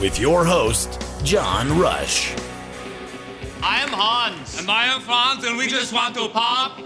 With 0.00 0.18
your 0.18 0.44
host, 0.44 1.00
John 1.22 1.78
Rush. 1.78 2.34
I 3.62 3.78
am 3.80 3.90
Hans. 3.90 4.58
And 4.58 4.68
I 4.68 4.86
am 4.86 5.00
Franz, 5.00 5.44
and 5.44 5.56
we 5.56 5.68
just 5.68 5.92
want 5.92 6.16
to 6.16 6.28
pop 6.30 6.80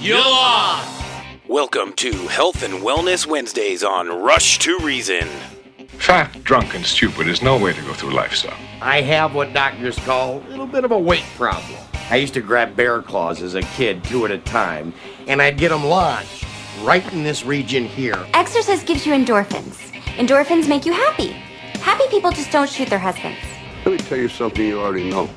you 0.00 0.16
off. 0.16 1.14
Welcome 1.46 1.92
to 1.94 2.10
Health 2.26 2.64
and 2.64 2.82
Wellness 2.82 3.24
Wednesdays 3.24 3.84
on 3.84 4.08
Rush 4.08 4.58
to 4.58 4.76
Reason. 4.80 5.28
Fat, 5.90 6.42
drunk, 6.42 6.74
and 6.74 6.84
stupid 6.84 7.28
is 7.28 7.40
no 7.40 7.56
way 7.56 7.72
to 7.72 7.82
go 7.82 7.92
through 7.92 8.14
life, 8.14 8.34
son. 8.34 8.52
I 8.82 9.00
have 9.00 9.32
what 9.32 9.52
doctors 9.52 9.96
call 10.00 10.40
a 10.40 10.48
little 10.48 10.66
bit 10.66 10.84
of 10.84 10.90
a 10.90 10.98
weight 10.98 11.26
problem. 11.36 11.78
I 12.10 12.16
used 12.16 12.34
to 12.34 12.40
grab 12.40 12.74
bear 12.74 13.00
claws 13.00 13.42
as 13.42 13.54
a 13.54 13.62
kid, 13.62 14.02
two 14.02 14.24
at 14.24 14.32
a 14.32 14.38
time, 14.38 14.92
and 15.28 15.40
I'd 15.40 15.56
get 15.56 15.68
them 15.68 15.84
lodged 15.84 16.44
right 16.82 17.10
in 17.12 17.22
this 17.22 17.44
region 17.44 17.84
here. 17.84 18.18
Exercise 18.34 18.82
gives 18.82 19.06
you 19.06 19.12
endorphins. 19.12 19.92
Endorphins 20.16 20.68
make 20.68 20.84
you 20.84 20.92
happy. 20.92 21.36
Happy 21.80 22.04
people 22.10 22.30
just 22.30 22.50
don't 22.50 22.68
shoot 22.68 22.88
their 22.88 22.98
husbands. 22.98 23.38
Let 23.84 23.92
me 23.92 23.98
tell 23.98 24.18
you 24.18 24.28
something 24.28 24.64
you 24.64 24.80
already 24.80 25.08
know. 25.08 25.30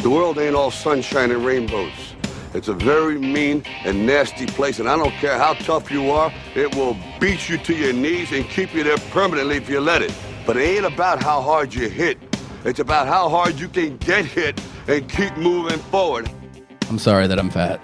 The 0.00 0.10
world 0.10 0.38
ain't 0.38 0.54
all 0.54 0.70
sunshine 0.70 1.30
and 1.30 1.44
rainbows. 1.44 2.14
It's 2.54 2.68
a 2.68 2.74
very 2.74 3.18
mean 3.18 3.62
and 3.84 4.06
nasty 4.06 4.46
place, 4.46 4.78
and 4.78 4.88
I 4.88 4.96
don't 4.96 5.12
care 5.12 5.38
how 5.38 5.54
tough 5.54 5.90
you 5.90 6.10
are, 6.10 6.32
it 6.54 6.74
will 6.74 6.96
beat 7.20 7.48
you 7.48 7.58
to 7.58 7.74
your 7.74 7.92
knees 7.92 8.32
and 8.32 8.48
keep 8.48 8.74
you 8.74 8.82
there 8.82 8.98
permanently 9.10 9.56
if 9.56 9.68
you 9.68 9.80
let 9.80 10.02
it. 10.02 10.14
But 10.46 10.56
it 10.56 10.62
ain't 10.62 10.86
about 10.86 11.22
how 11.22 11.40
hard 11.42 11.74
you 11.74 11.88
hit. 11.88 12.18
It's 12.64 12.78
about 12.78 13.06
how 13.06 13.28
hard 13.28 13.58
you 13.58 13.68
can 13.68 13.96
get 13.98 14.24
hit 14.24 14.60
and 14.86 15.08
keep 15.08 15.36
moving 15.36 15.78
forward. 15.78 16.30
I'm 16.88 16.98
sorry 16.98 17.26
that 17.26 17.38
I'm 17.38 17.50
fat. 17.50 17.80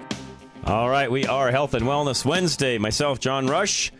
All 0.65 0.89
right, 0.89 1.11
we 1.11 1.27
are 1.27 1.51
Health 1.51 1.73
and 1.73 1.85
Wellness 1.85 2.23
Wednesday. 2.23 2.77
Myself, 2.77 3.19
John 3.19 3.47
Rush. 3.47 3.91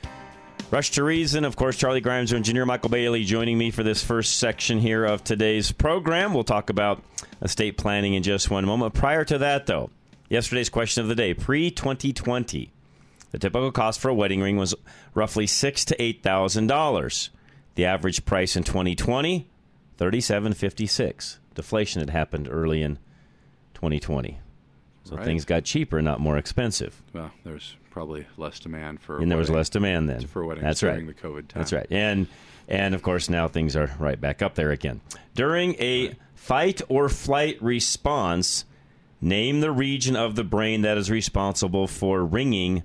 Rush 0.74 0.90
to 0.94 1.04
Reason, 1.04 1.46
of 1.46 1.56
course, 1.56 1.78
Charlie 1.78 2.02
Grimes, 2.02 2.34
engineer 2.34 2.66
Michael 2.66 2.90
Bailey 2.90 3.24
joining 3.26 3.60
me 3.60 3.70
for 3.70 3.84
this 3.84 4.04
first 4.04 4.38
section 4.38 4.80
here 4.80 5.06
of 5.06 5.24
today's 5.24 5.72
program. 5.72 6.34
We'll 6.34 6.44
talk 6.44 6.72
about 6.72 7.04
estate 7.44 7.78
planning 7.78 8.16
in 8.16 8.24
just 8.24 8.50
one 8.50 8.66
moment. 8.66 8.96
Prior 8.96 9.24
to 9.24 9.38
that, 9.38 9.68
though, 9.68 9.92
yesterday's 10.30 10.70
question 10.70 11.04
of 11.04 11.10
the 11.10 11.14
day 11.14 11.36
pre 11.36 11.70
2020, 11.70 12.72
the 13.30 13.38
typical 13.38 13.72
cost 13.72 14.00
for 14.00 14.10
a 14.10 14.16
wedding 14.16 14.42
ring 14.42 14.58
was 14.58 14.74
roughly 15.14 15.46
six 15.46 15.86
to 15.86 16.02
eight 16.02 16.24
thousand 16.24 16.66
dollars. 16.66 17.30
The 17.76 17.86
average 17.86 18.26
price 18.26 18.56
in 18.56 18.64
2020, 18.64 19.48
thirty-seven 19.98 20.54
fifty-six. 20.56 21.38
Deflation 21.54 22.00
had 22.00 22.10
happened 22.10 22.48
early 22.50 22.82
in 22.82 22.98
2020. 23.76 24.40
So 25.04 25.16
Right. 25.18 25.26
things 25.26 25.44
got 25.46 25.64
cheaper, 25.66 26.02
not 26.02 26.20
more 26.22 26.38
expensive. 26.38 27.02
Well, 27.14 27.32
there's 27.44 27.76
probably 27.92 28.26
less 28.38 28.60
demand 28.60 29.02
for. 29.02 29.20
and 29.20 29.30
there 29.30 29.38
was 29.38 29.50
less 29.50 29.70
demand 29.70 30.10
then. 30.10 30.26
for 30.28 30.46
weddings 30.46 30.64
That's 30.64 30.80
during 30.80 31.08
right. 31.08 31.16
the 31.16 31.28
COVID 31.28 31.48
time. 31.48 31.60
That's 31.62 31.74
right. 31.74 31.88
And 31.92 32.28
and 32.70 32.96
of 32.96 33.02
course 33.02 33.30
now 33.30 33.48
things 33.50 33.76
are 33.76 33.92
right 34.00 34.20
back 34.20 34.42
up 34.42 34.56
there 34.56 34.72
again. 34.72 35.02
During 35.36 35.76
a 35.80 36.16
fight 36.36 36.82
or 36.88 37.10
flight 37.10 37.62
response, 37.62 38.64
name 39.20 39.60
the 39.60 39.72
region 39.72 40.16
of 40.16 40.36
the 40.36 40.44
brain 40.46 40.82
that 40.84 40.98
is 40.98 41.12
responsible 41.12 41.88
for 41.88 42.24
ringing 42.26 42.84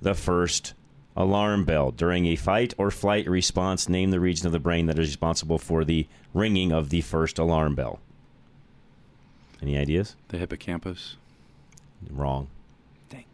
the 0.00 0.14
first 0.14 0.74
alarm 1.16 1.64
bell. 1.64 1.90
During 1.90 2.26
a 2.26 2.36
fight 2.36 2.74
or 2.78 2.90
flight 2.92 3.28
response, 3.28 3.88
name 3.88 4.10
the 4.12 4.20
region 4.20 4.46
of 4.46 4.52
the 4.52 4.60
brain 4.60 4.86
that 4.86 4.98
is 4.98 5.08
responsible 5.08 5.58
for 5.58 5.84
the 5.84 6.06
ringing 6.32 6.70
of 6.72 6.90
the 6.90 7.00
first 7.00 7.38
alarm 7.38 7.74
bell. 7.74 7.98
Any 9.62 9.76
ideas? 9.76 10.14
The 10.28 10.38
hippocampus. 10.38 11.16
Wrong. 12.10 12.48
Dang. 13.08 13.24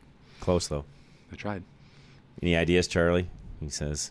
Close 0.41 0.69
though. 0.69 0.85
I 1.33 1.37
tried. 1.37 1.63
Any 2.43 2.57
ideas, 2.57 2.87
Charlie? 2.89 3.29
He 3.61 3.69
says. 3.69 4.11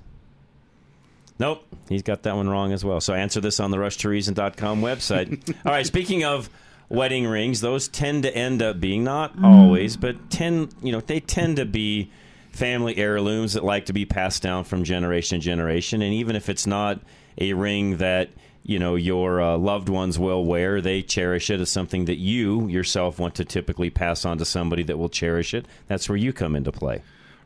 Nope, 1.40 1.66
he's 1.90 2.04
got 2.04 2.24
that 2.24 2.36
one 2.36 2.48
wrong 2.48 2.72
as 2.72 2.86
well. 2.86 3.02
So 3.02 3.14
answer 3.14 3.42
this 3.42 3.60
on 3.60 3.72
the 3.72 3.78
rushtoreason.com 3.78 4.82
website. 4.82 5.56
All 5.66 5.72
right, 5.72 5.86
speaking 5.86 6.24
of 6.24 6.50
wedding 6.88 7.26
rings, 7.26 7.62
those 7.62 7.88
tend 7.88 8.24
to 8.24 8.36
end 8.36 8.62
up 8.62 8.80
being 8.80 9.04
not 9.04 9.34
mm-hmm. 9.34 9.46
always, 9.46 9.98
but 9.98 10.30
tend, 10.30 10.76
you 10.84 10.92
know, 10.92 11.02
they 11.02 11.20
tend 11.20 11.56
to 11.56 11.66
be 11.66 12.12
family 12.52 12.96
heirlooms 12.98 13.54
that 13.54 13.64
like 13.64 13.88
to 13.88 13.94
be 13.94 14.06
passed 14.06 14.44
down 14.44 14.66
from 14.66 14.84
generation 14.84 15.40
to 15.40 15.44
generation 15.44 16.02
and 16.02 16.14
even 16.14 16.36
if 16.36 16.50
it's 16.50 16.68
not 16.68 17.00
a 17.38 17.54
ring 17.54 17.98
that 17.98 18.30
you 18.64 18.80
know 18.80 18.96
your 18.96 19.42
uh, 19.42 19.58
loved 19.58 19.90
ones 19.90 20.20
will 20.20 20.46
wear 20.46 20.82
they 20.82 21.02
cherish 21.02 21.50
it 21.50 21.60
as 21.60 21.70
something 21.70 22.06
that 22.06 22.18
you 22.18 22.68
yourself 22.68 23.20
want 23.20 23.36
to 23.36 23.46
typically 23.46 23.90
pass 23.90 24.26
on 24.26 24.38
to 24.38 24.46
somebody 24.46 24.84
that 24.84 24.98
will 24.98 25.10
cherish 25.10 25.54
it 25.54 25.66
that's 25.88 26.08
where 26.08 26.18
you 26.18 26.32
come 26.32 26.56
into 26.56 26.72
play 26.72 27.02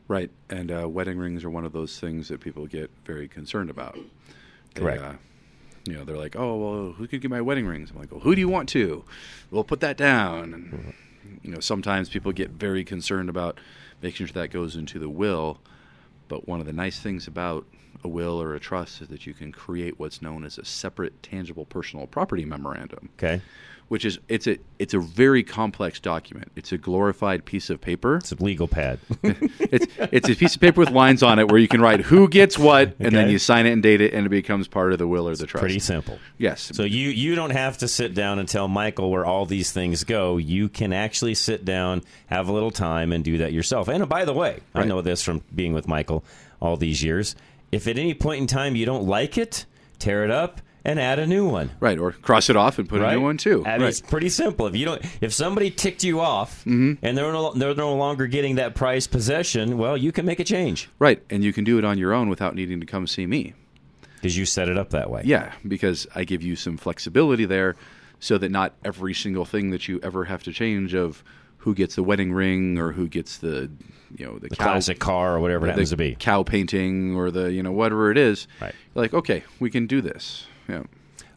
Right, 0.08 0.30
and 0.48 0.70
uh, 0.70 0.88
wedding 0.88 1.18
rings 1.18 1.42
are 1.42 1.50
one 1.50 1.64
of 1.64 1.72
those 1.72 1.98
things 1.98 2.28
that 2.28 2.40
people 2.40 2.66
get 2.66 2.90
very 3.04 3.26
concerned 3.26 3.70
about. 3.70 3.98
They, 4.74 4.80
Correct. 4.80 5.02
Uh, 5.02 5.12
you 5.84 5.94
know, 5.94 6.04
they're 6.04 6.16
like, 6.16 6.36
"Oh, 6.36 6.56
well, 6.56 6.92
who 6.92 7.08
could 7.08 7.20
get 7.20 7.30
my 7.30 7.40
wedding 7.40 7.66
rings?" 7.66 7.90
I'm 7.90 7.98
like, 7.98 8.12
"Well, 8.12 8.20
who 8.20 8.34
do 8.34 8.40
you 8.40 8.48
want 8.48 8.68
to?" 8.70 9.04
We'll 9.50 9.64
put 9.64 9.80
that 9.80 9.96
down. 9.96 10.54
And 10.54 10.94
you 11.42 11.50
know, 11.50 11.60
sometimes 11.60 12.08
people 12.08 12.30
get 12.30 12.50
very 12.50 12.84
concerned 12.84 13.28
about 13.28 13.58
making 14.00 14.26
sure 14.26 14.34
that 14.34 14.52
goes 14.52 14.76
into 14.76 15.00
the 15.00 15.08
will. 15.08 15.58
But 16.28 16.46
one 16.46 16.60
of 16.60 16.66
the 16.66 16.72
nice 16.72 17.00
things 17.00 17.26
about 17.26 17.66
a 18.04 18.08
will 18.08 18.40
or 18.40 18.54
a 18.54 18.60
trust 18.60 19.02
is 19.02 19.08
that 19.08 19.26
you 19.26 19.34
can 19.34 19.52
create 19.52 19.98
what's 19.98 20.22
known 20.22 20.44
as 20.44 20.58
a 20.58 20.64
separate, 20.64 21.22
tangible, 21.22 21.64
personal 21.64 22.06
property 22.06 22.44
memorandum. 22.44 23.10
Okay. 23.18 23.40
Which 23.88 24.04
is 24.04 24.18
it's 24.26 24.48
a 24.48 24.58
it's 24.80 24.94
a 24.94 24.98
very 24.98 25.44
complex 25.44 26.00
document. 26.00 26.50
It's 26.56 26.72
a 26.72 26.76
glorified 26.76 27.44
piece 27.44 27.70
of 27.70 27.80
paper. 27.80 28.16
It's 28.16 28.32
a 28.32 28.42
legal 28.42 28.66
pad. 28.66 28.98
it's 29.22 29.86
it's 29.98 30.28
a 30.28 30.34
piece 30.34 30.56
of 30.56 30.60
paper 30.60 30.80
with 30.80 30.90
lines 30.90 31.22
on 31.22 31.38
it 31.38 31.48
where 31.48 31.60
you 31.60 31.68
can 31.68 31.80
write 31.80 32.00
who 32.00 32.28
gets 32.28 32.58
what, 32.58 32.96
and 32.98 33.14
then 33.14 33.30
you 33.30 33.38
sign 33.38 33.64
it 33.64 33.70
and 33.70 33.84
date 33.84 34.00
it, 34.00 34.12
and 34.12 34.26
it 34.26 34.30
becomes 34.30 34.66
part 34.66 34.92
of 34.92 34.98
the 34.98 35.06
will 35.06 35.28
or 35.28 35.36
the 35.36 35.46
trust. 35.46 35.62
Pretty 35.62 35.78
simple. 35.78 36.18
Yes. 36.36 36.72
So 36.74 36.82
you 36.82 37.10
you 37.10 37.36
don't 37.36 37.50
have 37.50 37.78
to 37.78 37.86
sit 37.86 38.12
down 38.12 38.40
and 38.40 38.48
tell 38.48 38.66
Michael 38.66 39.08
where 39.08 39.24
all 39.24 39.46
these 39.46 39.70
things 39.70 40.02
go. 40.02 40.36
You 40.36 40.68
can 40.68 40.92
actually 40.92 41.36
sit 41.36 41.64
down, 41.64 42.02
have 42.26 42.48
a 42.48 42.52
little 42.52 42.72
time, 42.72 43.12
and 43.12 43.22
do 43.22 43.38
that 43.38 43.52
yourself. 43.52 43.86
And 43.86 44.08
by 44.08 44.24
the 44.24 44.32
way, 44.32 44.58
I 44.74 44.82
know 44.82 45.00
this 45.00 45.22
from 45.22 45.42
being 45.54 45.74
with 45.74 45.86
Michael 45.86 46.24
all 46.60 46.76
these 46.76 47.04
years. 47.04 47.36
If 47.72 47.86
at 47.88 47.98
any 47.98 48.14
point 48.14 48.40
in 48.40 48.46
time 48.46 48.76
you 48.76 48.86
don't 48.86 49.04
like 49.06 49.36
it, 49.38 49.66
tear 49.98 50.24
it 50.24 50.30
up 50.30 50.60
and 50.84 51.00
add 51.00 51.18
a 51.18 51.26
new 51.26 51.48
one. 51.48 51.72
Right, 51.80 51.98
or 51.98 52.12
cross 52.12 52.48
it 52.48 52.54
off 52.56 52.78
and 52.78 52.88
put 52.88 53.02
a 53.02 53.10
new 53.10 53.20
one 53.20 53.36
too. 53.38 53.64
I 53.66 53.72
mean, 53.72 53.80
Right. 53.82 53.88
It's 53.88 54.00
pretty 54.00 54.28
simple. 54.28 54.66
If 54.68 54.76
you 54.76 54.84
don't, 54.84 55.02
if 55.20 55.32
somebody 55.34 55.70
ticked 55.70 56.04
you 56.04 56.20
off 56.20 56.60
Mm-hmm. 56.64 57.04
and 57.04 57.18
they're 57.18 57.32
no, 57.32 57.52
they're 57.52 57.74
no 57.74 57.96
longer 57.96 58.26
getting 58.28 58.54
that 58.56 58.74
prized 58.76 59.10
possession, 59.10 59.78
well, 59.78 59.96
you 59.96 60.12
can 60.12 60.24
make 60.24 60.38
a 60.38 60.44
change 60.44 60.88
Right, 61.00 61.20
and 61.28 61.42
you 61.42 61.52
can 61.52 61.64
do 61.64 61.76
it 61.78 61.84
on 61.84 61.98
your 61.98 62.12
own 62.12 62.28
without 62.28 62.54
needing 62.54 62.78
to 62.80 62.86
come 62.86 63.06
see 63.08 63.26
me. 63.26 63.54
because 64.14 64.36
you 64.38 64.46
set 64.46 64.68
it 64.68 64.78
up 64.78 64.90
that 64.90 65.10
way. 65.10 65.22
Yeah, 65.24 65.52
because 65.66 66.06
I 66.14 66.22
give 66.22 66.42
you 66.42 66.54
some 66.54 66.76
flexibility 66.76 67.46
there, 67.46 67.74
so 68.20 68.38
that 68.38 68.50
not 68.52 68.74
every 68.84 69.12
single 69.12 69.44
thing 69.44 69.70
that 69.70 69.88
you 69.88 69.98
ever 70.04 70.24
have 70.26 70.42
to 70.44 70.52
change 70.52 70.94
of 70.94 71.24
who 71.58 71.74
gets 71.74 71.96
the 71.96 72.02
wedding 72.04 72.32
ring 72.32 72.78
or 72.78 72.92
who 72.92 73.08
gets 73.08 73.38
the 73.38 73.68
you 74.16 74.26
know 74.26 74.38
the, 74.38 74.48
The 74.48 74.56
cow, 74.56 74.64
classic 74.64 74.98
car 74.98 75.36
or 75.36 75.40
whatever 75.40 75.66
it 75.66 75.70
happens 75.70 75.90
to 75.90 75.96
be. 75.96 76.14
cow 76.18 76.42
painting 76.42 77.14
or 77.16 77.30
the 77.30 77.52
you 77.52 77.62
know 77.62 77.72
whatever 77.72 78.10
it 78.10 78.18
is. 78.18 78.46
Right. 78.60 78.74
Like 78.94 79.14
okay, 79.14 79.44
we 79.60 79.70
can 79.70 79.86
do 79.86 80.00
this. 80.00 80.46
Yeah. 80.68 80.84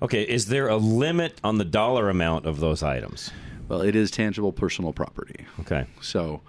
Okay, 0.01 0.23
is 0.23 0.45
there 0.47 0.67
a 0.69 0.77
limit 0.77 1.39
on 1.43 1.57
the 1.57 1.65
dollar 1.65 2.09
amount 2.09 2.45
of 2.45 2.59
those 2.59 2.81
items? 2.83 3.31
Well, 3.67 3.81
it 3.81 3.95
is 3.95 4.09
tangible 4.11 4.51
personal 4.53 4.93
property. 4.93 5.45
Okay. 5.59 5.85
So 6.01 6.41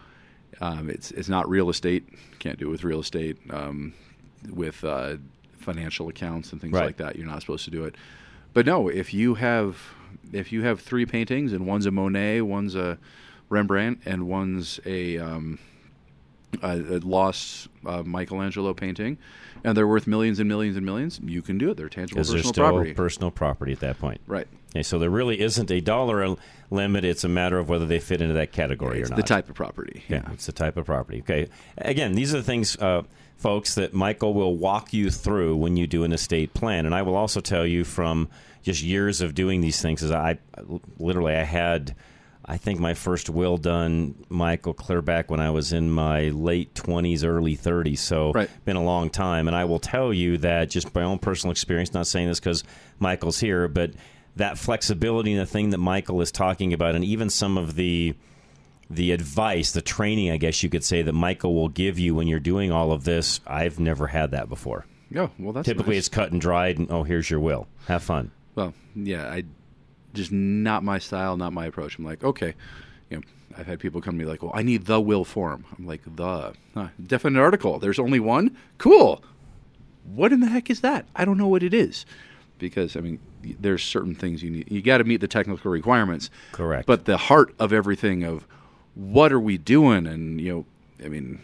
um, 0.60 0.88
it's 0.88 1.10
it's 1.10 1.28
not 1.28 1.48
real 1.48 1.68
estate. 1.68 2.08
Can't 2.38 2.58
do 2.58 2.68
it 2.68 2.70
with 2.70 2.84
real 2.84 3.00
estate. 3.00 3.36
Um, 3.50 3.92
with 4.50 4.82
uh, 4.84 5.16
financial 5.58 6.08
accounts 6.08 6.52
and 6.52 6.60
things 6.60 6.72
Right. 6.72 6.86
like 6.86 6.96
that, 6.96 7.16
you're 7.16 7.26
not 7.26 7.40
supposed 7.42 7.64
to 7.66 7.70
do 7.70 7.84
it. 7.84 7.94
But 8.54 8.64
no, 8.66 8.88
if 8.88 9.12
you 9.12 9.34
have 9.34 9.76
if 10.32 10.50
you 10.52 10.62
have 10.62 10.80
three 10.80 11.04
paintings 11.04 11.52
and 11.52 11.66
one's 11.66 11.86
a 11.86 11.90
Monet, 11.90 12.40
one's 12.42 12.74
a 12.74 12.98
Rembrandt, 13.48 14.00
and 14.06 14.28
one's 14.28 14.78
a 14.86 15.18
um, 15.18 15.58
a, 16.62 16.76
a 16.76 16.98
lost 16.98 17.68
uh, 17.86 18.02
Michelangelo 18.02 18.74
painting, 18.74 19.18
and 19.64 19.76
they're 19.76 19.86
worth 19.86 20.06
millions 20.06 20.38
and 20.38 20.48
millions 20.48 20.76
and 20.76 20.84
millions, 20.84 21.20
you 21.22 21.42
can 21.42 21.58
do 21.58 21.70
it. 21.70 21.76
They're 21.76 21.88
tangible 21.88 22.20
personal 22.20 22.42
they're 22.42 22.52
still 22.52 22.64
property. 22.64 22.94
personal 22.94 23.30
property 23.30 23.72
at 23.72 23.80
that 23.80 23.98
point. 23.98 24.20
Right. 24.26 24.46
Okay, 24.72 24.82
so 24.82 24.98
there 24.98 25.10
really 25.10 25.40
isn't 25.40 25.70
a 25.70 25.80
dollar 25.80 26.36
limit. 26.70 27.04
It's 27.04 27.24
a 27.24 27.28
matter 27.28 27.58
of 27.58 27.68
whether 27.68 27.86
they 27.86 27.98
fit 27.98 28.20
into 28.20 28.34
that 28.34 28.52
category 28.52 29.00
It's 29.00 29.10
or 29.10 29.14
not. 29.14 29.16
the 29.16 29.22
type 29.24 29.48
of 29.48 29.56
property. 29.56 30.04
Yeah, 30.08 30.30
it's 30.32 30.46
the 30.46 30.52
type 30.52 30.76
of 30.76 30.86
property. 30.86 31.20
Okay. 31.20 31.48
Again, 31.78 32.12
these 32.14 32.32
are 32.32 32.38
the 32.38 32.44
things, 32.44 32.76
uh, 32.78 33.02
folks, 33.36 33.74
that 33.74 33.94
Michael 33.94 34.32
will 34.32 34.56
walk 34.56 34.92
you 34.92 35.10
through 35.10 35.56
when 35.56 35.76
you 35.76 35.88
do 35.88 36.04
an 36.04 36.12
estate 36.12 36.54
plan. 36.54 36.86
And 36.86 36.94
I 36.94 37.02
will 37.02 37.16
also 37.16 37.40
tell 37.40 37.66
you 37.66 37.82
from 37.82 38.28
just 38.62 38.82
years 38.82 39.20
of 39.20 39.34
doing 39.34 39.60
these 39.60 39.82
things, 39.82 40.02
is 40.02 40.12
I 40.12 40.38
literally 40.98 41.34
I 41.34 41.42
had. 41.44 41.94
I 42.44 42.56
think 42.56 42.80
my 42.80 42.94
first 42.94 43.30
will 43.30 43.56
done, 43.58 44.14
Michael, 44.28 44.72
clear 44.74 45.02
back 45.02 45.30
when 45.30 45.40
I 45.40 45.50
was 45.50 45.72
in 45.72 45.90
my 45.90 46.28
late 46.30 46.74
20s, 46.74 47.24
early 47.24 47.56
30s. 47.56 47.98
So, 48.00 48.32
Right. 48.32 48.48
been 48.64 48.76
a 48.76 48.82
long 48.82 49.10
time. 49.10 49.46
And 49.46 49.56
I 49.56 49.64
will 49.66 49.78
tell 49.78 50.12
you 50.12 50.38
that 50.38 50.70
just 50.70 50.92
by 50.92 51.02
own 51.02 51.18
personal 51.18 51.52
experience, 51.52 51.92
not 51.94 52.06
saying 52.06 52.28
this 52.28 52.40
because 52.40 52.64
Michael's 52.98 53.38
here, 53.40 53.68
but 53.68 53.92
that 54.36 54.58
flexibility 54.58 55.32
and 55.32 55.40
the 55.40 55.46
thing 55.46 55.70
that 55.70 55.78
Michael 55.78 56.20
is 56.22 56.32
talking 56.32 56.72
about, 56.72 56.94
and 56.94 57.04
even 57.04 57.30
some 57.30 57.56
of 57.58 57.74
the 57.76 58.14
the 58.92 59.12
advice, 59.12 59.70
the 59.70 59.82
training, 59.82 60.32
I 60.32 60.36
guess 60.36 60.64
you 60.64 60.68
could 60.68 60.82
say, 60.82 61.02
that 61.02 61.12
Michael 61.12 61.54
will 61.54 61.68
give 61.68 61.96
you 62.00 62.12
when 62.16 62.26
you're 62.26 62.40
doing 62.40 62.72
all 62.72 62.90
of 62.90 63.04
this, 63.04 63.38
I've 63.46 63.78
never 63.78 64.08
had 64.08 64.32
that 64.32 64.48
before. 64.48 64.84
Yeah, 65.12 65.28
well, 65.38 65.52
that's 65.52 65.64
Typically, 65.66 65.94
nice. 65.94 66.06
it's 66.06 66.08
cut 66.08 66.32
and 66.32 66.40
dried, 66.40 66.78
and 66.78 66.90
oh, 66.90 67.04
here's 67.04 67.30
your 67.30 67.38
will. 67.38 67.68
Have 67.86 68.02
fun. 68.02 68.32
Well, 68.56 68.74
yeah, 68.96 69.28
I 69.30 69.44
just 70.14 70.32
not 70.32 70.82
my 70.82 70.98
style, 70.98 71.36
not 71.36 71.52
my 71.52 71.66
approach. 71.66 71.98
I'm 71.98 72.04
like, 72.04 72.24
okay, 72.24 72.54
you 73.10 73.16
know, 73.16 73.22
I've 73.56 73.66
had 73.66 73.80
people 73.80 74.00
come 74.00 74.14
to 74.14 74.24
me 74.24 74.30
like, 74.30 74.42
well, 74.42 74.52
I 74.54 74.62
need 74.62 74.86
the 74.86 75.00
will 75.00 75.24
form. 75.24 75.64
I'm 75.78 75.86
like, 75.86 76.02
the 76.04 76.54
huh, 76.74 76.88
definite 77.04 77.40
article. 77.40 77.78
There's 77.78 77.98
only 77.98 78.20
one. 78.20 78.56
Cool. 78.78 79.22
What 80.04 80.32
in 80.32 80.40
the 80.40 80.48
heck 80.48 80.70
is 80.70 80.80
that? 80.80 81.06
I 81.14 81.24
don't 81.24 81.38
know 81.38 81.48
what 81.48 81.62
it 81.62 81.74
is, 81.74 82.06
because 82.58 82.96
I 82.96 83.00
mean, 83.00 83.18
there's 83.42 83.82
certain 83.82 84.14
things 84.14 84.42
you 84.42 84.50
need. 84.50 84.70
You 84.70 84.82
got 84.82 84.98
to 84.98 85.04
meet 85.04 85.20
the 85.20 85.28
technical 85.28 85.70
requirements. 85.70 86.30
Correct. 86.52 86.86
But 86.86 87.04
the 87.04 87.16
heart 87.16 87.54
of 87.58 87.72
everything 87.72 88.24
of 88.24 88.46
what 88.94 89.32
are 89.32 89.40
we 89.40 89.58
doing, 89.58 90.06
and 90.06 90.40
you 90.40 90.52
know, 90.52 91.04
I 91.04 91.08
mean, 91.08 91.40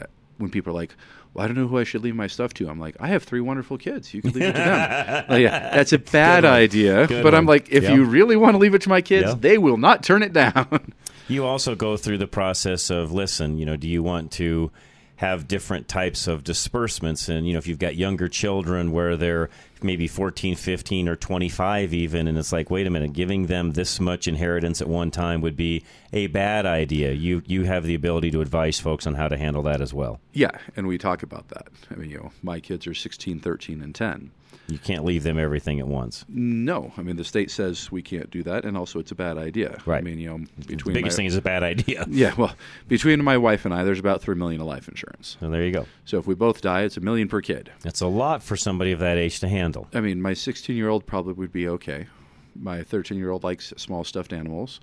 uh, 0.00 0.06
when 0.38 0.50
people 0.50 0.72
are 0.72 0.76
like. 0.76 0.94
Well, 1.32 1.44
I 1.44 1.46
don't 1.48 1.56
know 1.56 1.68
who 1.68 1.78
I 1.78 1.84
should 1.84 2.02
leave 2.02 2.16
my 2.16 2.26
stuff 2.26 2.52
to. 2.54 2.68
I'm 2.68 2.80
like, 2.80 2.96
I 2.98 3.06
have 3.08 3.22
three 3.22 3.40
wonderful 3.40 3.78
kids. 3.78 4.12
You 4.12 4.20
can 4.22 4.32
leave 4.32 4.42
it 4.42 4.52
to 4.52 4.58
them. 4.58 5.24
Like, 5.28 5.42
yeah, 5.42 5.70
that's 5.74 5.92
a 5.92 5.98
bad 5.98 6.42
one. 6.44 6.52
idea. 6.52 7.06
Good 7.06 7.22
but 7.22 7.34
I'm 7.34 7.46
like, 7.46 7.68
if 7.70 7.84
Yeah. 7.84 7.94
you 7.94 8.04
really 8.04 8.36
want 8.36 8.54
to 8.54 8.58
leave 8.58 8.74
it 8.74 8.82
to 8.82 8.88
my 8.88 9.00
kids, 9.00 9.28
Yeah. 9.28 9.34
they 9.38 9.56
will 9.58 9.76
not 9.76 10.02
turn 10.02 10.22
it 10.22 10.32
down. 10.32 10.92
You 11.28 11.46
also 11.46 11.76
go 11.76 11.96
through 11.96 12.18
the 12.18 12.26
process 12.26 12.90
of 12.90 13.12
listen, 13.12 13.56
you 13.56 13.64
know, 13.64 13.76
do 13.76 13.86
you 13.88 14.02
want 14.02 14.32
to 14.32 14.72
have 15.14 15.46
different 15.46 15.86
types 15.86 16.26
of 16.26 16.42
disbursements 16.42 17.28
and 17.28 17.46
you 17.46 17.52
know 17.52 17.58
if 17.58 17.68
you've 17.68 17.78
got 17.78 17.94
younger 17.94 18.26
children 18.26 18.90
where 18.90 19.16
they're 19.16 19.48
maybe 19.82 20.06
14 20.06 20.54
15 20.56 21.08
or 21.08 21.16
25 21.16 21.94
even 21.94 22.26
and 22.26 22.38
it's 22.38 22.52
like 22.52 22.70
wait 22.70 22.86
a 22.86 22.90
minute 22.90 23.12
giving 23.12 23.46
them 23.46 23.72
this 23.72 24.00
much 24.00 24.28
inheritance 24.28 24.80
at 24.80 24.88
one 24.88 25.10
time 25.10 25.40
would 25.40 25.56
be 25.56 25.84
a 26.12 26.26
bad 26.28 26.66
idea 26.66 27.12
you 27.12 27.42
you 27.46 27.64
have 27.64 27.84
the 27.84 27.94
ability 27.94 28.30
to 28.30 28.40
advise 28.40 28.78
folks 28.80 29.06
on 29.06 29.14
how 29.14 29.28
to 29.28 29.36
handle 29.36 29.62
that 29.62 29.80
as 29.80 29.92
well 29.92 30.20
yeah, 30.32 30.50
and 30.76 30.86
we 30.86 30.98
talk 30.98 31.22
about 31.22 31.48
that. 31.48 31.68
I 31.90 31.94
mean, 31.96 32.10
you 32.10 32.18
know, 32.18 32.32
my 32.42 32.60
kids 32.60 32.86
are 32.86 32.94
16, 32.94 33.40
13, 33.40 33.82
and 33.82 33.94
10. 33.94 34.30
You 34.68 34.78
can't 34.78 35.04
leave 35.04 35.22
them 35.22 35.38
everything 35.38 35.80
at 35.80 35.86
once 35.88 36.24
No, 36.28 36.92
I 36.96 37.02
mean 37.02 37.16
the 37.16 37.24
state 37.24 37.50
says 37.50 37.90
we 37.90 38.02
can't 38.02 38.30
do 38.30 38.42
that, 38.44 38.64
and 38.64 38.76
also 38.76 38.98
it's 38.98 39.10
a 39.10 39.14
bad 39.14 39.36
idea. 39.38 39.78
Right. 39.86 39.98
I 39.98 40.00
mean, 40.00 40.18
you 40.18 40.28
know, 40.28 40.38
between 40.66 40.94
the 40.94 41.00
biggest 41.00 41.14
my- 41.14 41.16
thing 41.16 41.26
is 41.26 41.36
a 41.36 41.42
bad 41.42 41.62
idea 41.62 42.04
Yeah, 42.10 42.34
well, 42.36 42.54
between 42.88 43.22
my 43.24 43.36
wife 43.36 43.64
and 43.64 43.74
I, 43.74 43.84
there's 43.84 43.98
about 44.00 44.20
three 44.22 44.34
million 44.34 44.60
of 44.60 44.66
life 44.66 44.88
insurance. 44.88 45.36
so 45.40 45.50
there 45.50 45.64
you 45.64 45.72
go 45.72 45.86
So 46.04 46.18
if 46.18 46.26
we 46.26 46.34
both 46.34 46.60
die, 46.60 46.82
it's 46.82 46.96
a 46.96 47.00
million 47.00 47.28
per 47.28 47.40
kid. 47.40 47.70
that's 47.82 48.00
a 48.00 48.06
lot 48.06 48.42
for 48.42 48.56
somebody 48.56 48.92
of 48.92 48.98
that 49.00 49.16
age 49.18 49.40
to 49.40 49.48
handle 49.48 49.88
I 49.94 50.00
mean, 50.00 50.20
my 50.22 50.34
16 50.34 50.76
year 50.76 50.88
old 50.88 51.06
probably 51.06 51.32
would 51.34 51.52
be 51.52 51.68
okay. 51.68 52.06
My 52.54 52.82
13 52.82 53.16
year 53.18 53.30
old 53.30 53.44
likes 53.44 53.72
small 53.76 54.04
stuffed 54.04 54.32
animals, 54.32 54.80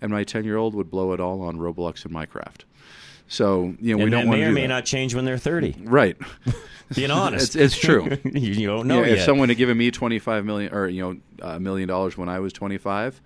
and 0.00 0.10
my 0.12 0.22
10 0.24 0.44
year 0.44 0.56
old 0.56 0.74
would 0.74 0.90
blow 0.90 1.12
it 1.12 1.20
all 1.20 1.42
on 1.42 1.56
Roblox 1.58 2.04
and 2.04 2.14
Minecraft. 2.14 2.60
So 3.28 3.74
you 3.80 3.96
know, 3.96 4.04
we 4.04 4.10
don't 4.10 4.26
want 4.26 4.38
may 4.38 4.44
to 4.44 4.46
or 4.46 4.48
do 4.50 4.54
may 4.54 4.62
that. 4.62 4.68
not 4.68 4.84
change 4.86 5.14
when 5.14 5.24
they're 5.24 5.38
30 5.38 5.76
Right. 5.84 6.16
being 6.94 7.10
honest 7.10 7.54
it's, 7.54 7.74
it's 7.74 7.78
true. 7.78 8.16
you, 8.24 8.40
you 8.40 8.66
don't 8.66 8.86
know 8.88 9.00
Yeah, 9.02 9.10
yet 9.10 9.18
if 9.18 9.24
someone 9.24 9.50
had 9.50 9.58
given 9.58 9.76
me 9.76 9.90
25 9.90 10.44
million 10.46 10.72
or 10.74 10.88
you 10.88 11.02
know 11.02 11.20
a 11.46 11.60
million 11.60 11.86
dollars 11.88 12.16
when 12.16 12.28
I 12.30 12.38
was 12.40 12.52
25, 12.54 13.20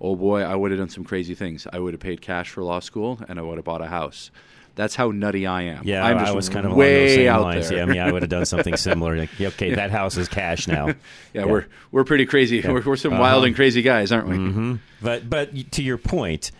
oh 0.00 0.16
boy, 0.16 0.40
I 0.42 0.54
would 0.54 0.70
have 0.70 0.78
done 0.80 0.88
some 0.88 1.04
crazy 1.04 1.34
things. 1.34 1.66
I 1.72 1.78
would 1.78 1.92
have 1.94 2.00
paid 2.00 2.20
cash 2.22 2.48
for 2.50 2.62
law 2.62 2.80
school 2.80 3.20
and 3.28 3.38
I 3.38 3.42
would 3.42 3.58
have 3.58 3.64
bought 3.64 3.82
a 3.82 3.86
house. 3.86 4.30
That's 4.76 4.96
how 4.96 5.12
nutty 5.12 5.46
I 5.46 5.62
am. 5.62 5.82
Yeah, 5.84 6.04
I 6.04 6.32
was 6.32 6.48
kind 6.48 6.66
of 6.66 6.74
way 6.74 7.28
out 7.28 7.42
lines. 7.42 7.68
there. 7.68 7.78
Yeah, 7.78 7.84
I 7.84 7.86
mean, 7.86 8.00
I 8.00 8.10
would 8.10 8.22
have 8.22 8.28
done 8.30 8.44
something 8.44 8.76
similar. 8.88 9.16
Like, 9.16 9.38
yeah, 9.38 9.48
okay, 9.48 9.74
that 9.76 9.92
house 9.92 10.16
is 10.16 10.26
cash 10.28 10.66
now. 10.66 10.94
yeah, 11.32 11.44
we're 11.44 11.66
we're 11.92 12.02
pretty 12.02 12.26
crazy. 12.26 12.56
Yeah. 12.56 12.72
We're, 12.72 12.82
we're 12.82 12.96
some 12.96 13.12
Uh-huh. 13.12 13.20
wild 13.22 13.44
and 13.44 13.54
crazy 13.54 13.82
guys, 13.82 14.10
aren't 14.10 14.26
we? 14.28 14.34
hmm 14.36 14.74
But 15.00 15.30
but 15.30 15.72
to 15.72 15.82
your 15.82 15.96
point, 15.98 16.50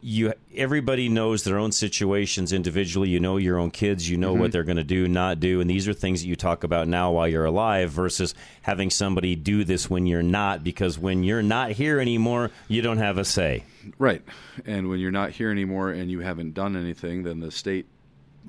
you 0.00 0.32
everybody 0.54 1.08
knows 1.08 1.42
their 1.42 1.58
own 1.58 1.72
situations 1.72 2.52
individually. 2.52 3.08
You 3.08 3.18
know 3.18 3.36
your 3.36 3.58
own 3.58 3.70
kids. 3.72 4.08
You 4.08 4.16
know 4.16 4.34
Mhm. 4.34 4.38
what 4.38 4.52
they're 4.52 4.62
going 4.62 4.76
to 4.76 4.84
do, 4.84 5.08
not 5.08 5.40
do, 5.40 5.60
and 5.60 5.68
these 5.68 5.88
are 5.88 5.92
things 5.92 6.22
that 6.22 6.28
you 6.28 6.36
talk 6.36 6.62
about 6.62 6.86
now 6.86 7.10
while 7.12 7.26
you're 7.26 7.44
alive 7.44 7.90
versus 7.90 8.32
having 8.62 8.90
somebody 8.90 9.34
do 9.34 9.64
this 9.64 9.90
when 9.90 10.06
you're 10.06 10.22
not. 10.22 10.62
Because 10.62 10.98
when 10.98 11.24
you're 11.24 11.42
not 11.42 11.72
here 11.72 11.98
anymore, 11.98 12.50
you 12.68 12.80
don't 12.80 12.98
have 12.98 13.18
a 13.18 13.24
say. 13.24 13.64
Right. 13.98 14.22
And 14.64 14.88
when 14.88 15.00
you're 15.00 15.10
not 15.10 15.32
here 15.32 15.50
anymore 15.50 15.90
and 15.90 16.10
you 16.10 16.20
haven't 16.20 16.54
done 16.54 16.76
anything, 16.76 17.24
then 17.24 17.40
the 17.40 17.50
state 17.50 17.86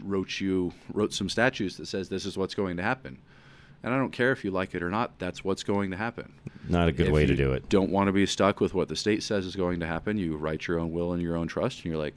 wrote 0.03 0.39
you 0.39 0.73
wrote 0.93 1.13
some 1.13 1.29
statutes 1.29 1.77
that 1.77 1.87
says 1.87 2.09
this 2.09 2.25
is 2.25 2.37
what's 2.37 2.55
going 2.55 2.77
to 2.77 2.83
happen. 2.83 3.17
And 3.83 3.93
I 3.93 3.97
don't 3.97 4.11
care 4.11 4.31
if 4.31 4.43
you 4.43 4.51
like 4.51 4.75
it 4.75 4.83
or 4.83 4.89
not, 4.89 5.17
that's 5.19 5.43
what's 5.43 5.63
going 5.63 5.91
to 5.91 5.97
happen. 5.97 6.33
Not 6.67 6.89
a 6.89 6.91
good 6.91 7.07
If 7.07 7.13
way 7.13 7.25
to 7.25 7.35
do 7.35 7.53
it. 7.53 7.69
Don't 7.69 7.91
want 7.91 8.07
to 8.07 8.11
be 8.11 8.25
stuck 8.25 8.59
with 8.59 8.73
what 8.73 8.89
the 8.89 8.95
state 8.95 9.23
says 9.23 9.45
is 9.45 9.55
going 9.55 9.79
to 9.79 9.87
happen. 9.87 10.17
You 10.17 10.35
write 10.35 10.67
your 10.67 10.79
own 10.79 10.91
will 10.91 11.13
and 11.13 11.21
your 11.21 11.37
own 11.37 11.47
trust, 11.47 11.77
and 11.77 11.85
you're 11.85 12.01
like, 12.01 12.13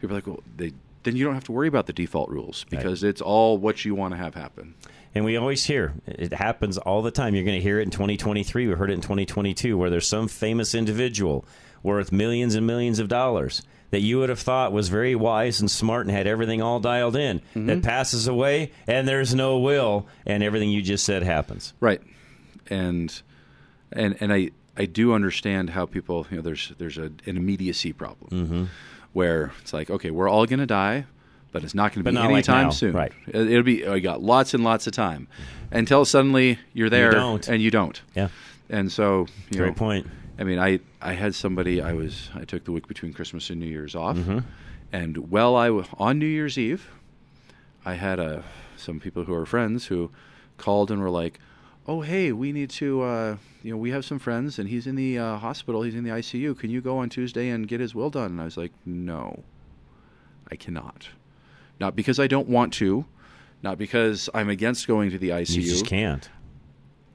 people 0.00 0.14
are 0.14 0.18
like, 0.18 0.26
well, 0.26 0.42
they, 0.56 0.72
then 1.04 1.14
you 1.14 1.24
don't 1.24 1.34
have 1.34 1.44
to 1.44 1.52
worry 1.52 1.68
about 1.68 1.86
the 1.86 1.92
default 1.92 2.28
rules 2.28 2.66
because 2.68 3.04
it's 3.04 3.20
all 3.20 3.56
what 3.56 3.84
you 3.84 3.94
want 3.94 4.12
to 4.12 4.18
have 4.18 4.34
happen. 4.34 4.74
And 5.14 5.24
we 5.24 5.36
always 5.36 5.64
hear 5.64 5.94
it 6.06 6.32
happens 6.32 6.76
all 6.76 7.00
the 7.00 7.10
time. 7.10 7.34
You're 7.34 7.44
going 7.44 7.56
to 7.56 7.62
hear 7.62 7.78
it 7.78 7.84
in 7.84 7.90
2023. 7.90 8.66
We 8.66 8.74
heard 8.74 8.90
it 8.90 8.94
in 8.94 9.00
2022, 9.00 9.78
where 9.78 9.88
there's 9.88 10.08
some 10.08 10.28
famous 10.28 10.74
individual 10.74 11.44
worth 11.82 12.10
millions 12.10 12.54
and 12.54 12.66
millions 12.66 12.98
of 12.98 13.08
dollars 13.08 13.62
that 13.96 14.02
you 14.02 14.18
would 14.18 14.28
have 14.28 14.38
thought 14.40 14.72
was 14.72 14.88
very 14.90 15.14
wise 15.14 15.58
and 15.60 15.70
smart 15.70 16.06
and 16.06 16.14
had 16.14 16.26
everything 16.26 16.60
all 16.60 16.80
dialed 16.80 17.16
in 17.16 17.40
that 17.54 17.82
passes 17.82 18.26
away 18.28 18.70
and 18.86 19.08
there's 19.08 19.34
no 19.34 19.58
will 19.58 20.06
and 20.26 20.42
everything 20.42 20.68
you 20.70 20.82
just 20.82 21.02
said 21.04 21.22
happens. 21.22 21.72
Right. 21.80 22.02
And 22.68 23.22
and 23.92 24.16
and 24.20 24.32
I 24.32 24.50
I 24.76 24.84
do 24.86 25.14
understand 25.14 25.70
how 25.70 25.86
people 25.86 26.26
you 26.30 26.36
know 26.36 26.42
there's 26.42 26.72
there's 26.78 26.98
a, 26.98 27.04
an 27.24 27.36
immediacy 27.36 27.92
problem 27.94 28.30
Mm-hmm. 28.30 28.64
where 29.14 29.52
it's 29.62 29.72
like 29.72 29.88
okay 29.90 30.10
we're 30.10 30.28
all 30.28 30.44
going 30.46 30.58
to 30.58 30.66
die 30.66 31.06
but 31.52 31.64
it's 31.64 31.74
not 31.74 31.94
going 31.94 32.04
to 32.04 32.10
be 32.10 32.16
like 32.16 32.28
anytime 32.30 32.64
now. 32.66 32.70
soon 32.70 32.92
Right. 32.92 33.12
It- 33.28 33.50
it'll 33.50 33.62
be 33.62 33.86
I 33.86 33.98
got 34.00 34.22
lots 34.22 34.52
and 34.52 34.62
lots 34.62 34.86
of 34.86 34.92
time 34.92 35.26
until 35.70 36.04
suddenly 36.04 36.58
you're 36.74 36.90
there 36.90 37.12
don't. 37.12 37.48
and 37.48 37.62
you 37.62 37.70
don't 37.70 38.00
Yeah. 38.14 38.28
and 38.68 38.92
so 38.92 39.26
you 39.50 39.58
Great 39.58 39.68
know, 39.68 39.74
point. 39.74 40.06
I 40.38 40.44
mean 40.44 40.58
I 40.58 40.80
I 41.00 41.12
had 41.14 41.34
somebody 41.34 41.80
I 41.80 41.92
was 41.92 42.30
I 42.34 42.44
took 42.44 42.64
the 42.64 42.72
week 42.72 42.86
between 42.88 43.12
Christmas 43.12 43.48
and 43.50 43.58
New 43.60 43.66
Year's 43.66 43.94
off 43.94 44.16
Mhm. 44.16 44.44
and 44.92 45.30
well 45.30 45.56
I 45.56 45.66
w- 45.68 45.86
on 45.98 46.18
New 46.18 46.26
Year's 46.26 46.58
Eve 46.58 46.88
I 47.84 47.94
had 47.94 48.18
uh, 48.20 48.42
some 48.76 48.98
people 49.00 49.24
who 49.24 49.34
are 49.34 49.46
friends 49.46 49.86
who 49.86 50.10
called 50.58 50.90
and 50.90 51.00
were 51.00 51.08
like, 51.10 51.38
"Oh, 51.86 52.00
hey, 52.00 52.32
we 52.32 52.50
need 52.50 52.68
to, 52.70 53.02
uh, 53.02 53.36
you 53.62 53.70
know, 53.70 53.76
we 53.76 53.90
have 53.92 54.04
some 54.04 54.18
friends, 54.18 54.58
and 54.58 54.68
he's 54.68 54.88
in 54.88 54.96
the 54.96 55.16
uh, 55.20 55.36
hospital. 55.36 55.82
He's 55.82 55.94
in 55.94 56.02
the 56.02 56.10
ICU. 56.10 56.58
Can 56.58 56.68
you 56.70 56.80
go 56.80 56.98
on 56.98 57.08
Tuesday 57.10 57.48
and 57.48 57.68
get 57.68 57.78
his 57.78 57.94
will 57.94 58.10
done?" 58.10 58.32
And 58.32 58.40
I 58.40 58.44
was 58.44 58.56
like, 58.56 58.72
"No, 58.84 59.44
I 60.50 60.56
cannot. 60.56 61.10
Not 61.78 61.94
because 61.94 62.18
I 62.18 62.26
don't 62.26 62.48
want 62.48 62.72
to, 62.74 63.04
not 63.62 63.78
because 63.78 64.28
I'm 64.34 64.48
against 64.48 64.88
going 64.88 65.12
to 65.12 65.18
the 65.18 65.28
ICU. 65.28 65.62
You 65.62 65.70
just 65.70 65.86
can't. 65.86 66.28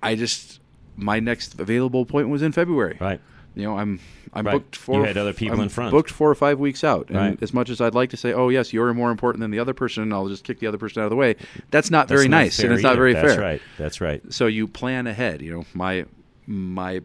I 0.01 0.15
just 0.15 0.60
my 1.01 1.19
next 1.19 1.59
available 1.59 2.01
appointment 2.01 2.31
was 2.31 2.41
in 2.41 2.51
February. 2.51 2.97
Right. 2.99 3.19
You 3.55 3.63
know, 3.63 3.77
I'm 3.77 3.99
I'm 4.33 4.45
Right. 4.45 4.53
booked 4.53 4.77
four. 4.77 4.99
You 4.99 5.03
had 5.05 5.17
other 5.17 5.33
people 5.33 5.57
I'm 5.57 5.63
in 5.63 5.69
front. 5.69 5.91
Booked 5.91 6.09
four 6.09 6.29
or 6.31 6.35
five 6.35 6.57
weeks 6.57 6.85
out. 6.85 7.09
And 7.09 7.17
Right. 7.17 7.37
as 7.41 7.53
much 7.53 7.69
as 7.69 7.81
I'd 7.81 7.93
like 7.93 8.09
to 8.11 8.17
say, 8.17 8.31
oh 8.31 8.47
yes, 8.47 8.71
you're 8.71 8.93
more 8.93 9.11
important 9.11 9.41
than 9.41 9.51
the 9.51 9.59
other 9.59 9.73
person, 9.73 10.03
and 10.03 10.13
I'll 10.13 10.29
just 10.29 10.45
kick 10.45 10.59
the 10.59 10.67
other 10.67 10.77
person 10.77 11.01
out 11.01 11.05
of 11.05 11.09
the 11.09 11.17
way. 11.17 11.35
That's 11.69 11.91
not 11.91 12.07
very 12.07 12.29
not 12.29 12.37
nice, 12.37 12.59
and 12.59 12.71
it's 12.71 12.81
not 12.81 12.93
either. 12.93 13.01
very 13.01 13.13
That's 13.13 13.25
fair. 13.25 13.35
That's 13.35 13.41
right. 13.41 13.61
That's 13.77 14.01
right. 14.01 14.21
So 14.33 14.47
you 14.47 14.67
plan 14.69 15.05
ahead. 15.07 15.41
You 15.41 15.51
know, 15.51 15.65
my 15.73 16.05
my 16.47 17.01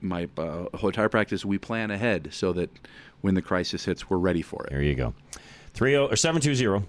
my 0.00 0.28
uh, 0.38 0.64
whole 0.74 0.88
entire 0.88 1.08
practice, 1.10 1.44
we 1.44 1.58
plan 1.58 1.90
ahead 1.90 2.28
so 2.32 2.52
that 2.54 2.70
when 3.20 3.34
the 3.34 3.42
crisis 3.42 3.84
hits, 3.84 4.08
we're 4.08 4.16
ready 4.16 4.42
for 4.42 4.64
it. 4.64 4.70
There 4.70 4.82
you 4.82 4.94
go. 4.94 5.14
30 5.74 5.96
or 5.96 6.16
720 6.16 6.86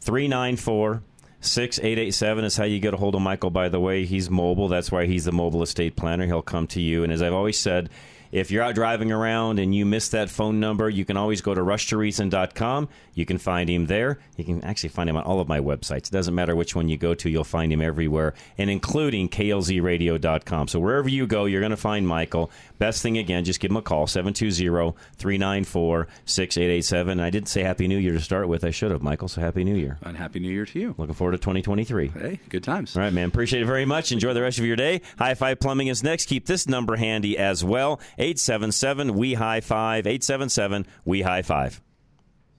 394 0.00 1.02
6887 1.40 2.44
is 2.44 2.56
how 2.56 2.64
you 2.64 2.80
get 2.80 2.94
a 2.94 2.96
hold 2.98 3.14
of 3.14 3.22
Michael, 3.22 3.50
by 3.50 3.68
the 3.68 3.80
way. 3.80 4.04
He's 4.04 4.28
mobile. 4.28 4.68
That's 4.68 4.92
why 4.92 5.06
he's 5.06 5.24
the 5.24 5.32
mobile 5.32 5.62
estate 5.62 5.96
planner. 5.96 6.26
He'll 6.26 6.42
come 6.42 6.66
to 6.68 6.80
you. 6.80 7.02
And 7.02 7.12
as 7.12 7.22
I've 7.22 7.32
always 7.32 7.58
said, 7.58 7.88
if 8.32 8.50
you're 8.50 8.62
out 8.62 8.74
driving 8.74 9.10
around 9.10 9.58
and 9.58 9.74
you 9.74 9.84
miss 9.84 10.08
that 10.10 10.30
phone 10.30 10.60
number, 10.60 10.88
you 10.88 11.04
can 11.04 11.16
always 11.16 11.40
go 11.40 11.54
to 11.54 11.60
rushtoreason.com. 11.60 12.88
You 13.14 13.26
can 13.26 13.38
find 13.38 13.68
him 13.68 13.86
there. 13.86 14.18
You 14.36 14.44
can 14.44 14.64
actually 14.64 14.90
find 14.90 15.10
him 15.10 15.16
on 15.16 15.24
all 15.24 15.40
of 15.40 15.48
my 15.48 15.60
websites. 15.60 16.06
It 16.06 16.12
doesn't 16.12 16.34
matter 16.34 16.54
which 16.54 16.74
one 16.76 16.88
you 16.88 16.96
go 16.96 17.14
to, 17.14 17.28
you'll 17.28 17.44
find 17.44 17.72
him 17.72 17.80
everywhere, 17.82 18.34
and 18.56 18.70
including 18.70 19.28
klzradio.com. 19.28 20.68
So 20.68 20.78
wherever 20.78 21.08
you 21.08 21.26
go, 21.26 21.44
you're 21.44 21.60
going 21.60 21.70
to 21.70 21.76
find 21.76 22.06
Michael. 22.06 22.50
Best 22.78 23.02
thing, 23.02 23.18
again, 23.18 23.44
just 23.44 23.60
give 23.60 23.70
him 23.70 23.76
a 23.76 23.82
call, 23.82 24.06
720 24.06 24.96
394 25.16 26.08
6887. 26.24 27.20
I 27.20 27.30
didn't 27.30 27.48
say 27.48 27.62
Happy 27.62 27.88
New 27.88 27.98
Year 27.98 28.12
to 28.12 28.20
start 28.20 28.48
with. 28.48 28.64
I 28.64 28.70
should 28.70 28.90
have, 28.90 29.02
Michael. 29.02 29.28
So 29.28 29.40
Happy 29.40 29.64
New 29.64 29.76
Year. 29.76 29.98
And 30.02 30.16
Happy 30.16 30.40
New 30.40 30.50
Year 30.50 30.66
to 30.66 30.78
you. 30.78 30.94
Looking 30.96 31.14
forward 31.14 31.32
to 31.32 31.38
2023. 31.38 32.08
Hey, 32.08 32.40
good 32.48 32.64
times. 32.64 32.96
All 32.96 33.02
right, 33.02 33.12
man. 33.12 33.28
Appreciate 33.28 33.62
it 33.62 33.66
very 33.66 33.84
much. 33.84 34.12
Enjoy 34.12 34.32
the 34.32 34.42
rest 34.42 34.58
of 34.58 34.64
your 34.64 34.76
day. 34.76 35.02
High 35.18 35.34
Five 35.34 35.60
Plumbing 35.60 35.88
is 35.88 36.02
next. 36.02 36.26
Keep 36.26 36.46
this 36.46 36.68
number 36.68 36.96
handy 36.96 37.36
as 37.36 37.64
well 37.64 38.00
877 38.20 39.14
We 39.14 39.34
High 39.34 39.60
Five. 39.60 40.06
877 40.06 40.86
We 41.04 41.22
High 41.22 41.42
Five. 41.42 41.80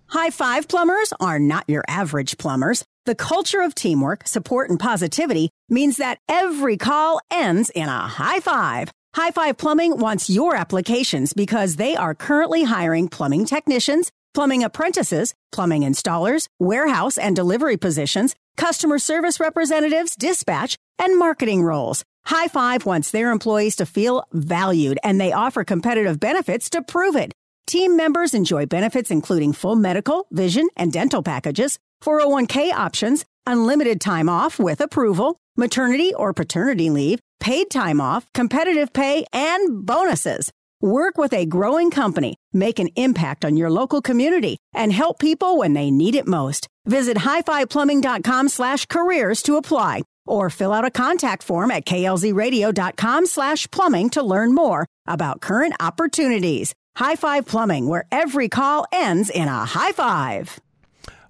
High 0.08 0.32
Five 0.32 0.68
plumbers 0.68 1.14
are 1.20 1.40
not 1.40 1.66
your 1.68 1.84
average 1.88 2.38
plumbers. 2.38 2.84
The 3.06 3.16
culture 3.16 3.62
of 3.62 3.74
teamwork, 3.74 4.28
support, 4.28 4.70
and 4.70 4.80
positivity 4.80 5.50
means 5.70 5.98
that 5.98 6.20
every 6.28 6.78
call 6.78 7.20
ends 7.32 7.70
in 7.72 7.90
a 7.90 8.08
high 8.08 8.40
five. 8.40 8.92
High 9.16 9.32
Five 9.32 9.58
Plumbing 9.58 9.98
wants 9.98 10.30
your 10.30 10.56
applications 10.56 11.34
because 11.34 11.76
they 11.76 11.96
are 11.96 12.16
currently 12.16 12.64
hiring 12.64 13.08
plumbing 13.10 13.46
technicians, 13.46 14.12
plumbing 14.34 14.64
apprentices, 14.64 15.34
plumbing 15.52 15.82
installers, 15.82 16.48
warehouse 16.60 17.18
and 17.18 17.36
delivery 17.36 17.78
positions, 17.78 18.36
customer 18.56 19.00
service 19.00 19.40
representatives, 19.40 20.16
dispatch, 20.16 20.76
and 21.00 21.18
marketing 21.18 21.64
roles. 21.64 22.04
High 22.26 22.48
Five 22.48 22.86
wants 22.86 23.12
their 23.12 23.32
employees 23.32 23.76
to 23.78 23.86
feel 23.86 24.24
valued 24.32 25.00
and 25.04 25.20
they 25.20 25.32
offer 25.32 25.64
competitive 25.64 26.20
benefits 26.20 26.70
to 26.72 26.82
prove 26.82 27.16
it. 27.16 27.34
Team 27.68 27.96
members 27.96 28.34
enjoy 28.34 28.66
benefits 28.66 29.12
including 29.12 29.54
full 29.54 29.76
medical, 29.76 30.28
vision, 30.32 30.68
and 30.76 30.92
dental 30.92 31.24
packages, 31.24 31.80
401k 32.04 32.74
options, 32.74 33.26
unlimited 33.46 34.02
time 34.02 34.30
off 34.30 34.60
with 34.60 34.82
approval, 34.82 35.38
maternity 35.56 36.14
or 36.14 36.34
paternity 36.34 36.90
leave, 36.90 37.20
paid 37.40 37.70
time 37.70 38.00
off, 38.02 38.26
competitive 38.34 38.94
pay, 38.94 39.26
and 39.34 39.86
bonuses. 39.86 40.52
Work 40.82 41.18
with 41.18 41.34
a 41.34 41.46
growing 41.46 41.92
company, 41.92 42.36
make 42.54 42.80
an 42.80 42.90
impact 42.96 43.46
on 43.46 43.56
your 43.56 43.70
local 43.70 44.02
community, 44.02 44.58
and 44.74 44.92
help 44.92 45.20
people 45.20 45.58
when 45.58 45.74
they 45.74 45.92
need 45.92 46.16
it 46.16 46.28
most. 46.28 46.68
Visit 46.86 47.18
highfiveplumbing.com 47.18 48.50
slash 48.50 48.88
careers 48.88 49.44
to 49.44 49.58
apply 49.58 50.02
or 50.32 50.50
fill 50.50 50.74
out 50.74 50.86
a 50.86 50.92
contact 50.92 51.44
form 51.44 51.70
at 51.70 51.86
klzradio.com 51.86 53.26
slash 53.26 53.70
plumbing 53.70 54.10
to 54.12 54.24
learn 54.24 54.56
more 54.56 54.88
about 55.06 55.42
current 55.42 55.76
opportunities. 55.80 56.74
High 56.96 57.16
Five 57.16 57.46
Plumbing, 57.46 57.88
where 57.88 58.06
every 58.12 58.50
call 58.50 58.86
ends 58.92 59.30
in 59.30 59.48
a 59.48 59.66
high 59.66 59.92
five. 59.92 60.60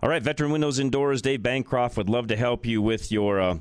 All 0.01 0.09
right, 0.09 0.23
Veteran 0.23 0.51
Windows 0.51 0.79
and 0.79 0.91
Doors, 0.91 1.21
Dave 1.21 1.43
Bancroft 1.43 1.97
would 1.97 2.09
love 2.09 2.27
to 2.27 2.35
help 2.35 2.65
you 2.65 2.81
with 2.81 3.11
your 3.11 3.39
uh, 3.39 3.57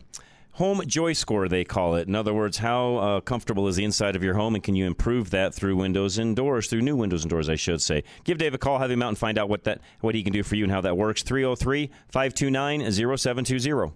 home 0.52 0.82
joy 0.86 1.12
score, 1.12 1.48
they 1.48 1.64
call 1.64 1.94
it. 1.96 2.08
In 2.08 2.14
other 2.14 2.34
words, 2.34 2.58
how 2.58 2.96
uh, 2.96 3.20
comfortable 3.20 3.68
is 3.68 3.76
the 3.76 3.84
inside 3.84 4.16
of 4.16 4.22
your 4.22 4.34
home, 4.34 4.54
and 4.54 4.64
can 4.64 4.74
you 4.74 4.86
improve 4.86 5.30
that 5.30 5.54
through 5.54 5.76
windows 5.76 6.18
and 6.18 6.34
doors, 6.34 6.68
through 6.68 6.82
new 6.82 6.96
windows 6.96 7.22
and 7.22 7.30
doors, 7.30 7.48
I 7.48 7.56
should 7.56 7.82
say. 7.82 8.04
Give 8.24 8.38
Dave 8.38 8.54
a 8.54 8.58
call, 8.58 8.78
have 8.78 8.90
him 8.90 9.02
out, 9.02 9.08
and 9.08 9.18
find 9.18 9.38
out 9.38 9.48
what, 9.48 9.64
that, 9.64 9.80
what 10.00 10.14
he 10.14 10.22
can 10.22 10.32
do 10.32 10.42
for 10.42 10.56
you 10.56 10.64
and 10.64 10.72
how 10.72 10.80
that 10.80 10.96
works. 10.96 11.22
303 11.22 11.90
529 12.08 12.90
0720. 12.92 13.92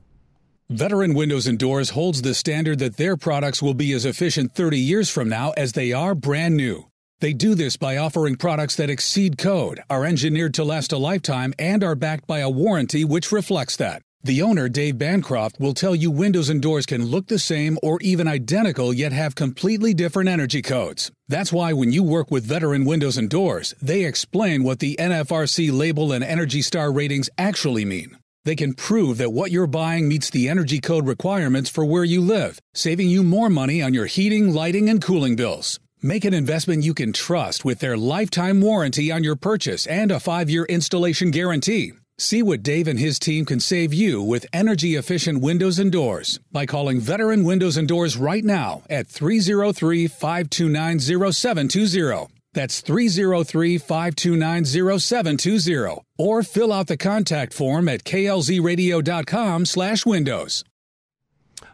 Veteran 0.71 1.13
Windows 1.13 1.47
and 1.47 1.59
Doors 1.59 1.91
holds 1.91 2.23
the 2.23 2.33
standard 2.33 2.79
that 2.79 2.97
their 2.97 3.19
products 3.19 3.61
will 3.61 3.75
be 3.75 3.93
as 3.93 4.07
efficient 4.07 4.55
30 4.55 4.79
years 4.79 5.11
from 5.11 5.29
now 5.29 5.51
as 5.59 5.73
they 5.73 5.93
are 5.93 6.15
brand 6.15 6.57
new. 6.57 6.87
They 7.21 7.35
do 7.35 7.55
this 7.55 7.77
by 7.77 7.99
offering 7.99 8.37
products 8.37 8.75
that 8.77 8.89
exceed 8.89 9.37
code, 9.37 9.83
are 9.91 10.07
engineered 10.07 10.55
to 10.55 10.65
last 10.65 10.91
a 10.93 10.97
lifetime, 10.97 11.53
and 11.59 11.85
are 11.85 11.95
backed 11.95 12.27
by 12.27 12.39
a 12.39 12.49
warranty 12.49 13.05
which 13.05 13.31
reflects 13.31 13.77
that. 13.77 14.01
The 14.23 14.41
owner, 14.41 14.71
Dave 14.71 14.97
Bancroft, 14.97 15.61
will 15.61 15.75
tell 15.75 15.95
you 15.95 16.11
windows 16.11 16.49
and 16.49 16.63
doors 16.63 16.87
can 16.87 17.05
look 17.05 17.27
the 17.27 17.39
same 17.39 17.77
or 17.83 17.99
even 18.01 18.27
identical 18.27 18.95
yet 18.95 19.13
have 19.13 19.35
completely 19.35 19.93
different 19.93 20.31
energy 20.31 20.63
codes. 20.63 21.13
That's 21.29 21.53
why 21.53 21.75
when 21.75 21.93
you 21.93 22.03
work 22.03 22.31
with 22.31 22.47
Veteran 22.47 22.87
Windows 22.87 23.19
and 23.19 23.29
Doors, 23.29 23.75
they 23.83 24.05
explain 24.05 24.65
what 24.65 24.79
the 24.79 24.97
NFRC 24.99 25.71
label 25.71 26.11
and 26.11 26.25
Energy 26.25 26.63
Star 26.63 26.91
ratings 26.91 27.29
actually 27.37 27.85
mean. 27.85 28.17
They 28.45 28.57
can 28.57 28.75
prove 28.75 29.17
that 29.19 29.33
what 29.33 29.51
you're 29.51 29.67
buying 29.67 30.07
meets 30.07 30.29
the 30.29 30.51
energy 30.51 30.79
code 30.79 31.07
requirements 31.07 31.71
for 31.71 31.85
where 31.85 32.05
you 32.05 32.21
live, 32.21 32.61
saving 32.75 33.09
you 33.09 33.23
more 33.23 33.49
money 33.49 33.81
on 33.81 33.95
your 33.95 34.07
heating, 34.07 34.53
lighting, 34.53 34.91
and 34.91 35.03
cooling 35.03 35.35
bills. 35.35 35.81
Make 36.03 36.27
an 36.27 36.35
investment 36.35 36.85
you 36.85 36.93
can 36.93 37.15
trust 37.15 37.65
with 37.65 37.79
their 37.79 37.97
lifetime 37.97 38.61
warranty 38.61 39.11
on 39.11 39.25
your 39.25 39.37
purchase 39.37 39.87
and 39.87 40.11
a 40.11 40.21
five 40.21 40.51
year 40.51 40.67
installation 40.67 41.31
guarantee. 41.31 41.93
See 42.19 42.43
what 42.43 42.63
Dave 42.63 42.87
and 42.87 42.99
his 42.99 43.19
team 43.19 43.47
can 43.47 43.61
save 43.61 43.95
you 43.95 44.23
with 44.23 44.47
energy 44.53 44.95
efficient 44.95 45.41
windows 45.41 45.79
and 45.79 45.91
doors 45.91 46.39
by 46.53 46.67
calling 46.67 47.01
Veteran 47.01 47.45
Windows 47.45 47.79
and 47.79 47.89
Doors 47.89 48.19
right 48.19 48.45
now 48.45 48.83
at 48.91 49.09
303 49.09 50.07
529 50.07 51.01
0720. 51.33 52.34
That's 52.55 52.81
303 52.81 53.79
529 53.79 54.65
0720. 54.65 56.03
Or 56.17 56.43
fill 56.43 56.73
out 56.73 56.87
the 56.87 56.97
contact 56.97 57.53
form 57.53 57.89
at 57.89 58.05
klzradio.com 58.05 59.67
slash 59.67 60.07
windows. 60.07 60.65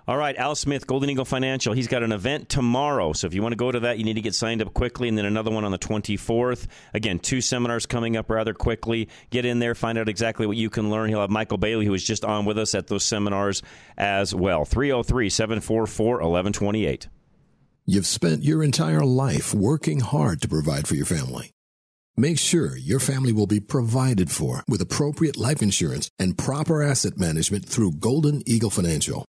All 0.08 0.16
right, 0.16 0.36
Al 0.36 0.56
Smith, 0.56 0.88
Golden 0.88 1.08
Eagle 1.10 1.24
Financial. 1.24 1.72
He's 1.72 1.86
got 1.86 2.02
an 2.02 2.10
event 2.10 2.48
tomorrow. 2.48 3.12
So 3.12 3.28
if 3.28 3.34
you 3.34 3.42
want 3.42 3.52
to 3.52 3.56
go 3.56 3.70
to 3.70 3.78
that, 3.80 3.98
you 3.98 4.04
need 4.04 4.14
to 4.14 4.20
get 4.20 4.34
signed 4.34 4.60
up 4.60 4.74
quickly. 4.74 5.08
And 5.08 5.16
then 5.16 5.24
another 5.24 5.52
one 5.52 5.64
on 5.64 5.70
the 5.70 5.78
24th. 5.78 6.66
Again, 6.94 7.20
two 7.20 7.40
seminars 7.40 7.86
coming 7.86 8.16
up 8.16 8.28
rather 8.28 8.52
quickly. 8.52 9.08
Get 9.30 9.44
in 9.44 9.60
there, 9.60 9.76
find 9.76 9.98
out 9.98 10.08
exactly 10.08 10.46
what 10.46 10.56
you 10.56 10.68
can 10.68 10.90
learn. 10.90 11.10
He'll 11.10 11.20
have 11.20 11.30
Michael 11.30 11.58
Bailey, 11.58 11.84
who 11.84 11.92
was 11.92 12.02
just 12.02 12.24
on 12.24 12.44
with 12.44 12.58
us 12.58 12.74
at 12.74 12.88
those 12.88 13.04
seminars 13.04 13.62
as 13.96 14.34
well. 14.34 14.64
303 14.64 15.30
744 15.30 16.14
1128. 16.14 17.08
You've 17.86 18.06
spent 18.06 18.44
your 18.44 18.62
entire 18.62 19.04
life 19.04 19.54
working 19.54 20.00
hard 20.00 20.42
to 20.42 20.48
provide 20.48 20.86
for 20.86 20.94
your 20.94 21.06
family. 21.06 21.50
Make 22.16 22.38
sure 22.38 22.76
your 22.76 23.00
family 23.00 23.32
will 23.32 23.46
be 23.46 23.60
provided 23.60 24.30
for 24.30 24.62
with 24.68 24.82
appropriate 24.82 25.38
life 25.38 25.62
insurance 25.62 26.10
and 26.18 26.36
proper 26.36 26.82
asset 26.82 27.18
management 27.18 27.66
through 27.66 27.92
Golden 27.92 28.42
Eagle 28.46 28.70
Financial. 28.70 29.24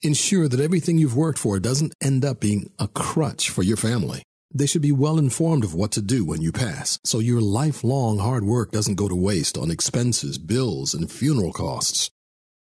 Ensure 0.00 0.48
that 0.48 0.60
everything 0.60 0.98
you've 0.98 1.16
worked 1.16 1.38
for 1.38 1.58
doesn't 1.58 1.94
end 2.00 2.24
up 2.24 2.40
being 2.40 2.70
a 2.78 2.86
crutch 2.86 3.50
for 3.50 3.62
your 3.62 3.76
family. 3.76 4.22
They 4.54 4.66
should 4.66 4.82
be 4.82 4.92
well 4.92 5.18
informed 5.18 5.64
of 5.64 5.74
what 5.74 5.90
to 5.92 6.02
do 6.02 6.24
when 6.24 6.40
you 6.40 6.52
pass, 6.52 6.98
so 7.04 7.18
your 7.18 7.40
lifelong 7.40 8.18
hard 8.18 8.44
work 8.44 8.70
doesn't 8.70 8.96
go 8.96 9.08
to 9.08 9.14
waste 9.14 9.58
on 9.58 9.70
expenses, 9.70 10.38
bills, 10.38 10.94
and 10.94 11.10
funeral 11.10 11.52
costs. 11.52 12.10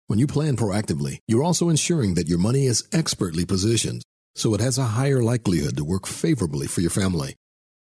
When 0.07 0.19
you 0.19 0.27
plan 0.27 0.57
proactively, 0.57 1.19
you're 1.27 1.43
also 1.43 1.69
ensuring 1.69 2.13
that 2.15 2.27
your 2.27 2.39
money 2.39 2.65
is 2.65 2.87
expertly 2.93 3.45
positioned, 3.45 4.03
so 4.37 4.53
it 4.53 4.61
has 4.61 4.77
a 4.77 4.83
higher 4.83 5.23
likelihood 5.23 5.75
to 5.77 5.83
work 5.83 6.05
favorably 6.05 6.67
for 6.67 6.81
your 6.81 6.91
family. 6.91 7.33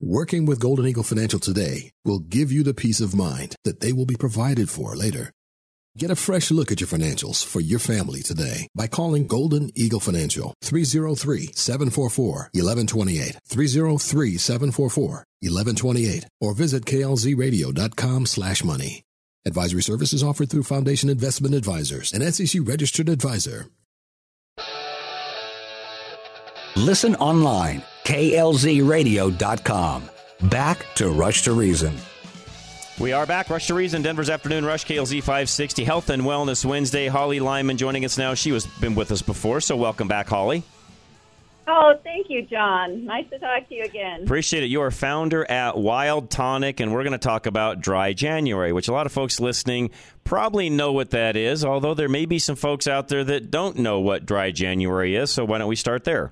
Working 0.01 0.47
with 0.47 0.59
Golden 0.59 0.87
Eagle 0.87 1.03
Financial 1.03 1.39
today 1.39 1.91
will 2.03 2.17
give 2.19 2.51
you 2.51 2.63
the 2.63 2.73
peace 2.73 2.99
of 2.99 3.13
mind 3.13 3.55
that 3.63 3.81
they 3.81 3.93
will 3.93 4.07
be 4.07 4.15
provided 4.15 4.67
for 4.69 4.95
later. 4.95 5.31
Get 5.97 6.09
a 6.09 6.15
fresh 6.15 6.51
look 6.51 6.71
at 6.71 6.79
your 6.79 6.87
financials 6.87 7.45
for 7.45 7.59
your 7.59 7.77
family 7.77 8.21
today 8.21 8.69
by 8.73 8.87
calling 8.87 9.27
Golden 9.27 9.69
Eagle 9.75 9.99
Financial 9.99 10.53
303-744-1128, 10.63 13.37
303-744-1128, 13.47 16.25
or 16.39 16.53
visit 16.55 16.85
klzradio.com 16.85 18.25
slash 18.25 18.63
money. 18.63 19.03
Advisory 19.45 19.83
services 19.83 20.23
offered 20.23 20.49
through 20.49 20.63
Foundation 20.63 21.09
Investment 21.09 21.55
Advisors, 21.55 22.13
an 22.13 22.21
SEC 22.31 22.61
registered 22.63 23.09
advisor. 23.09 23.67
Listen 26.75 27.15
online, 27.15 27.81
klzradio.com. 28.05 30.03
Back 30.43 30.85
to 30.95 31.09
Rush 31.09 31.43
to 31.43 31.53
Reason. 31.53 31.93
We 32.99 33.13
are 33.13 33.25
back. 33.25 33.49
Rush 33.49 33.67
to 33.67 33.73
Reason, 33.73 34.01
Denver's 34.01 34.29
Afternoon 34.29 34.63
Rush, 34.63 34.85
KLZ 34.85 35.19
560, 35.19 35.83
Health 35.83 36.09
and 36.09 36.23
Wellness 36.23 36.63
Wednesday. 36.63 37.07
Holly 37.07 37.39
Lyman 37.39 37.77
joining 37.77 38.05
us 38.05 38.17
now. 38.17 38.33
She 38.33 38.51
was 38.51 38.65
been 38.65 38.95
with 38.95 39.11
us 39.11 39.21
before, 39.21 39.59
so 39.59 39.75
welcome 39.75 40.07
back, 40.07 40.27
Holly. 40.27 40.63
Oh, 41.67 41.93
thank 42.03 42.29
you, 42.29 42.41
John. 42.41 43.05
Nice 43.05 43.29
to 43.29 43.39
talk 43.39 43.69
to 43.69 43.75
you 43.75 43.83
again. 43.83 44.23
Appreciate 44.23 44.63
it. 44.63 44.67
You 44.67 44.81
are 44.81 44.91
founder 44.91 45.49
at 45.49 45.77
Wild 45.77 46.29
Tonic, 46.29 46.79
and 46.79 46.91
we're 46.91 47.03
going 47.03 47.11
to 47.13 47.17
talk 47.17 47.45
about 47.45 47.81
Dry 47.81 48.13
January, 48.13 48.73
which 48.73 48.87
a 48.87 48.93
lot 48.93 49.05
of 49.05 49.11
folks 49.11 49.39
listening 49.39 49.91
probably 50.23 50.69
know 50.69 50.91
what 50.91 51.11
that 51.11 51.35
is, 51.35 51.63
although 51.63 51.93
there 51.93 52.09
may 52.09 52.25
be 52.25 52.39
some 52.39 52.55
folks 52.55 52.87
out 52.87 53.07
there 53.07 53.23
that 53.23 53.51
don't 53.51 53.77
know 53.77 53.99
what 53.99 54.25
Dry 54.25 54.51
January 54.51 55.15
is, 55.15 55.31
so 55.31 55.45
why 55.45 55.59
don't 55.59 55.67
we 55.67 55.75
start 55.75 56.03
there? 56.03 56.31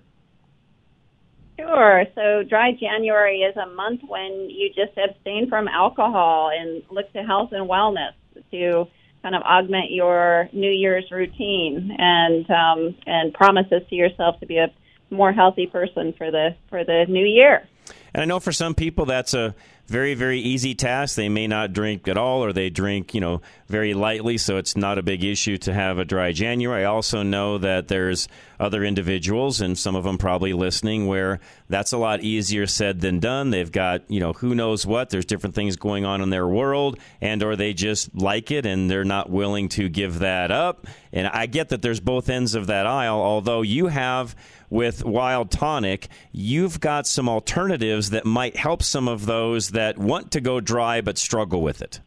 Sure. 1.59 2.05
So, 2.15 2.43
dry 2.43 2.71
January 2.71 3.39
is 3.39 3.55
a 3.57 3.67
month 3.67 4.01
when 4.07 4.49
you 4.49 4.69
just 4.69 4.97
abstain 4.97 5.49
from 5.49 5.67
alcohol 5.67 6.51
and 6.57 6.81
look 6.89 7.11
to 7.13 7.21
health 7.21 7.49
and 7.51 7.69
wellness 7.69 8.13
to 8.51 8.87
kind 9.21 9.35
of 9.35 9.41
augment 9.41 9.91
your 9.91 10.47
New 10.53 10.71
Year's 10.71 11.11
routine 11.11 11.95
and 11.97 12.49
um, 12.49 12.95
and 13.05 13.33
promises 13.33 13.81
to 13.89 13.95
yourself 13.95 14.39
to 14.39 14.45
be 14.45 14.57
a 14.57 14.71
more 15.09 15.33
healthy 15.33 15.67
person 15.67 16.13
for 16.17 16.31
the 16.31 16.55
for 16.69 16.85
the 16.85 17.05
new 17.09 17.25
year. 17.25 17.67
And 18.13 18.21
I 18.21 18.25
know 18.25 18.39
for 18.39 18.53
some 18.53 18.73
people 18.73 19.05
that's 19.05 19.33
a 19.33 19.53
very 19.89 20.13
very 20.13 20.39
easy 20.39 20.73
task. 20.73 21.15
They 21.15 21.27
may 21.29 21.47
not 21.47 21.73
drink 21.73 22.07
at 22.07 22.17
all, 22.17 22.43
or 22.43 22.53
they 22.53 22.69
drink 22.69 23.13
you 23.13 23.19
know 23.19 23.41
very 23.67 23.93
lightly, 23.93 24.37
so 24.37 24.57
it's 24.57 24.77
not 24.77 24.97
a 24.97 25.03
big 25.03 25.23
issue 25.23 25.57
to 25.57 25.73
have 25.73 25.97
a 25.99 26.05
dry 26.05 26.31
January. 26.31 26.83
I 26.83 26.87
also 26.87 27.23
know 27.23 27.57
that 27.57 27.89
there's 27.89 28.27
other 28.59 28.83
individuals, 28.83 29.61
and 29.61 29.77
some 29.77 29.95
of 29.95 30.03
them 30.03 30.17
probably 30.17 30.53
listening, 30.53 31.07
where 31.07 31.39
that's 31.67 31.91
a 31.91 31.97
lot 31.97 32.21
easier 32.21 32.67
said 32.67 33.01
than 33.01 33.19
done. 33.19 33.49
They've 33.49 33.71
got 33.71 34.09
you 34.09 34.19
know 34.19 34.33
who 34.33 34.55
knows 34.55 34.85
what. 34.85 35.09
There's 35.09 35.25
different 35.25 35.55
things 35.55 35.75
going 35.75 36.05
on 36.05 36.21
in 36.21 36.29
their 36.29 36.47
world, 36.47 36.97
and 37.19 37.43
or 37.43 37.55
they 37.55 37.73
just 37.73 38.15
like 38.15 38.51
it 38.51 38.65
and 38.65 38.89
they're 38.89 39.03
not 39.03 39.29
willing 39.29 39.69
to 39.69 39.89
give 39.89 40.19
that 40.19 40.51
up. 40.51 40.87
And 41.11 41.27
I 41.27 41.47
get 41.47 41.69
that 41.69 41.81
there's 41.81 41.99
both 41.99 42.29
ends 42.29 42.55
of 42.55 42.67
that 42.67 42.85
aisle. 42.85 43.19
Although 43.19 43.63
you 43.63 43.87
have 43.87 44.35
with 44.69 45.03
Wild 45.03 45.51
Tonic, 45.51 46.07
you've 46.31 46.79
got 46.79 47.07
some 47.07 47.27
alternatives 47.27 48.09
that 48.11 48.25
might 48.25 48.55
help 48.55 48.83
some 48.83 49.07
of 49.07 49.25
those 49.25 49.71
that 49.71 49.97
want 49.97 50.31
to 50.31 50.41
go 50.41 50.59
dry 50.59 51.01
but 51.01 51.17
struggle 51.17 51.61
with 51.61 51.81
it. 51.81 51.99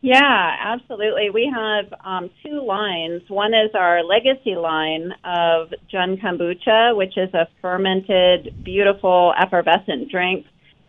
Yeah, 0.00 0.56
absolutely. 0.60 1.30
We 1.30 1.52
have 1.52 1.92
um, 2.04 2.30
two 2.44 2.64
lines. 2.64 3.22
One 3.28 3.52
is 3.52 3.70
our 3.74 4.04
legacy 4.04 4.54
line 4.54 5.12
of 5.24 5.74
Jun 5.90 6.18
Kombucha, 6.18 6.96
which 6.96 7.16
is 7.16 7.34
a 7.34 7.48
fermented, 7.60 8.62
beautiful, 8.62 9.34
effervescent 9.36 10.08
drink. 10.08 10.46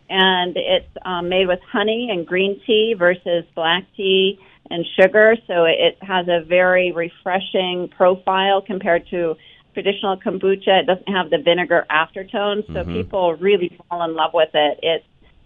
And 0.08 0.56
it's 0.56 0.88
um, 1.04 1.28
made 1.28 1.48
with 1.48 1.60
honey 1.72 2.08
and 2.10 2.26
green 2.26 2.60
tea 2.66 2.94
versus 2.96 3.44
black 3.54 3.84
tea 3.96 4.38
and 4.70 4.84
sugar. 4.98 5.36
So 5.48 5.64
it 5.64 5.98
has 6.02 6.28
a 6.28 6.44
very 6.44 6.92
refreshing 6.92 7.88
profile 7.96 8.62
compared 8.62 9.08
to 9.10 9.36
traditional 9.74 10.16
kombucha. 10.16 10.80
It 10.80 10.86
doesn't 10.86 11.08
have 11.08 11.30
the 11.30 11.38
vinegar 11.38 11.86
aftertone, 11.90 12.66
so 12.66 12.84
Mhm. 12.84 12.92
people 12.92 13.34
really 13.34 13.68
fall 13.88 14.02
in 14.02 14.14
love 14.14 14.32
with 14.34 14.54
it. 14.54 14.78
It's 14.82 15.04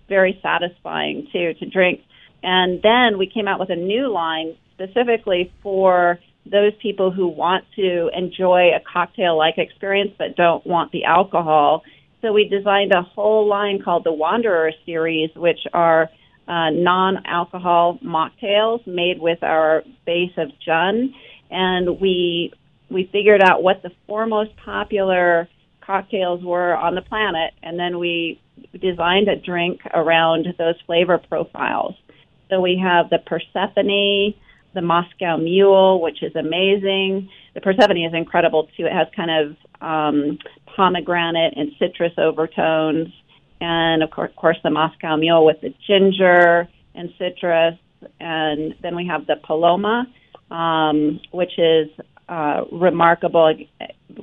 very 0.09 0.39
satisfying 0.43 1.27
too 1.33 1.55
to 1.55 1.67
drink. 1.67 2.03
And 2.43 2.83
then 2.83 3.19
we 3.19 3.27
came 3.27 3.49
out 3.49 3.59
with 3.59 3.71
a 3.71 3.77
new 3.77 4.09
line 4.09 4.55
specifically 4.75 5.51
for 5.63 6.19
those 6.47 6.75
people 6.75 7.11
who 7.11 7.27
want 7.27 7.65
to 7.75 8.11
enjoy 8.15 8.71
a 8.75 8.81
cocktail 8.81 9.37
like 9.37 9.57
experience 9.57 10.13
but 10.19 10.37
don't 10.37 10.67
want 10.67 10.93
the 10.93 11.05
alcohol. 11.05 11.83
So 12.21 12.33
we 12.33 12.49
designed 12.49 12.93
a 12.93 13.03
whole 13.03 13.47
line 13.47 13.83
called 13.83 14.05
the 14.05 14.13
Wanderer 14.13 14.73
series, 14.85 15.31
which 15.35 15.61
are 15.73 16.11
uh, 16.47 16.71
non 16.71 17.25
alcohol 17.25 17.99
mocktails 18.05 18.87
made 18.87 19.19
with 19.19 19.43
our 19.43 19.83
base 20.05 20.33
of 20.37 20.51
Jun. 20.61 21.15
And 21.51 22.01
we 22.01 22.53
we 22.91 23.09
figured 23.13 23.43
out 23.43 23.63
what 23.63 23.83
the 23.83 23.91
four 24.07 24.27
most 24.27 24.51
popular 24.65 25.49
cocktails 25.81 26.43
were 26.43 26.77
on 26.77 26.95
the 26.95 27.03
planet, 27.03 27.53
and 27.63 27.79
then 27.79 27.99
we 27.99 28.41
designed 28.81 29.29
a 29.29 29.37
drink 29.37 29.81
around 29.93 30.47
those 30.59 30.75
flavor 30.87 31.19
profiles. 31.19 31.95
So 32.51 32.61
we 32.61 32.81
have 32.83 33.11
the 33.11 33.19
Persephone, 33.19 34.35
the 34.75 34.83
Moscow 34.83 35.37
Mule, 35.37 36.01
which 36.01 36.23
is 36.23 36.35
amazing. 36.37 37.29
The 37.55 37.61
Persephone 37.61 37.99
is 37.99 38.15
incredible 38.15 38.69
too. 38.77 38.87
It 38.87 38.93
has 38.93 39.09
kind 39.15 39.31
of 39.31 39.57
um, 39.81 40.39
pomegranate 40.77 41.55
and 41.57 41.73
citrus 41.79 42.13
overtones, 42.19 43.09
and 43.61 44.03
of 44.03 44.11
course, 44.11 44.31
of 44.31 44.37
course, 44.37 44.59
the 44.63 44.71
Moscow 44.71 45.17
Mule 45.17 45.45
with 45.45 45.61
the 45.61 45.75
ginger 45.87 46.69
and 46.95 47.11
citrus. 47.19 47.75
And 48.21 48.75
then 48.83 48.95
we 48.95 49.07
have 49.07 49.27
the 49.27 49.37
Paloma, 49.43 50.07
um, 50.51 51.21
which 51.33 51.59
is 51.59 51.89
uh, 52.29 52.65
remarkable 52.73 53.55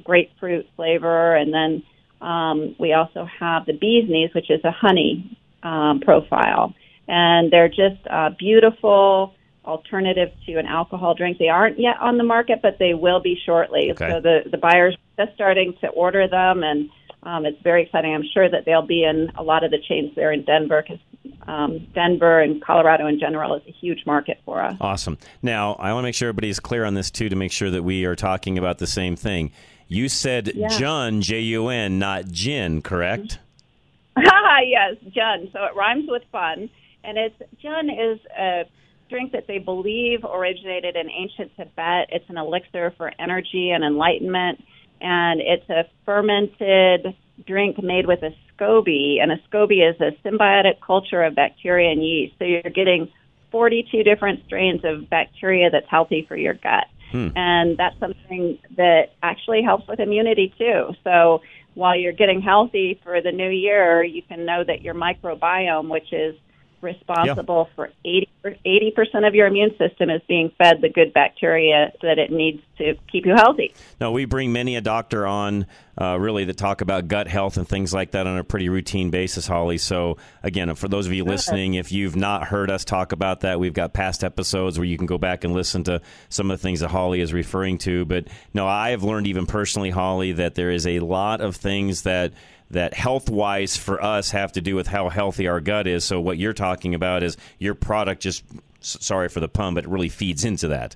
grapefruit 0.03 0.67
flavor. 0.75 1.36
And 1.36 1.53
then 1.53 1.83
um, 2.22 2.75
we 2.79 2.94
also 2.94 3.27
have 3.40 3.66
the 3.66 3.74
bee's 3.74 4.09
knees, 4.09 4.31
which 4.33 4.50
is 4.50 4.64
a 4.64 4.72
honey 4.72 5.37
um, 5.64 6.00
profile. 6.00 6.74
And 7.07 7.51
they're 7.51 7.70
just 7.70 8.05
uh, 8.09 8.29
beautiful 8.37 9.33
alternative 9.66 10.29
to 10.46 10.57
an 10.57 10.66
alcohol 10.66 11.14
drink. 11.14 11.37
They 11.37 11.50
aren't 11.50 11.79
yet 11.79 11.96
on 12.00 12.18
the 12.18 12.24
market, 12.24 12.59
but 12.61 12.77
they 12.79 12.94
will 12.94 13.22
be 13.22 13.37
shortly. 13.46 13.92
Okay. 13.92 14.09
So 14.09 14.20
the, 14.20 14.50
the 14.50 14.57
buyers 14.57 14.96
are 14.96 15.25
just 15.25 15.35
starting 15.35 15.75
to 15.81 15.87
order 15.87 16.27
them, 16.27 16.64
and 16.64 16.90
um, 17.24 17.46
it's 17.46 17.61
very 17.61 17.83
exciting. 17.83 18.14
I'm 18.14 18.24
sure 18.33 18.50
that 18.50 18.66
they'll 18.66 18.85
be 18.85 19.03
in 19.03 19.31
a 19.37 19.44
lot 19.44 19.64
of 19.64 19.72
the 19.72 19.77
chains 19.87 20.11
there 20.16 20.31
in 20.31 20.44
Denver 20.44 20.81
because 20.81 21.00
um, 21.48 21.88
Denver 21.94 22.40
and 22.40 22.64
Colorado 22.64 23.07
in 23.07 23.20
general 23.20 23.55
is 23.55 23.64
a 23.68 23.72
huge 23.72 24.05
market 24.05 24.40
for 24.46 24.62
us. 24.62 24.75
Awesome. 24.81 25.18
Now, 25.42 25.74
I 25.74 25.94
want 25.94 26.03
to 26.03 26.07
make 26.07 26.16
sure 26.16 26.29
everybody's 26.29 26.60
clear 26.60 26.86
on 26.86 26.94
this 26.94 27.12
too 27.12 27.29
to 27.29 27.36
make 27.36 27.51
sure 27.51 27.70
that 27.70 27.84
we 27.84 28.05
are 28.05 28.16
talking 28.16 28.57
about 28.57 28.77
the 28.79 28.88
same 28.88 29.16
thing. 29.16 29.51
You 29.88 30.07
said 30.10 30.51
Yeah. 30.55 30.68
Jun, 30.70 31.22
J 31.22 31.42
U 31.42 31.68
N, 31.68 32.00
not 32.00 32.27
gin, 32.27 32.81
correct? 32.81 33.40
yes, 34.18 34.96
Jun. 35.10 35.50
So 35.53 35.64
it 35.66 35.75
rhymes 35.75 36.05
with 36.07 36.24
fun, 36.31 36.70
and 37.03 37.18
it's 37.18 37.36
Jun 37.62 37.90
is 37.90 38.20
a 38.38 38.66
drink 39.10 39.34
that 39.34 39.48
they 39.48 39.57
believe 39.57 40.24
originated 40.24 40.96
in 40.96 41.10
ancient 41.10 41.51
Tibet. 41.57 42.07
It's 42.10 42.29
an 42.29 42.38
elixir 42.38 42.94
for 42.98 43.12
energy 43.20 43.72
and 43.72 43.84
enlightenment, 43.84 44.64
and 45.01 45.42
it's 45.42 45.70
a 45.70 45.86
fermented 46.05 47.16
drink 47.46 47.81
made 47.84 48.05
with 48.07 48.24
a 48.24 48.34
SCOBY, 48.61 49.21
and 49.21 49.31
a 49.31 49.37
SCOBY 49.50 49.89
is 49.89 50.00
a 50.00 50.11
symbiotic 50.25 50.79
culture 50.85 51.24
of 51.24 51.35
bacteria 51.35 51.91
and 51.91 52.03
yeast. 52.03 52.35
So 52.39 52.45
you're 52.45 52.61
getting 52.61 53.11
42 53.51 54.03
different 54.03 54.45
strains 54.45 54.81
of 54.83 55.09
bacteria 55.09 55.69
that's 55.69 55.89
healthy 55.89 56.25
for 56.27 56.35
your 56.35 56.53
gut. 56.53 56.85
Hmm. 57.11 57.29
And 57.35 57.77
that's 57.77 58.00
something 58.00 58.57
that 58.77 59.13
actually 59.21 59.63
helps 59.63 59.87
with 59.87 60.00
immunity 60.00 60.53
too. 60.57 60.95
So 61.03 61.41
while 61.74 61.97
you're 61.97 62.13
getting 62.13 62.41
healthy 62.41 63.00
for 63.03 63.21
the 63.21 63.31
new 63.31 63.50
year, 63.50 64.03
you 64.03 64.21
can 64.21 64.45
know 64.45 64.63
that 64.63 64.81
your 64.81 64.93
microbiome, 64.93 65.89
which 65.89 66.13
is 66.13 66.35
responsible 66.81 67.70
for 67.75 67.89
80, 68.05 68.29
80% 68.44 69.27
of 69.27 69.35
your 69.35 69.48
immune 69.48 69.72
system, 69.77 70.09
is 70.09 70.22
being 70.27 70.51
fed 70.57 70.81
the 70.81 70.89
good 70.89 71.13
bacteria 71.13 71.91
that 72.01 72.20
it 72.20 72.31
needs 72.31 72.61
to 72.77 72.96
keep 73.11 73.25
you 73.25 73.35
healthy. 73.35 73.74
No, 74.00 74.11
we 74.11 74.25
bring 74.25 74.51
many 74.51 74.75
a 74.75 74.81
doctor 74.81 75.25
on, 75.27 75.67
uh, 76.00 76.17
really, 76.20 76.46
to 76.46 76.53
talk 76.53 76.81
about 76.81 77.07
gut 77.07 77.27
health 77.27 77.57
and 77.57 77.67
things 77.67 77.94
like 77.94 78.11
that 78.11 78.27
on 78.27 78.37
a 78.37 78.44
pretty 78.44 78.70
routine 78.70 79.09
basis, 79.11 79.48
Holly. 79.48 79.77
So, 79.77 80.17
again, 80.44 80.74
for 80.75 80.87
those 80.87 81.05
of 81.05 81.13
you 81.13 81.24
listening, 81.24 81.75
if 81.75 81.91
you've 81.91 82.15
not 82.15 82.46
heard 82.46 82.72
us 82.72 82.83
talk 82.83 83.11
about 83.11 83.41
that, 83.41 83.59
we've 83.59 83.74
got 83.74 83.94
past 83.94 84.24
episodes 84.24 84.77
where 84.77 84.85
you 84.85 84.98
can 84.98 85.07
go 85.07 85.17
back 85.17 85.44
and 85.44 85.53
listen 85.53 85.83
to 85.85 86.01
some 86.29 86.50
of 86.50 86.59
the 86.59 86.61
things 86.61 86.79
that 86.79 86.89
Holly 86.89 87.22
is 87.22 87.33
referring 87.33 87.77
to. 87.79 88.05
But 88.05 88.27
no, 88.53 88.67
I 88.67 88.91
have 88.91 89.03
learned 89.03 89.27
even 89.27 89.46
personally, 89.46 89.91
Holly, 89.91 90.31
that 90.33 90.55
there 90.55 90.72
is 90.72 90.87
a 90.87 91.00
lot 91.00 91.41
of 91.41 91.55
things 91.55 92.03
that 92.03 92.33
that 92.72 92.94
health 92.94 93.29
wise 93.29 93.77
for 93.77 94.03
us 94.03 94.31
have 94.31 94.51
to 94.53 94.62
do 94.62 94.75
with 94.75 94.88
how 94.88 95.10
healthy 95.10 95.48
our 95.48 95.60
gut 95.60 95.88
is. 95.88 96.03
So 96.03 96.20
what 96.20 96.38
you're 96.38 96.53
talking 96.53 96.96
about 96.96 97.24
is 97.24 97.38
your 97.60 97.75
product 97.75 98.22
just 98.22 98.44
sorry 98.81 99.29
for 99.29 99.40
the 99.40 99.48
pun, 99.48 99.74
but 99.74 99.86
it 99.86 99.90
really 99.90 100.10
feeds 100.10 100.44
into 100.44 100.68
that. 100.70 100.96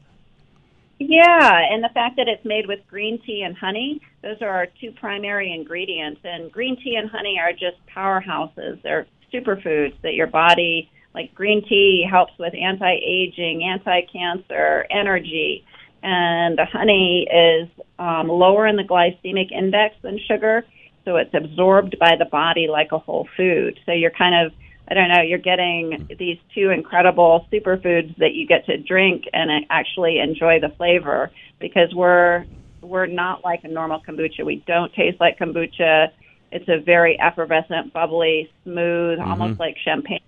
Yeah, 0.97 1.59
and 1.69 1.83
the 1.83 1.89
fact 1.89 2.15
that 2.17 2.27
it's 2.27 2.45
made 2.45 2.67
with 2.67 2.79
green 2.87 3.21
tea 3.25 3.41
and 3.41 3.55
honey, 3.55 4.01
those 4.21 4.41
are 4.41 4.49
our 4.49 4.67
two 4.79 4.91
primary 4.93 5.51
ingredients. 5.51 6.21
And 6.23 6.51
green 6.51 6.77
tea 6.81 6.95
and 6.95 7.09
honey 7.09 7.37
are 7.39 7.51
just 7.51 7.77
powerhouses. 7.93 8.81
They're 8.81 9.05
superfoods 9.33 9.93
that 10.03 10.13
your 10.13 10.27
body, 10.27 10.89
like 11.13 11.35
green 11.35 11.67
tea, 11.67 12.07
helps 12.09 12.31
with 12.39 12.53
anti 12.53 12.93
aging, 12.93 13.63
anti 13.63 14.01
cancer, 14.11 14.85
energy. 14.89 15.65
And 16.01 16.57
the 16.57 16.65
honey 16.65 17.27
is 17.29 17.67
um, 17.99 18.29
lower 18.29 18.65
in 18.65 18.77
the 18.77 18.83
glycemic 18.83 19.51
index 19.51 19.95
than 20.01 20.17
sugar, 20.27 20.65
so 21.05 21.15
it's 21.17 21.33
absorbed 21.33 21.97
by 21.99 22.15
the 22.17 22.25
body 22.25 22.67
like 22.67 22.91
a 22.91 22.97
whole 22.97 23.27
food. 23.37 23.79
So 23.85 23.91
you're 23.91 24.11
kind 24.11 24.45
of 24.45 24.51
I 24.87 24.93
don't 24.93 25.09
know, 25.09 25.21
you're 25.21 25.39
getting 25.39 26.05
these 26.19 26.37
two 26.53 26.69
incredible 26.69 27.47
superfoods 27.51 28.15
that 28.17 28.33
you 28.33 28.45
get 28.45 28.67
to 28.67 28.77
drink 28.77 29.23
and 29.33 29.65
actually 29.71 30.19
enjoy 30.19 30.59
the 30.59 30.69
flavor 30.77 31.31
because 31.59 31.93
we're 31.93 32.45
we're 32.81 33.07
not 33.07 33.43
like 33.43 33.63
a 33.63 33.67
normal 33.67 34.01
kombucha. 34.07 34.45
We 34.45 34.63
don't 34.67 34.93
taste 34.93 35.19
like 35.19 35.39
kombucha. 35.39 36.09
It's 36.51 36.69
a 36.69 36.79
very 36.79 37.19
effervescent, 37.19 37.93
bubbly, 37.93 38.51
smooth, 38.63 39.17
Mhm. 39.19 39.27
almost 39.27 39.59
like 39.59 39.77
champagne 39.83 40.19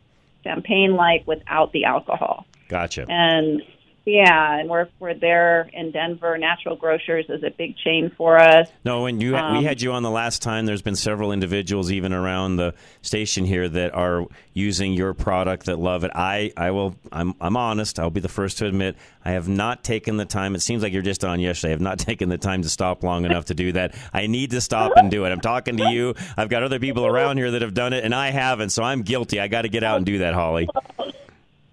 champagne 0.44 0.96
like 0.96 1.28
without 1.28 1.72
the 1.74 1.86
alcohol. 1.86 2.46
Gotcha. 2.70 3.06
And 3.10 3.62
yeah, 4.08 4.58
and 4.58 4.70
we're 4.70 4.88
we're 5.00 5.14
there 5.14 5.70
in 5.74 5.92
Denver. 5.92 6.38
Natural 6.38 6.78
Grocers 6.78 7.26
is 7.28 7.44
a 7.44 7.50
big 7.50 7.76
chain 7.76 8.10
for 8.16 8.40
us. 8.40 8.70
No, 8.86 9.06
and 9.06 9.22
you 9.22 9.36
Um, 9.36 9.58
we 9.58 9.66
had 9.66 9.82
you 9.82 9.92
on 9.92 10.02
the 10.02 10.10
last 10.10 10.42
time, 10.42 10.66
there's 10.66 10.82
been 10.82 10.96
several 10.96 11.34
individuals 11.34 11.92
even 11.92 12.14
around 12.14 12.56
the 12.56 12.74
station 13.02 13.44
here 13.44 13.68
that 13.68 13.94
are 13.94 14.26
using 14.54 14.94
your 14.94 15.14
product 15.14 15.66
that 15.66 15.78
love 15.78 16.06
it. 16.06 16.12
I, 16.16 16.54
I 16.56 16.72
will 16.72 16.96
I'm 17.12 17.36
I'm 17.42 17.58
honest, 17.58 18.00
I'll 18.00 18.10
be 18.10 18.22
the 18.22 18.30
first 18.30 18.60
to 18.60 18.66
admit 18.66 18.96
I 19.26 19.32
have 19.32 19.50
not 19.50 19.84
taken 19.84 20.16
the 20.16 20.26
time. 20.26 20.56
It 20.56 20.62
seems 20.62 20.84
like 20.84 20.94
you're 20.94 21.02
just 21.02 21.26
on 21.26 21.42
yesterday. 21.42 21.72
I 21.72 21.74
have 21.74 21.82
not 21.82 22.00
taken 22.10 22.30
the 22.30 22.38
time 22.38 22.62
to 22.62 22.70
stop 22.70 23.04
long 23.04 23.26
enough 23.26 23.46
to 23.46 23.54
do 23.54 23.74
that. 23.74 23.94
I 24.14 24.28
need 24.28 24.52
to 24.52 24.62
stop 24.62 24.94
and 24.96 25.12
do 25.12 25.26
it. 25.26 25.32
I'm 25.32 25.42
talking 25.42 25.76
to 25.78 25.90
you. 25.90 26.16
I've 26.38 26.48
got 26.48 26.64
other 26.64 26.80
people 26.80 27.06
around 27.06 27.38
here 27.38 27.52
that 27.52 27.62
have 27.62 27.74
done 27.74 27.92
it 27.92 28.06
and 28.06 28.16
I 28.16 28.30
haven't, 28.30 28.70
so 28.70 28.84
I'm 28.84 29.02
guilty. 29.02 29.42
I 29.42 29.50
got 29.50 29.64
to 29.64 29.70
get 29.70 29.84
out 29.84 29.98
and 29.98 30.06
do 30.06 30.20
that, 30.20 30.34
Holly. 30.34 30.70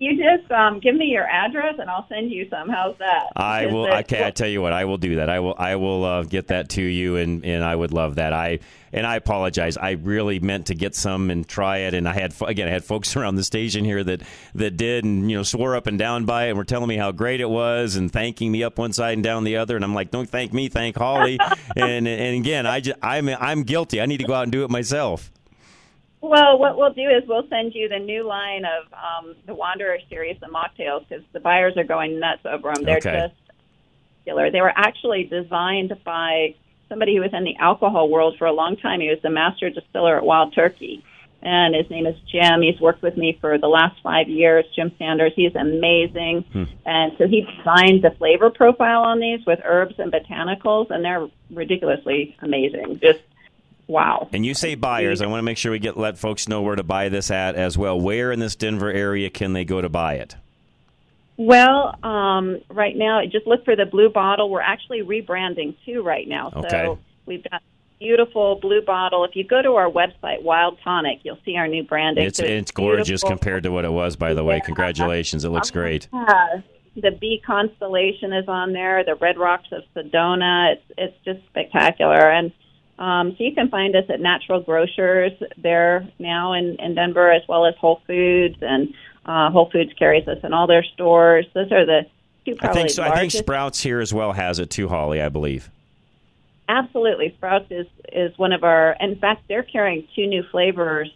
you 0.04 0.16
just 0.22 0.50
um, 0.52 0.80
give 0.80 0.94
me 0.94 1.06
your 1.06 1.24
address 1.26 1.74
and 1.78 1.88
I'll 1.90 2.06
send 2.08 2.30
you 2.30 2.48
some. 2.50 2.68
How's 2.68 2.96
that? 2.98 3.32
I 3.36 3.66
will. 3.66 3.86
it- 3.86 3.94
Okay, 4.04 4.24
I 4.24 4.30
tell 4.30 4.48
you 4.48 4.60
what, 4.60 4.72
I 4.72 4.84
will 4.84 4.98
do 4.98 5.16
that. 5.16 5.30
I 5.30 5.40
will. 5.40 5.54
I 5.58 5.76
will 5.76 6.04
uh, 6.04 6.22
get 6.24 6.48
that 6.48 6.68
to 6.70 6.82
you, 6.82 7.16
and 7.16 7.44
and 7.44 7.64
I 7.64 7.74
would 7.74 7.92
love 7.92 8.16
that. 8.16 8.32
I 8.32 8.58
and 8.92 9.06
I 9.06 9.16
apologize. 9.16 9.76
I 9.76 9.92
really 9.92 10.38
meant 10.40 10.66
to 10.66 10.74
get 10.74 10.94
some 10.94 11.30
and 11.30 11.46
try 11.48 11.78
it, 11.78 11.94
and 11.94 12.08
I 12.08 12.12
had 12.12 12.34
again, 12.46 12.68
I 12.68 12.70
had 12.70 12.84
folks 12.84 13.16
around 13.16 13.36
the 13.36 13.44
station 13.44 13.84
here 13.84 14.04
that 14.04 14.22
that 14.54 14.76
did, 14.76 15.04
and 15.04 15.30
you 15.30 15.36
know, 15.36 15.42
swore 15.42 15.74
up 15.76 15.86
and 15.86 15.98
down 15.98 16.24
by 16.26 16.46
it, 16.46 16.48
and 16.50 16.58
were 16.58 16.64
telling 16.64 16.88
me 16.88 16.96
how 16.96 17.10
great 17.12 17.40
it 17.40 17.48
was, 17.48 17.96
and 17.96 18.12
thanking 18.12 18.52
me 18.52 18.62
up 18.62 18.78
one 18.78 18.92
side 18.92 19.14
and 19.14 19.24
down 19.24 19.44
the 19.44 19.56
other, 19.56 19.76
and 19.76 19.84
I'm 19.84 19.94
like, 19.94 20.10
don't 20.10 20.28
thank 20.28 20.52
me, 20.52 20.68
thank 20.68 20.96
Holly. 20.96 21.38
and 21.76 22.06
and 22.06 22.36
again, 22.36 22.66
I 22.66 22.80
just, 22.80 22.98
I'm 23.02 23.28
I'm 23.28 23.62
guilty. 23.62 24.00
I 24.00 24.06
need 24.06 24.18
to 24.18 24.24
go 24.24 24.34
out 24.34 24.42
and 24.42 24.52
do 24.52 24.64
it 24.64 24.70
myself. 24.70 25.30
Well, 26.24 26.58
what 26.58 26.78
we'll 26.78 26.94
do 26.94 27.02
is 27.02 27.22
we'll 27.28 27.46
send 27.50 27.74
you 27.74 27.86
the 27.86 27.98
new 27.98 28.26
line 28.26 28.62
of 28.64 28.90
um, 28.94 29.36
the 29.46 29.54
Wanderer 29.54 29.98
series 30.08 30.38
the 30.40 30.46
mocktails 30.46 31.06
because 31.06 31.22
the 31.34 31.40
buyers 31.40 31.74
are 31.76 31.84
going 31.84 32.18
nuts 32.18 32.40
over 32.46 32.72
them. 32.72 32.82
They're 32.82 32.96
Okay. 32.96 33.28
just 33.28 33.34
killer. 34.24 34.50
They 34.50 34.62
were 34.62 34.72
actually 34.74 35.24
designed 35.24 35.92
by 36.02 36.54
somebody 36.88 37.14
who 37.14 37.20
was 37.20 37.34
in 37.34 37.44
the 37.44 37.54
alcohol 37.60 38.08
world 38.08 38.36
for 38.38 38.46
a 38.46 38.52
long 38.52 38.78
time. 38.78 39.00
He 39.00 39.10
was 39.10 39.18
the 39.22 39.28
master 39.28 39.68
distiller 39.68 40.16
at 40.16 40.24
Wild 40.24 40.54
Turkey, 40.54 41.04
and 41.42 41.74
his 41.74 41.90
name 41.90 42.06
is 42.06 42.16
Jim. 42.32 42.62
He's 42.62 42.80
worked 42.80 43.02
with 43.02 43.18
me 43.18 43.36
for 43.38 43.58
the 43.58 43.68
last 43.68 44.00
five 44.02 44.26
years. 44.26 44.64
Jim 44.74 44.92
Sanders. 44.98 45.32
He's 45.36 45.54
amazing, 45.54 46.46
and 46.86 47.12
so 47.18 47.28
he 47.28 47.42
designed 47.58 48.02
the 48.02 48.12
flavor 48.16 48.48
profile 48.48 49.02
on 49.02 49.20
these 49.20 49.44
with 49.46 49.60
herbs 49.62 49.96
and 49.98 50.10
botanicals, 50.10 50.90
and 50.90 51.04
they're 51.04 51.28
ridiculously 51.50 52.34
amazing. 52.40 52.98
Just 53.02 53.20
wow. 53.86 54.28
And 54.32 54.44
you 54.44 54.54
say 54.54 54.74
buyers. 54.74 55.20
I 55.20 55.26
want 55.26 55.38
to 55.38 55.44
make 55.44 55.58
sure 55.58 55.72
we 55.72 55.78
get 55.78 55.96
let 55.96 56.18
folks 56.18 56.48
know 56.48 56.62
where 56.62 56.76
to 56.76 56.82
buy 56.82 57.08
this 57.08 57.30
at 57.30 57.54
as 57.54 57.78
well. 57.78 58.00
Where 58.00 58.32
in 58.32 58.40
this 58.40 58.56
Denver 58.56 58.90
area 58.90 59.30
can 59.30 59.52
they 59.52 59.64
go 59.64 59.80
to 59.80 59.88
buy 59.88 60.14
it? 60.14 60.36
Well, 61.36 61.98
um, 62.04 62.60
right 62.70 62.96
now, 62.96 63.20
just 63.24 63.46
look 63.46 63.64
for 63.64 63.74
the 63.74 63.86
blue 63.86 64.08
bottle. 64.08 64.50
We're 64.50 64.60
actually 64.60 65.02
rebranding 65.02 65.74
too 65.84 66.02
right 66.02 66.28
now. 66.28 66.52
Okay. 66.54 66.68
So 66.68 66.98
we've 67.26 67.42
got 67.50 67.60
beautiful 67.98 68.56
blue 68.60 68.82
bottle. 68.82 69.24
If 69.24 69.34
you 69.34 69.44
go 69.44 69.60
to 69.60 69.72
our 69.72 69.90
website, 69.90 70.42
Wild 70.42 70.78
Tonic, 70.84 71.20
you'll 71.22 71.38
see 71.44 71.56
our 71.56 71.66
new 71.66 71.82
branding. 71.82 72.26
It's 72.26 72.38
So 72.38 72.44
it's 72.44 72.70
gorgeous 72.70 73.22
beautiful. 73.22 73.30
compared 73.30 73.62
to 73.64 73.72
what 73.72 73.84
it 73.84 73.92
was, 73.92 74.14
by 74.14 74.34
the 74.34 74.44
way. 74.44 74.60
Congratulations, 74.64 75.44
it 75.44 75.48
looks 75.48 75.70
great. 75.70 76.08
Yeah. 76.12 76.60
The 76.96 77.10
bee 77.10 77.42
constellation 77.44 78.32
is 78.32 78.46
on 78.46 78.72
there. 78.72 79.04
The 79.04 79.16
red 79.16 79.36
rocks 79.36 79.66
of 79.72 79.82
Sedona. 79.96 80.74
It's 80.74 80.82
it's 80.96 81.16
just 81.24 81.44
spectacular. 81.46 82.30
And 82.30 82.52
um, 82.98 83.34
so 83.36 83.44
you 83.44 83.52
can 83.54 83.68
find 83.68 83.94
us 83.96 84.04
at 84.08 84.20
Natural 84.20 84.60
Grocers 84.60 85.32
there 85.56 86.08
now 86.18 86.52
in, 86.52 86.76
in 86.78 86.94
Denver, 86.94 87.30
as 87.30 87.42
well 87.48 87.66
as 87.66 87.74
Whole 87.80 88.00
Foods, 88.06 88.56
and 88.60 88.94
uh, 89.26 89.50
Whole 89.50 89.70
Foods 89.70 89.92
carries 89.98 90.28
us 90.28 90.38
in 90.44 90.52
all 90.52 90.66
their 90.66 90.84
stores. 90.84 91.46
Those 91.54 91.72
are 91.72 91.84
the 91.84 92.02
two 92.44 92.52
I 92.52 92.56
probably 92.56 92.82
think 92.82 92.90
so. 92.90 93.02
I 93.02 93.18
think. 93.20 93.32
Sprouts 93.32 93.82
here 93.82 94.00
as 94.00 94.12
well 94.14 94.32
has 94.32 94.58
it 94.58 94.70
too, 94.70 94.88
Holly. 94.88 95.20
I 95.20 95.28
believe. 95.28 95.70
Absolutely, 96.68 97.32
Sprouts 97.36 97.66
is 97.70 97.86
is 98.12 98.36
one 98.38 98.52
of 98.52 98.64
our. 98.64 98.96
In 99.00 99.16
fact, 99.16 99.42
they're 99.48 99.62
carrying 99.64 100.06
two 100.14 100.26
new 100.26 100.42
flavors 100.50 101.10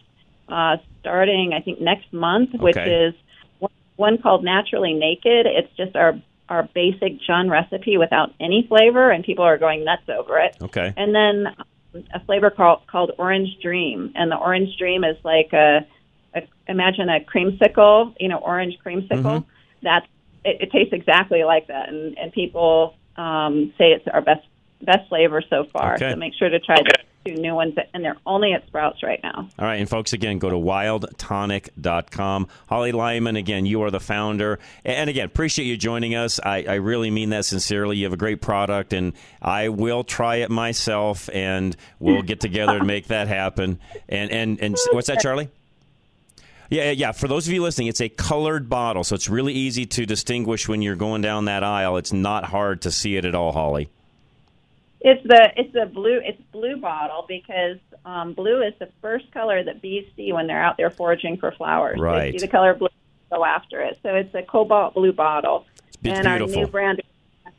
uh, 0.47 0.77
starting 0.99 1.53
I 1.53 1.61
think 1.61 1.79
next 1.81 2.11
month, 2.11 2.49
which 2.53 2.77
Okay. 2.77 3.05
is 3.05 3.13
one- 3.59 3.71
one 3.95 4.17
called 4.19 4.43
Naturally 4.43 4.93
Naked. 4.93 5.45
It's 5.47 5.71
just 5.77 5.95
our 5.95 6.19
our 6.49 6.67
basic 6.73 7.21
Jun 7.21 7.49
recipe 7.49 7.97
without 7.97 8.33
any 8.39 8.65
flavor, 8.67 9.11
and 9.11 9.23
people 9.23 9.45
are 9.45 9.57
going 9.57 9.85
nuts 9.85 10.09
over 10.09 10.39
it. 10.39 10.57
Okay. 10.61 10.93
And 10.97 11.13
then 11.13 11.55
a 12.13 12.19
flavor 12.25 12.49
called 12.49 12.85
called 12.87 13.11
Orange 13.17 13.49
Dream, 13.61 14.11
and 14.15 14.31
the 14.31 14.35
Orange 14.35 14.75
Dream 14.77 15.03
is 15.03 15.17
like 15.23 15.53
a, 15.53 15.85
a 16.35 16.41
imagine 16.67 17.09
a 17.09 17.19
creamsicle, 17.19 18.15
you 18.19 18.27
know, 18.27 18.37
orange 18.37 18.77
creamsicle. 18.85 19.23
Mhm. 19.23 19.45
That's 19.81 20.05
it, 20.43 20.61
it 20.61 20.71
tastes 20.71 20.93
exactly 20.93 21.43
like 21.43 21.67
that, 21.67 21.89
and 21.89 22.17
and 22.17 22.31
people 22.31 22.95
um, 23.15 23.73
say 23.77 23.91
it's 23.91 24.07
our 24.07 24.21
best 24.21 24.45
best 24.81 25.09
flavor 25.09 25.41
so 25.49 25.65
far. 25.65 25.95
Okay. 25.95 26.11
So 26.11 26.15
make 26.15 26.33
sure 26.35 26.49
to 26.49 26.59
try 26.59 26.77
the 26.77 26.93
two 27.25 27.35
new 27.35 27.53
ones, 27.53 27.75
and 27.93 28.03
they're 28.03 28.17
only 28.25 28.53
at 28.53 28.65
Sprouts 28.67 29.03
right 29.03 29.19
now. 29.21 29.49
All 29.59 29.65
right, 29.65 29.79
and 29.79 29.89
folks, 29.89 30.13
again, 30.13 30.39
go 30.39 30.49
to 30.49 30.55
wildtonic.com. 30.55 32.47
Holly 32.67 32.91
Lyman, 32.91 33.35
again, 33.35 33.65
you 33.65 33.81
are 33.83 33.91
the 33.91 33.99
founder. 33.99 34.59
And 34.85 35.09
again, 35.09 35.25
appreciate 35.25 35.65
you 35.65 35.77
joining 35.77 36.15
us. 36.15 36.39
I, 36.43 36.63
I 36.63 36.75
really 36.75 37.11
mean 37.11 37.29
that 37.29 37.45
sincerely. 37.45 37.97
You 37.97 38.05
have 38.05 38.13
a 38.13 38.17
great 38.17 38.41
product, 38.41 38.93
and 38.93 39.13
I 39.41 39.69
will 39.69 40.03
try 40.03 40.37
it 40.37 40.49
myself, 40.49 41.29
and 41.33 41.75
we'll 41.99 42.21
get 42.21 42.39
together 42.39 42.79
to 42.79 42.85
make 42.85 43.07
that 43.07 43.27
happen. 43.27 43.79
And, 44.07 44.31
and, 44.31 44.59
and 44.61 44.77
what's 44.91 45.07
that, 45.07 45.19
Charlie? 45.19 45.49
Yeah, 46.69 46.85
yeah, 46.85 46.91
yeah. 46.91 47.11
For 47.13 47.27
those 47.27 47.47
of 47.47 47.53
you 47.53 47.63
listening, 47.63 47.87
it's 47.87 48.01
a 48.01 48.09
colored 48.09 48.69
bottle, 48.69 49.03
so 49.03 49.15
it's 49.15 49.27
really 49.27 49.53
easy 49.53 49.87
to 49.87 50.05
distinguish 50.05 50.67
when 50.67 50.81
you're 50.83 50.95
going 50.95 51.21
down 51.21 51.45
that 51.45 51.63
aisle. 51.63 51.97
It's 51.97 52.13
not 52.13 52.45
hard 52.45 52.83
to 52.83 52.91
see 52.91 53.17
it 53.17 53.25
at 53.25 53.33
all, 53.33 53.51
Holly. 53.51 53.89
It's 55.01 55.25
the 55.25 55.51
it's 55.55 55.71
the 55.73 55.85
blue 55.85 56.19
it's 56.23 56.41
blue 56.51 56.77
bottle 56.77 57.25
because 57.27 57.77
um, 58.05 58.33
blue 58.33 58.61
is 58.61 58.73
the 58.79 58.89
first 59.01 59.31
color 59.31 59.63
that 59.63 59.81
bees 59.81 60.05
see 60.15 60.33
when 60.33 60.47
they're 60.47 60.61
out 60.61 60.77
there 60.77 60.89
foraging 60.89 61.37
for 61.37 61.51
flowers. 61.51 61.99
Right. 61.99 62.31
They 62.31 62.37
see 62.37 62.45
the 62.45 62.51
color 62.51 62.73
blue, 62.73 62.89
go 63.29 63.45
after 63.45 63.81
it. 63.81 63.97
So 64.03 64.15
it's 64.15 64.33
a 64.35 64.43
cobalt 64.43 64.95
blue 64.95 65.13
bottle, 65.13 65.65
It's 66.03 66.19
and 66.19 66.27
our 66.27 66.39
new 66.39 66.67
brand 66.67 67.01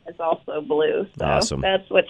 is 0.07 0.19
also 0.19 0.61
blue. 0.61 1.07
So 1.17 1.25
Awesome. 1.25 1.61
That's 1.61 1.89
what. 1.89 2.05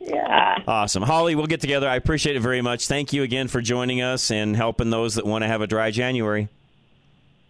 Yeah. 0.00 0.58
Awesome. 0.66 1.02
Holly, 1.02 1.34
we'll 1.34 1.46
get 1.46 1.60
together. 1.60 1.88
I 1.88 1.96
appreciate 1.96 2.36
it 2.36 2.40
very 2.40 2.62
much. 2.62 2.86
Thank 2.86 3.12
you 3.12 3.22
again 3.24 3.48
for 3.48 3.60
joining 3.60 4.02
us 4.02 4.30
and 4.30 4.54
helping 4.54 4.90
those 4.90 5.16
that 5.16 5.26
want 5.26 5.42
to 5.42 5.48
have 5.48 5.62
a 5.62 5.66
dry 5.66 5.90
January. 5.90 6.48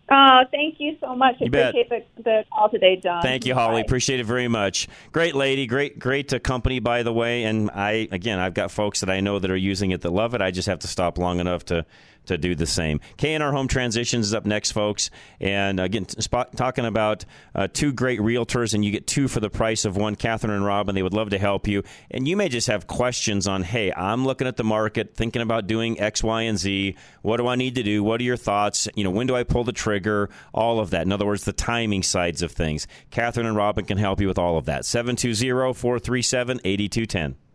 Oh, 0.08 0.40
thank 0.52 0.76
you 0.78 0.96
so 1.00 1.16
much. 1.16 1.36
You 1.40 1.50
bet. 1.50 1.70
Appreciate 1.70 2.06
the, 2.16 2.22
the 2.22 2.44
call 2.52 2.68
today, 2.68 3.00
John. 3.02 3.22
Thank 3.22 3.44
you, 3.44 3.54
Holly. 3.54 3.82
Bye. 3.82 3.86
Appreciate 3.86 4.20
it 4.20 4.26
very 4.26 4.46
much. 4.46 4.86
Great 5.12 5.34
lady, 5.34 5.66
great, 5.66 5.98
great 5.98 6.32
uh, 6.32 6.38
company, 6.38 6.78
by 6.78 7.02
the 7.02 7.12
way. 7.12 7.42
And 7.42 7.70
I, 7.72 8.08
again, 8.12 8.38
I've 8.38 8.54
got 8.54 8.70
folks 8.70 9.00
that 9.00 9.10
I 9.10 9.18
know 9.20 9.40
that 9.40 9.50
are 9.50 9.56
using 9.56 9.90
it 9.90 10.02
that 10.02 10.10
love 10.10 10.34
it. 10.34 10.40
I 10.40 10.52
just 10.52 10.68
have 10.68 10.78
to 10.80 10.88
stop 10.88 11.18
long 11.18 11.40
enough 11.40 11.64
to 11.66 11.84
to 12.26 12.38
do 12.38 12.54
the 12.54 12.66
same. 12.66 13.00
K&R 13.16 13.52
Home 13.52 13.68
Transitions 13.68 14.26
is 14.26 14.34
up 14.34 14.46
next, 14.46 14.72
folks. 14.72 15.10
And 15.40 15.80
again, 15.80 16.08
spot, 16.08 16.56
talking 16.56 16.84
about 16.84 17.24
uh, 17.54 17.68
two 17.72 17.92
great 17.92 18.20
realtors, 18.20 18.74
and 18.74 18.84
you 18.84 18.90
get 18.90 19.06
two 19.06 19.28
for 19.28 19.40
the 19.40 19.50
price 19.50 19.84
of 19.84 19.96
one. 19.96 20.14
Catherine 20.14 20.52
and 20.52 20.64
Robin, 20.64 20.94
they 20.94 21.02
would 21.02 21.14
love 21.14 21.30
to 21.30 21.38
help 21.38 21.66
you. 21.66 21.82
And 22.10 22.26
you 22.26 22.36
may 22.36 22.48
just 22.48 22.66
have 22.68 22.86
questions 22.86 23.46
on, 23.46 23.62
hey, 23.62 23.92
I'm 23.92 24.24
looking 24.24 24.46
at 24.46 24.56
the 24.56 24.64
market, 24.64 25.14
thinking 25.14 25.42
about 25.42 25.66
doing 25.66 26.00
X, 26.00 26.22
Y, 26.22 26.42
and 26.42 26.58
Z. 26.58 26.96
What 27.22 27.38
do 27.38 27.46
I 27.46 27.56
need 27.56 27.74
to 27.76 27.82
do? 27.82 28.02
What 28.02 28.20
are 28.20 28.24
your 28.24 28.36
thoughts? 28.36 28.88
You 28.94 29.04
know, 29.04 29.10
when 29.10 29.26
do 29.26 29.36
I 29.36 29.44
pull 29.44 29.64
the 29.64 29.72
trigger? 29.72 30.30
All 30.52 30.80
of 30.80 30.90
that. 30.90 31.02
In 31.02 31.12
other 31.12 31.26
words, 31.26 31.44
the 31.44 31.52
timing 31.52 32.02
sides 32.02 32.42
of 32.42 32.52
things. 32.52 32.86
Catherine 33.10 33.46
and 33.46 33.56
Robin 33.56 33.84
can 33.84 33.98
help 33.98 34.20
you 34.20 34.28
with 34.28 34.38
all 34.38 34.58
of 34.58 34.66
that. 34.66 34.84
720 34.84 35.74
437 35.74 36.60
8210. 36.64 37.45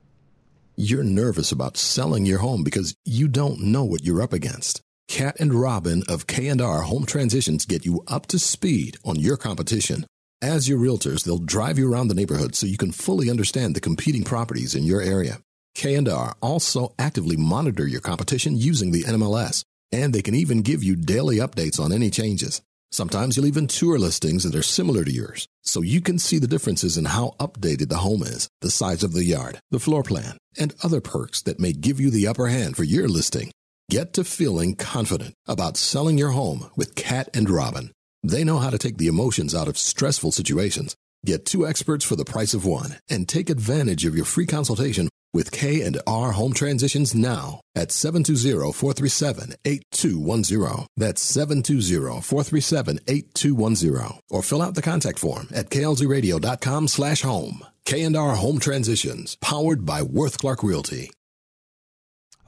You're 0.83 1.03
nervous 1.03 1.51
about 1.51 1.77
selling 1.77 2.25
your 2.25 2.39
home 2.39 2.63
because 2.63 2.95
you 3.05 3.27
don't 3.27 3.59
know 3.59 3.83
what 3.83 4.03
you're 4.03 4.19
up 4.19 4.33
against. 4.33 4.81
Cat 5.07 5.35
and 5.39 5.53
Robin 5.53 6.01
of 6.09 6.25
K&R 6.25 6.81
Home 6.81 7.05
Transitions 7.05 7.67
get 7.67 7.85
you 7.85 8.01
up 8.07 8.25
to 8.29 8.39
speed 8.39 8.97
on 9.05 9.19
your 9.19 9.37
competition. 9.37 10.07
As 10.41 10.67
your 10.67 10.79
realtors, 10.79 11.23
they'll 11.23 11.37
drive 11.37 11.77
you 11.77 11.87
around 11.87 12.07
the 12.07 12.15
neighborhood 12.15 12.55
so 12.55 12.65
you 12.65 12.79
can 12.79 12.91
fully 12.91 13.29
understand 13.29 13.75
the 13.75 13.79
competing 13.79 14.23
properties 14.23 14.73
in 14.73 14.83
your 14.83 15.03
area. 15.03 15.43
K&R 15.75 16.35
also 16.41 16.95
actively 16.97 17.37
monitor 17.37 17.85
your 17.85 18.01
competition 18.01 18.57
using 18.57 18.89
the 18.89 19.03
NMLS, 19.03 19.63
and 19.91 20.15
they 20.15 20.23
can 20.23 20.33
even 20.33 20.63
give 20.63 20.83
you 20.83 20.95
daily 20.95 21.37
updates 21.37 21.79
on 21.79 21.91
any 21.91 22.09
changes. 22.09 22.59
Sometimes 22.93 23.37
you'll 23.37 23.45
even 23.45 23.67
tour 23.67 23.97
listings 23.97 24.43
that 24.43 24.53
are 24.53 24.61
similar 24.61 25.05
to 25.05 25.11
yours, 25.11 25.47
so 25.61 25.81
you 25.81 26.01
can 26.01 26.19
see 26.19 26.39
the 26.39 26.47
differences 26.47 26.97
in 26.97 27.05
how 27.05 27.35
updated 27.39 27.87
the 27.87 27.97
home 27.99 28.21
is, 28.21 28.49
the 28.59 28.69
size 28.69 29.01
of 29.01 29.13
the 29.13 29.23
yard, 29.23 29.59
the 29.71 29.79
floor 29.79 30.03
plan, 30.03 30.37
and 30.59 30.75
other 30.83 30.99
perks 30.99 31.41
that 31.43 31.59
may 31.59 31.71
give 31.71 32.01
you 32.01 32.09
the 32.09 32.27
upper 32.27 32.47
hand 32.47 32.75
for 32.75 32.83
your 32.83 33.07
listing. 33.07 33.49
Get 33.89 34.13
to 34.13 34.25
feeling 34.25 34.75
confident 34.75 35.35
about 35.47 35.77
selling 35.77 36.17
your 36.17 36.31
home 36.31 36.69
with 36.75 36.95
Cat 36.95 37.29
and 37.33 37.49
Robin. 37.49 37.91
They 38.23 38.43
know 38.43 38.59
how 38.59 38.69
to 38.69 38.77
take 38.77 38.97
the 38.97 39.07
emotions 39.07 39.55
out 39.55 39.69
of 39.69 39.77
stressful 39.77 40.33
situations. 40.33 40.93
Get 41.25 41.45
two 41.45 41.65
experts 41.65 42.03
for 42.03 42.17
the 42.17 42.25
price 42.25 42.53
of 42.53 42.65
one 42.65 42.97
and 43.09 43.27
take 43.27 43.49
advantage 43.49 44.05
of 44.05 44.15
your 44.15 44.25
free 44.25 44.45
consultation 44.45 45.07
with 45.33 45.51
K 45.51 45.81
and 45.81 45.99
R 46.07 46.31
Home 46.31 46.53
Transitions 46.53 47.13
now 47.15 47.61
at 47.75 47.89
720-437-8210. 47.89 50.85
That's 50.97 51.37
720-437-8210 51.37 54.19
or 54.29 54.43
fill 54.43 54.61
out 54.61 54.75
the 54.75 54.81
contact 54.81 55.19
form 55.19 55.47
at 55.53 55.69
klzradio.com 55.69 56.87
slash 56.87 57.21
home. 57.21 57.65
K 57.85 58.03
and 58.03 58.15
R 58.15 58.35
Home 58.35 58.59
Transitions, 58.59 59.35
powered 59.41 59.85
by 59.85 60.01
Worth 60.01 60.37
Clark 60.37 60.63
Realty. 60.63 61.11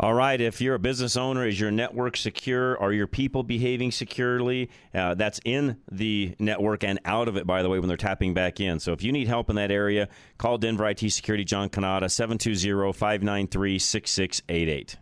All 0.04 0.14
right. 0.14 0.42
If 0.42 0.60
you're 0.60 0.76
a 0.76 0.80
business 0.80 1.16
owner, 1.16 1.48
is 1.48 1.58
your 1.58 1.72
network 1.72 2.18
secure? 2.18 2.78
Are 2.78 2.92
your 2.92 3.08
people 3.08 3.42
behaving 3.42 3.94
securely? 3.94 4.70
Uh, 4.94 5.14
that's 5.14 5.40
in 5.46 5.78
the 5.90 6.36
network 6.40 6.84
and 6.84 7.00
out 7.06 7.30
of 7.30 7.38
it, 7.38 7.48
by 7.48 7.64
the 7.64 7.70
way, 7.70 7.80
when 7.80 7.88
they're 7.88 7.96
tapping 7.96 8.34
back 8.34 8.60
in. 8.60 8.82
So 8.82 8.92
if 8.92 9.02
you 9.02 9.14
need 9.14 9.30
help 9.30 9.50
in 9.50 9.56
that 9.56 9.72
area, 9.72 10.10
call 10.38 10.58
Denver 10.58 10.90
IT 10.90 11.10
Security 11.10 11.46
John 11.46 11.70
Canada, 11.70 12.10
720 12.10 12.92
593 12.92 13.80
6688. 13.80 14.98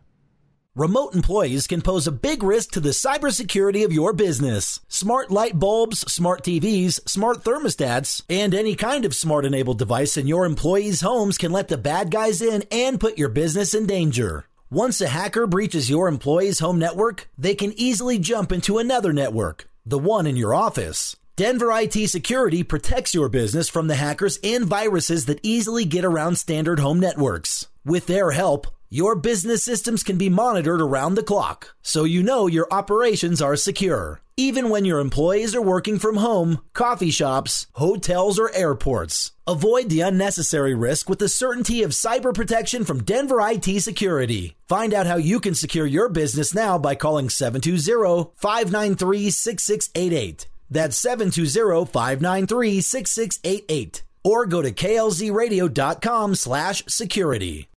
Remote 0.76 1.16
employees 1.16 1.66
can 1.66 1.82
pose 1.82 2.06
a 2.06 2.12
big 2.12 2.44
risk 2.44 2.70
to 2.74 2.80
the 2.80 2.90
cybersecurity 2.90 3.84
of 3.84 3.92
your 3.92 4.14
business. 4.14 4.82
Smart 4.88 5.32
light 5.32 5.58
bulbs, 5.58 6.02
smart 6.14 6.44
TVs, 6.44 7.10
smart 7.10 7.44
thermostats, 7.44 8.22
and 8.30 8.54
any 8.54 8.76
kind 8.76 9.04
of 9.04 9.16
smart 9.16 9.46
enabled 9.46 9.80
device 9.80 10.16
in 10.16 10.28
your 10.28 10.46
employees' 10.46 11.02
homes 11.02 11.40
can 11.40 11.52
let 11.52 11.70
the 11.70 11.78
bad 11.80 12.12
guys 12.12 12.40
in 12.40 12.66
and 12.70 13.00
put 13.00 13.18
your 13.18 13.30
business 13.30 13.74
in 13.74 13.88
danger. 13.88 14.46
Once 14.74 15.02
a 15.02 15.10
hacker 15.10 15.46
breaches 15.46 15.90
your 15.90 16.08
employees' 16.08 16.60
home 16.60 16.80
network, 16.80 17.30
they 17.38 17.54
can 17.54 17.74
easily 17.76 18.18
jump 18.18 18.54
into 18.54 18.78
another 18.78 19.12
network, 19.12 19.70
the 19.86 20.00
one 20.00 20.26
in 20.26 20.38
your 20.38 20.54
office. 20.54 21.18
Denver 21.36 21.70
IT 21.74 22.08
Security 22.10 22.64
protects 22.64 23.14
your 23.14 23.28
business 23.28 23.68
from 23.68 23.88
the 23.88 23.96
hackers 23.96 24.40
and 24.42 24.64
viruses 24.64 25.26
that 25.26 25.42
easily 25.44 25.84
get 25.84 26.06
around 26.06 26.38
standard 26.38 26.80
home 26.80 27.02
networks. 27.02 27.68
With 27.84 28.08
their 28.08 28.32
help, 28.32 28.66
your 28.94 29.16
business 29.16 29.64
systems 29.64 30.04
can 30.04 30.18
be 30.18 30.28
monitored 30.28 30.82
around 30.82 31.16
the 31.16 31.24
clock, 31.24 31.74
so 31.82 32.04
you 32.04 32.22
know 32.22 32.48
your 32.48 32.68
operations 32.72 33.42
are 33.42 33.56
secure. 33.56 34.20
Even 34.36 34.68
when 34.68 34.84
your 34.84 35.00
employees 35.00 35.56
are 35.56 35.62
working 35.62 35.98
from 35.98 36.18
home, 36.18 36.60
coffee 36.74 37.10
shops, 37.10 37.68
hotels, 37.76 38.38
or 38.38 38.52
airports. 38.54 39.32
Avoid 39.48 39.88
the 39.88 40.02
unnecessary 40.02 40.76
risk 40.76 41.08
with 41.08 41.20
the 41.20 41.30
certainty 41.30 41.84
of 41.84 41.92
cyber 41.92 42.34
protection 42.34 42.84
from 42.84 43.06
Denver 43.06 43.40
IT 43.40 43.80
Security. 43.80 44.58
Find 44.68 44.94
out 44.94 45.08
how 45.08 45.16
you 45.16 45.40
can 45.40 45.56
secure 45.56 45.86
your 45.86 46.10
business 46.10 46.54
now 46.54 46.78
by 46.78 46.96
calling 46.96 47.30
720 47.30 48.32
593 48.36 49.30
6688. 49.30 50.50
That's 50.70 50.98
720 50.98 51.86
593 51.86 52.82
6688. 52.82 54.04
Or 54.26 54.46
go 54.46 54.62
to 54.62 54.74
klzradio.com 54.74 56.36
slash 56.36 56.84
security. 56.90 57.71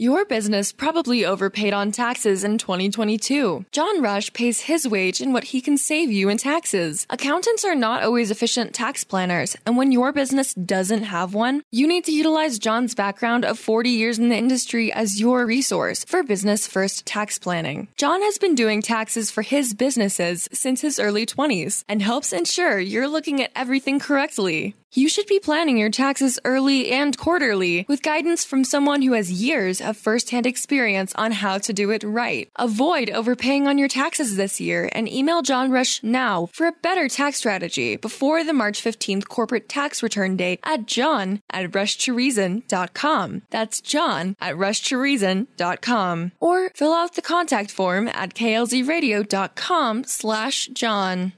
Your 0.00 0.24
business 0.24 0.70
probably 0.70 1.24
overpaid 1.24 1.72
on 1.72 1.90
taxes 1.90 2.44
in 2.44 2.58
2022. 2.58 3.66
John 3.72 4.00
Rush 4.00 4.32
pays 4.32 4.60
his 4.60 4.86
wage 4.86 5.20
in 5.20 5.32
what 5.32 5.42
he 5.42 5.60
can 5.60 5.76
save 5.76 6.12
you 6.12 6.28
in 6.28 6.38
taxes. 6.38 7.04
Accountants 7.10 7.64
are 7.64 7.74
not 7.74 8.04
always 8.04 8.30
efficient 8.30 8.74
tax 8.74 9.02
planners, 9.02 9.56
and 9.66 9.76
when 9.76 9.90
your 9.90 10.12
business 10.12 10.54
doesn't 10.54 11.02
have 11.02 11.34
one, 11.34 11.64
you 11.72 11.88
need 11.88 12.04
to 12.04 12.12
utilize 12.12 12.60
John's 12.60 12.94
background 12.94 13.44
of 13.44 13.58
40 13.58 13.90
years 13.90 14.20
in 14.20 14.28
the 14.28 14.36
industry 14.36 14.92
as 14.92 15.20
your 15.20 15.44
resource 15.44 16.04
for 16.04 16.22
business 16.22 16.68
first 16.68 17.04
tax 17.04 17.36
planning. 17.36 17.88
John 17.96 18.22
has 18.22 18.38
been 18.38 18.54
doing 18.54 18.82
taxes 18.82 19.32
for 19.32 19.42
his 19.42 19.74
businesses 19.74 20.48
since 20.52 20.80
his 20.80 21.00
early 21.00 21.26
20s 21.26 21.82
and 21.88 22.00
helps 22.02 22.32
ensure 22.32 22.78
you're 22.78 23.08
looking 23.08 23.42
at 23.42 23.50
everything 23.56 23.98
correctly. 23.98 24.76
You 24.94 25.10
should 25.10 25.26
be 25.26 25.38
planning 25.38 25.76
your 25.76 25.90
taxes 25.90 26.38
early 26.46 26.90
and 26.90 27.16
quarterly 27.16 27.84
with 27.88 28.02
guidance 28.02 28.42
from 28.44 28.64
someone 28.64 29.02
who 29.02 29.12
has 29.12 29.30
years 29.30 29.82
of 29.82 29.98
firsthand 29.98 30.46
experience 30.46 31.12
on 31.14 31.32
how 31.32 31.58
to 31.58 31.74
do 31.74 31.90
it 31.90 32.02
right. 32.02 32.48
Avoid 32.56 33.10
overpaying 33.10 33.68
on 33.68 33.76
your 33.76 33.88
taxes 33.88 34.36
this 34.36 34.60
year 34.60 34.88
and 34.92 35.06
email 35.06 35.42
John 35.42 35.70
Rush 35.70 36.02
now 36.02 36.46
for 36.54 36.66
a 36.66 36.72
better 36.72 37.06
tax 37.06 37.36
strategy 37.36 37.96
before 37.96 38.42
the 38.44 38.54
March 38.54 38.82
15th 38.82 39.28
corporate 39.28 39.68
tax 39.68 40.02
return 40.02 40.36
date 40.36 40.60
at 40.64 40.86
john 40.86 41.42
at 41.50 41.70
rushtoreason.com. 41.72 43.42
That's 43.50 43.82
john 43.82 44.36
at 44.40 44.54
rushtoreason.com. 44.54 46.32
Or 46.40 46.70
fill 46.74 46.94
out 46.94 47.14
the 47.14 47.22
contact 47.22 47.70
form 47.70 48.08
at 48.08 48.32
klzradio.com 48.34 50.04
slash 50.04 50.66
john. 50.68 51.32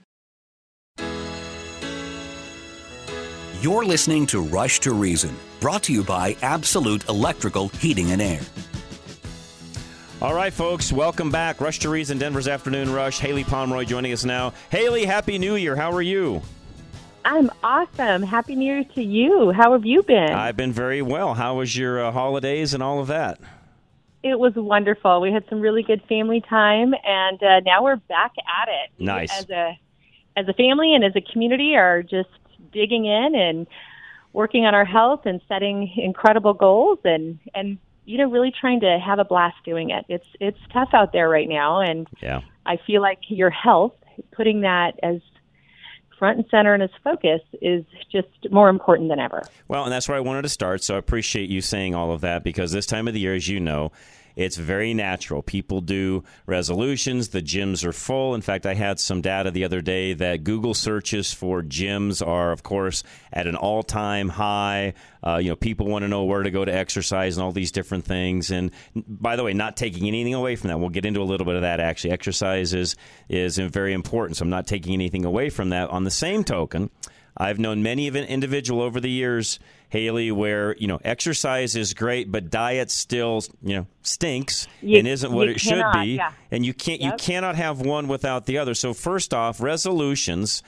You're 3.61 3.85
listening 3.85 4.25
to 4.25 4.41
Rush 4.41 4.79
to 4.79 4.91
Reason, 4.91 5.37
brought 5.59 5.83
to 5.83 5.93
you 5.93 6.03
by 6.03 6.35
Absolute 6.41 7.07
Electrical 7.07 7.67
Heating 7.67 8.09
and 8.09 8.19
Air. 8.19 8.41
All 10.19 10.33
right, 10.33 10.51
folks, 10.51 10.91
welcome 10.91 11.29
back. 11.29 11.61
Rush 11.61 11.77
to 11.79 11.89
Reason, 11.89 12.17
Denver's 12.17 12.47
Afternoon 12.47 12.91
Rush. 12.91 13.19
Haley 13.19 13.43
Pomeroy 13.43 13.85
joining 13.85 14.13
us 14.13 14.25
now. 14.25 14.53
Haley, 14.71 15.05
Happy 15.05 15.37
New 15.37 15.53
Year. 15.57 15.75
How 15.75 15.91
are 15.91 16.01
you? 16.01 16.41
I'm 17.23 17.51
awesome. 17.61 18.23
Happy 18.23 18.55
New 18.55 18.65
Year 18.65 18.83
to 18.95 19.03
you. 19.03 19.51
How 19.51 19.73
have 19.73 19.85
you 19.85 20.01
been? 20.01 20.31
I've 20.31 20.57
been 20.57 20.73
very 20.73 21.03
well. 21.03 21.35
How 21.35 21.57
was 21.57 21.77
your 21.77 22.03
uh, 22.03 22.11
holidays 22.11 22.73
and 22.73 22.81
all 22.81 22.99
of 22.99 23.09
that? 23.09 23.39
It 24.23 24.39
was 24.39 24.53
wonderful. 24.55 25.21
We 25.21 25.31
had 25.31 25.43
some 25.49 25.61
really 25.61 25.83
good 25.83 26.01
family 26.09 26.41
time, 26.41 26.95
and 27.05 27.43
uh, 27.43 27.59
now 27.59 27.83
we're 27.83 27.97
back 27.97 28.31
at 28.39 28.69
it. 28.69 28.89
Nice. 28.97 29.31
As 29.31 29.47
a 29.51 29.79
as 30.35 30.47
a 30.47 30.53
family 30.53 30.95
and 30.95 31.03
as 31.03 31.15
a 31.15 31.21
community, 31.21 31.75
are 31.75 32.01
just 32.01 32.29
digging 32.71 33.05
in 33.05 33.35
and 33.35 33.67
working 34.33 34.65
on 34.65 34.73
our 34.73 34.85
health 34.85 35.25
and 35.25 35.41
setting 35.47 35.91
incredible 35.97 36.53
goals 36.53 36.99
and 37.03 37.39
and 37.53 37.77
you 38.05 38.17
know 38.17 38.29
really 38.29 38.51
trying 38.51 38.79
to 38.79 38.99
have 38.99 39.19
a 39.19 39.25
blast 39.25 39.57
doing 39.65 39.89
it. 39.89 40.05
It's 40.09 40.27
it's 40.39 40.59
tough 40.73 40.89
out 40.93 41.11
there 41.13 41.29
right 41.29 41.49
now, 41.49 41.79
and 41.81 42.07
Yeah. 42.21 42.41
I 42.65 42.77
feel 42.85 43.01
like 43.01 43.19
your 43.27 43.49
health, 43.49 43.93
putting 44.31 44.61
that 44.61 44.99
as 45.03 45.19
front 46.19 46.37
and 46.37 46.45
center 46.51 46.73
and 46.75 46.83
as 46.83 46.91
focus, 47.03 47.41
is 47.61 47.83
just 48.11 48.27
more 48.51 48.69
important 48.69 49.09
than 49.09 49.19
ever. 49.19 49.41
Well, 49.67 49.83
and 49.83 49.91
that's 49.91 50.07
where 50.07 50.15
I 50.17 50.21
wanted 50.21 50.43
to 50.43 50.49
start. 50.49 50.83
So 50.83 50.95
I 50.95 50.97
appreciate 50.99 51.49
you 51.49 51.61
saying 51.61 51.95
all 51.95 52.11
of 52.11 52.21
that 52.21 52.43
because 52.43 52.71
this 52.71 52.85
time 52.85 53.07
of 53.07 53.15
the 53.15 53.19
year, 53.19 53.33
as 53.33 53.47
you 53.47 53.59
know, 53.59 53.91
it's 54.35 54.57
very 54.57 54.93
natural. 54.93 55.41
People 55.41 55.81
do 55.81 56.23
resolutions. 56.45 57.29
The 57.29 57.41
gyms 57.41 57.85
are 57.85 57.93
full. 57.93 58.35
In 58.35 58.41
fact, 58.41 58.65
I 58.65 58.73
had 58.73 58.99
some 58.99 59.21
data 59.21 59.51
the 59.51 59.63
other 59.63 59.81
day 59.81 60.13
that 60.13 60.43
Google 60.43 60.73
searches 60.73 61.33
for 61.33 61.61
gyms 61.61 62.25
are, 62.25 62.51
of 62.51 62.63
course, 62.63 63.03
at 63.33 63.47
an 63.47 63.55
all-time 63.55 64.29
high. 64.29 64.93
Uh, 65.23 65.37
you 65.37 65.49
know, 65.49 65.55
people 65.55 65.87
want 65.87 66.03
to 66.03 66.07
know 66.07 66.23
where 66.23 66.43
to 66.43 66.51
go 66.51 66.65
to 66.65 66.73
exercise 66.73 67.37
and 67.37 67.43
all 67.43 67.51
these 67.51 67.71
different 67.71 68.05
things. 68.05 68.51
And 68.51 68.71
by 68.95 69.35
the 69.35 69.43
way, 69.43 69.53
not 69.53 69.77
taking 69.77 70.07
anything 70.07 70.33
away 70.33 70.55
from 70.55 70.69
that. 70.69 70.79
We'll 70.79 70.89
get 70.89 71.05
into 71.05 71.21
a 71.21 71.23
little 71.23 71.45
bit 71.45 71.55
of 71.55 71.61
that. 71.61 71.79
Actually, 71.79 72.11
exercise 72.11 72.73
is 72.73 72.95
is 73.29 73.57
very 73.57 73.93
important. 73.93 74.37
So 74.37 74.43
I'm 74.43 74.49
not 74.49 74.67
taking 74.67 74.93
anything 74.93 75.25
away 75.25 75.49
from 75.49 75.69
that. 75.69 75.89
On 75.89 76.03
the 76.03 76.11
same 76.11 76.43
token. 76.43 76.89
I've 77.37 77.59
known 77.59 77.81
many 77.81 78.07
of 78.07 78.15
an 78.15 78.25
individual 78.25 78.81
over 78.81 78.99
the 78.99 79.09
years, 79.09 79.59
Haley, 79.89 80.31
where 80.31 80.75
you 80.77 80.87
know 80.87 80.99
exercise 81.03 81.75
is 81.75 81.93
great, 81.93 82.31
but 82.31 82.49
diet 82.49 82.91
still 82.91 83.43
you 83.63 83.75
know 83.77 83.87
stinks 84.03 84.67
You- 84.81 84.99
and 84.99 85.07
isn't 85.07 85.31
what 85.31 85.47
it 85.49 85.59
should 85.59 85.83
be, 85.93 86.15
yeah. 86.15 86.31
and 86.51 86.65
you 86.65 86.73
can't 86.73 87.01
you 87.01 87.13
cannot 87.17 87.55
have 87.55 87.81
one 87.81 88.07
without 88.07 88.45
the 88.45 88.57
other. 88.57 88.73
So 88.73 88.93
first 88.93 89.33
off, 89.33 89.61
resolutions. 89.61 90.63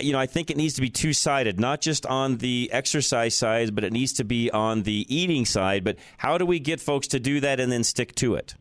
You 0.00 0.12
know, 0.12 0.18
I 0.18 0.26
think 0.26 0.50
it 0.50 0.56
needs 0.56 0.74
to 0.74 0.80
be 0.80 0.90
two 0.90 1.12
sided, 1.12 1.60
not 1.60 1.80
just 1.80 2.04
on 2.04 2.38
the 2.38 2.68
exercise 2.72 3.36
side, 3.36 3.76
but 3.76 3.84
it 3.84 3.92
needs 3.92 4.12
to 4.14 4.24
be 4.24 4.50
on 4.50 4.82
the 4.82 5.06
eating 5.08 5.46
side. 5.46 5.84
But 5.84 5.98
how 6.16 6.36
do 6.36 6.44
we 6.44 6.58
get 6.58 6.80
folks 6.80 7.06
to 7.08 7.20
do 7.20 7.38
that 7.40 7.60
and 7.60 7.70
then 7.70 7.84
stick 7.84 8.12
to 8.16 8.34
it? 8.34 8.56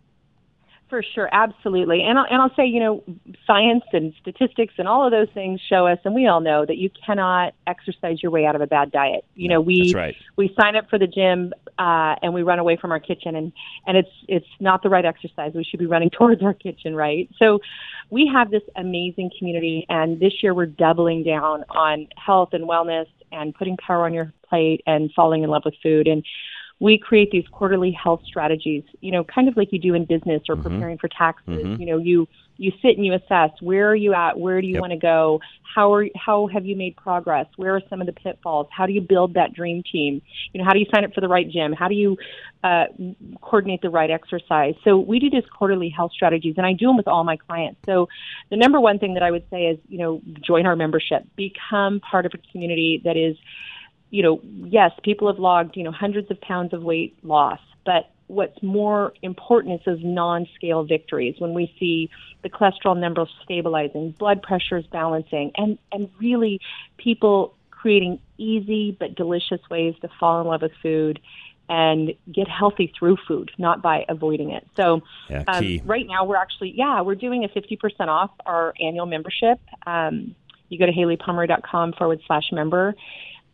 For 0.89 1.03
sure, 1.03 1.27
absolutely. 1.33 2.01
And 2.01 2.17
I'll, 2.17 2.25
and 2.29 2.41
I'll 2.41 2.55
say, 2.55 2.65
you 2.65 2.79
know, 2.79 3.03
science 3.45 3.83
and 3.91 4.13
statistics 4.21 4.73
and 4.77 4.87
all 4.87 5.05
of 5.05 5.11
those 5.11 5.27
things 5.33 5.59
show 5.69 5.85
us, 5.85 5.99
and 6.05 6.15
we 6.15 6.27
all 6.27 6.39
know 6.39 6.65
that 6.65 6.77
you 6.77 6.89
cannot 7.05 7.53
exercise 7.65 8.23
your 8.23 8.31
way 8.31 8.45
out 8.45 8.55
of 8.55 8.61
a 8.61 8.67
bad 8.67 8.93
diet. 8.93 9.25
You 9.35 9.49
know, 9.49 9.59
we 9.59 9.93
right. 9.93 10.15
we 10.37 10.55
sign 10.57 10.77
up 10.77 10.89
for 10.89 10.97
the 10.97 11.07
gym 11.07 11.53
uh, 11.77 12.15
and 12.21 12.33
we 12.33 12.41
run 12.41 12.59
away 12.59 12.77
from 12.77 12.91
our 12.91 13.01
kitchen, 13.01 13.35
and 13.35 13.51
and 13.85 13.97
it's 13.97 14.11
it's 14.29 14.47
not 14.61 14.81
the 14.81 14.87
right 14.87 15.03
exercise. 15.03 15.51
We 15.53 15.65
should 15.65 15.79
be 15.79 15.87
running 15.87 16.09
towards 16.17 16.41
our 16.41 16.53
kitchen, 16.53 16.95
right? 16.95 17.29
So, 17.37 17.59
we 18.09 18.31
have 18.33 18.49
this 18.49 18.63
amazing 18.77 19.31
community, 19.37 19.85
and 19.89 20.21
this 20.21 20.41
year 20.41 20.53
we're 20.53 20.67
doubling 20.67 21.23
down 21.23 21.65
on 21.69 22.07
health 22.15 22.49
and 22.53 22.63
wellness 22.63 23.07
and 23.33 23.53
putting 23.53 23.75
power 23.75 24.05
on 24.05 24.13
your 24.13 24.31
plate 24.47 24.81
and 24.87 25.11
falling 25.13 25.43
in 25.43 25.49
love 25.49 25.63
with 25.65 25.75
food 25.83 26.07
and 26.07 26.23
we 26.79 26.97
create 26.97 27.31
these 27.31 27.45
quarterly 27.51 27.91
health 27.91 28.21
strategies, 28.25 28.83
you 29.01 29.11
know, 29.11 29.23
kind 29.23 29.47
of 29.47 29.57
like 29.57 29.73
you 29.73 29.79
do 29.79 29.95
in 29.95 30.05
business 30.05 30.43
or 30.47 30.55
preparing 30.55 30.97
for 30.97 31.07
taxes. 31.07 31.65
Mhm. 31.65 31.79
You 31.79 31.85
know, 31.87 31.97
you 31.97 32.27
you 32.59 32.71
sit 32.81 32.97
and 32.97 33.05
you 33.05 33.13
assess 33.13 33.51
where 33.61 33.89
are 33.89 33.95
you 33.95 34.15
at, 34.15 34.39
where 34.39 34.59
do 34.61 34.67
you 34.67 34.75
Yep. 34.75 34.81
want 34.81 34.91
to 34.91 34.97
go, 34.97 35.39
how 35.75 35.93
are 35.93 36.07
how 36.15 36.47
have 36.47 36.65
you 36.65 36.75
made 36.75 36.95
progress, 36.95 37.45
where 37.55 37.75
are 37.75 37.81
some 37.87 38.01
of 38.01 38.07
the 38.07 38.13
pitfalls, 38.13 38.67
how 38.71 38.85
do 38.87 38.93
you 38.93 39.01
build 39.01 39.35
that 39.35 39.53
dream 39.53 39.83
team, 39.91 40.21
you 40.53 40.59
know, 40.59 40.65
how 40.65 40.73
do 40.73 40.79
you 40.79 40.87
sign 40.93 41.03
up 41.05 41.13
for 41.13 41.21
the 41.21 41.27
right 41.27 41.47
gym, 41.49 41.71
how 41.73 41.87
do 41.87 41.93
you 41.95 42.17
uh, 42.63 42.85
coordinate 43.41 43.81
the 43.81 43.89
right 43.89 44.09
exercise. 44.09 44.73
So 44.83 44.97
we 44.97 45.19
do 45.19 45.29
these 45.29 45.45
quarterly 45.55 45.89
health 45.89 46.11
strategies, 46.11 46.55
and 46.57 46.65
I 46.65 46.73
do 46.73 46.87
them 46.87 46.97
with 46.97 47.07
all 47.07 47.23
my 47.23 47.37
clients. 47.37 47.79
So 47.85 48.09
the 48.49 48.57
number 48.57 48.79
one 48.79 48.97
thing 48.97 49.13
that 49.13 49.23
I 49.23 49.31
would 49.31 49.45
say 49.51 49.67
is, 49.67 49.77
you 49.87 49.99
know, 49.99 50.21
join 50.41 50.65
our 50.65 50.75
membership, 50.75 51.23
become 51.35 51.99
part 51.99 52.25
of 52.25 52.33
a 52.33 52.39
community 52.51 53.01
that 53.03 53.15
is 53.15 53.37
you 54.09 54.23
know, 54.23 54.41
yes, 54.43 54.91
people 55.03 55.27
have 55.27 55.39
logged, 55.39 55.75
you 55.75 55.83
know, 55.83 55.91
hundreds 55.91 56.31
of 56.31 56.39
pounds 56.41 56.73
of 56.73 56.83
weight 56.83 57.17
loss, 57.23 57.59
but 57.85 58.09
what's 58.27 58.61
more 58.61 59.13
important 59.21 59.75
is 59.75 59.85
those 59.85 60.03
non-scale 60.03 60.83
victories 60.83 61.35
when 61.39 61.53
we 61.53 61.73
see 61.79 62.09
the 62.43 62.49
cholesterol 62.49 62.97
numbers 62.97 63.29
stabilizing, 63.43 64.11
blood 64.11 64.41
pressures 64.41 64.85
balancing, 64.87 65.51
and, 65.55 65.77
and 65.91 66.09
really 66.19 66.59
people 66.97 67.55
creating 67.71 68.19
easy 68.37 68.95
but 68.99 69.15
delicious 69.15 69.61
ways 69.69 69.95
to 70.01 70.09
fall 70.19 70.41
in 70.41 70.47
love 70.47 70.61
with 70.61 70.73
food 70.81 71.19
and 71.69 72.13
get 72.31 72.47
healthy 72.47 72.91
through 72.97 73.17
food, 73.27 73.51
not 73.57 73.81
by 73.81 74.05
avoiding 74.07 74.51
it. 74.51 74.65
So 74.75 75.01
Yeah, 75.29 75.43
um, 75.47 75.81
right 75.85 76.05
now 76.07 76.25
we're 76.25 76.37
actually, 76.37 76.73
yeah, 76.75 77.01
we're 77.01 77.15
doing 77.15 77.43
a 77.43 77.49
50% 77.49 78.07
off 78.07 78.31
our 78.45 78.73
annual 78.79 79.05
membership. 79.05 79.59
Um, 79.85 80.35
you 80.69 80.77
go 80.79 80.85
to 80.85 80.91
haleypomeroy.com 80.91 81.93
forward 81.93 82.21
slash 82.27 82.51
member. 82.51 82.95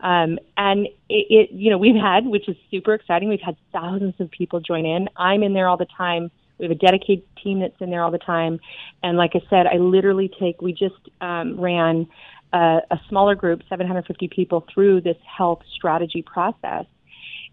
Um, 0.04 0.38
and 0.58 0.88
it, 1.10 1.26
it, 1.30 1.52
you 1.52 1.72
know, 1.72 1.78
we've 1.78 1.96
had, 1.96 2.26
which 2.26 2.50
is 2.50 2.58
super 2.70 2.94
exciting, 2.94 3.30
we've 3.30 3.40
had 3.40 3.56
thousands 3.72 4.16
of 4.20 4.30
people 4.30 4.60
join 4.60 4.86
in. 4.86 5.08
I'm 5.16 5.44
in 5.44 5.54
there 5.54 5.68
all 5.68 5.78
the 5.78 5.88
time 5.98 6.30
We 6.60 6.66
have 6.66 6.72
a 6.72 6.76
dedicated 6.76 7.24
team 7.42 7.62
that's 7.62 7.80
in 7.80 7.90
there 7.90 8.04
all 8.04 8.12
the 8.12 8.18
time. 8.18 8.60
And 9.02 9.18
like 9.18 9.32
I 9.34 9.42
said, 9.50 9.66
I 9.66 9.78
literally 9.78 10.30
take, 10.40 10.62
we 10.62 10.74
just 10.74 11.10
um, 11.22 11.60
ran 11.60 12.06
a, 12.52 12.80
a 12.92 13.00
smaller 13.08 13.34
group, 13.34 13.62
750 13.70 14.28
people, 14.28 14.68
through 14.74 15.02
this 15.02 15.18
health 15.26 15.62
strategy 15.74 16.22
process. 16.22 16.86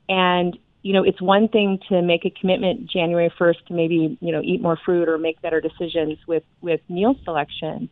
And 0.09 0.59
you 0.83 0.95
know, 0.95 1.05
it's 1.05 1.21
one 1.21 1.49
thing 1.49 1.79
to 1.91 2.01
make 2.01 2.25
a 2.25 2.31
commitment 2.31 2.91
January 2.91 3.31
1st 3.39 3.67
to 3.67 3.75
maybe, 3.75 4.17
you 4.21 4.33
know, 4.33 4.41
eat 4.43 4.63
more 4.63 4.79
fruit 4.83 5.09
or 5.09 5.19
make 5.19 5.41
better 5.43 5.61
decisions 5.61 6.19
with, 6.27 6.43
with 6.63 6.81
meal 6.89 7.15
selections, 7.25 7.91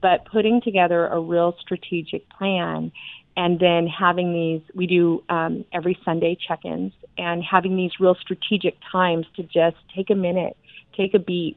but 0.00 0.24
putting 0.24 0.62
together 0.62 1.06
a 1.06 1.20
real 1.20 1.54
strategic 1.60 2.28
plan 2.30 2.92
and 3.36 3.58
then 3.58 3.86
having 3.86 4.32
these, 4.32 4.62
we 4.74 4.86
do 4.86 5.22
um, 5.28 5.64
every 5.72 5.98
Sunday 6.04 6.36
check 6.36 6.64
ins 6.64 6.92
and 7.18 7.42
having 7.42 7.76
these 7.76 7.90
real 7.98 8.14
strategic 8.14 8.76
times 8.90 9.26
to 9.36 9.42
just 9.42 9.76
take 9.94 10.10
a 10.10 10.14
minute, 10.14 10.56
take 10.96 11.14
a 11.14 11.18
beat, 11.18 11.56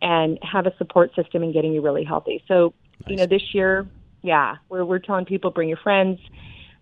and 0.00 0.38
have 0.42 0.66
a 0.66 0.76
support 0.76 1.14
system 1.14 1.42
in 1.42 1.52
getting 1.52 1.72
you 1.72 1.82
really 1.82 2.04
healthy. 2.04 2.44
So, 2.46 2.74
nice. 3.00 3.10
you 3.10 3.16
know, 3.16 3.26
this 3.26 3.54
year, 3.54 3.88
yeah, 4.22 4.56
we're, 4.68 4.84
we're 4.84 4.98
telling 4.98 5.24
people 5.24 5.50
bring 5.50 5.68
your 5.68 5.78
friends, 5.78 6.20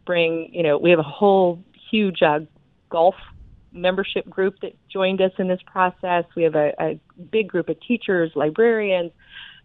bring, 0.05 0.53
you 0.53 0.63
know, 0.63 0.77
we 0.77 0.91
have 0.91 0.99
a 0.99 1.03
whole 1.03 1.63
huge 1.91 2.23
uh, 2.23 2.41
golf 2.91 3.15
membership 3.73 4.29
group 4.29 4.57
that 4.61 4.73
joined 4.89 5.21
us 5.21 5.33
in 5.39 5.49
this 5.49 5.61
process. 5.67 6.25
We 6.37 6.43
have 6.43 6.55
a, 6.55 6.73
a 6.79 7.01
big 7.31 7.49
group 7.49 7.69
of 7.69 7.77
teachers, 7.81 8.31
librarians, 8.35 9.13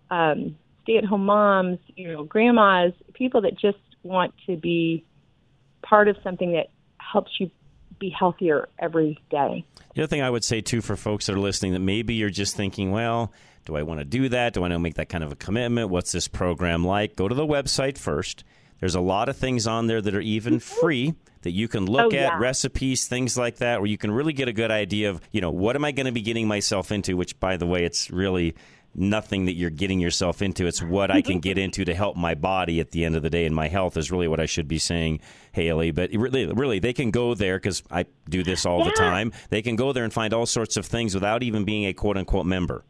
um, 0.09 0.55
stay-at-home 0.83 1.25
moms, 1.25 1.79
you 1.95 2.11
know, 2.11 2.23
grandmas, 2.23 2.93
people 3.13 3.41
that 3.41 3.57
just 3.57 3.77
want 4.03 4.33
to 4.47 4.57
be 4.57 5.03
part 5.81 6.07
of 6.07 6.17
something 6.23 6.53
that 6.53 6.67
helps 6.97 7.39
you 7.39 7.49
be 7.99 8.09
healthier 8.09 8.69
every 8.79 9.19
day. 9.29 9.65
The 9.95 10.03
other 10.03 10.07
thing 10.07 10.21
I 10.21 10.29
would 10.29 10.43
say 10.43 10.61
too 10.61 10.81
for 10.81 10.95
folks 10.95 11.25
that 11.25 11.33
are 11.33 11.39
listening 11.39 11.73
that 11.73 11.79
maybe 11.79 12.13
you're 12.13 12.29
just 12.29 12.55
thinking, 12.55 12.91
well, 12.91 13.33
do 13.65 13.75
I 13.75 13.83
want 13.83 13.99
to 13.99 14.05
do 14.05 14.29
that? 14.29 14.53
Do 14.53 14.61
I 14.61 14.61
want 14.61 14.73
to 14.73 14.79
make 14.79 14.95
that 14.95 15.09
kind 15.09 15.23
of 15.23 15.31
a 15.31 15.35
commitment? 15.35 15.89
What's 15.89 16.11
this 16.11 16.27
program 16.27 16.85
like? 16.85 17.15
Go 17.15 17.27
to 17.27 17.35
the 17.35 17.45
website 17.45 17.97
first. 17.97 18.43
There's 18.79 18.95
a 18.95 19.01
lot 19.01 19.27
of 19.27 19.35
things 19.35 19.67
on 19.67 19.87
there 19.87 20.01
that 20.01 20.15
are 20.15 20.21
even 20.21 20.55
mm-hmm. 20.55 20.79
free 20.81 21.13
that 21.41 21.51
you 21.51 21.67
can 21.67 21.85
look 21.85 22.13
oh, 22.13 22.17
at 22.17 22.33
yeah. 22.33 22.39
recipes, 22.39 23.07
things 23.07 23.37
like 23.37 23.57
that, 23.57 23.79
where 23.79 23.87
you 23.87 23.97
can 23.97 24.11
really 24.11 24.33
get 24.33 24.47
a 24.47 24.53
good 24.53 24.71
idea 24.71 25.09
of, 25.09 25.21
you 25.31 25.41
know, 25.41 25.51
what 25.51 25.75
am 25.75 25.85
I 25.85 25.91
going 25.91 26.05
to 26.05 26.11
be 26.11 26.21
getting 26.21 26.47
myself 26.47 26.91
into? 26.91 27.15
Which, 27.15 27.39
by 27.39 27.57
the 27.57 27.65
way, 27.65 27.83
it's 27.83 28.09
really 28.09 28.55
nothing 28.95 29.45
that 29.45 29.53
you're 29.53 29.69
getting 29.69 29.99
yourself 29.99 30.41
into. 30.41 30.65
It's 30.65 30.81
what 30.81 31.11
I 31.11 31.21
can 31.21 31.39
get 31.39 31.57
into 31.57 31.85
to 31.85 31.93
help 31.93 32.15
my 32.15 32.35
body 32.35 32.79
at 32.79 32.91
the 32.91 33.05
end 33.05 33.15
of 33.15 33.23
the 33.23 33.29
day, 33.29 33.45
and 33.45 33.55
my 33.55 33.67
health 33.67 33.97
is 33.97 34.11
really 34.11 34.27
what 34.27 34.39
I 34.39 34.45
should 34.45 34.67
be 34.67 34.79
saying, 34.79 35.21
Haylie. 35.55 35.93
But 35.93 36.11
really, 36.13 36.45
really, 36.47 36.79
they 36.79 36.93
can 36.93 37.11
go 37.11 37.33
there 37.33 37.57
because 37.57 37.83
I 37.91 38.05
do 38.29 38.43
this 38.43 38.65
all 38.65 38.79
yeah. 38.79 38.85
the 38.85 38.91
time. 38.91 39.31
They 39.49 39.61
can 39.61 39.75
go 39.75 39.93
there 39.93 40.03
and 40.03 40.13
find 40.13 40.33
all 40.33 40.45
sorts 40.45 40.77
of 40.77 40.85
things 40.85 41.13
without 41.13 41.43
even 41.43 41.65
being 41.65 41.85
a 41.85 41.93
quote 41.93 42.17
unquote 42.17 42.45
member. 42.45 42.83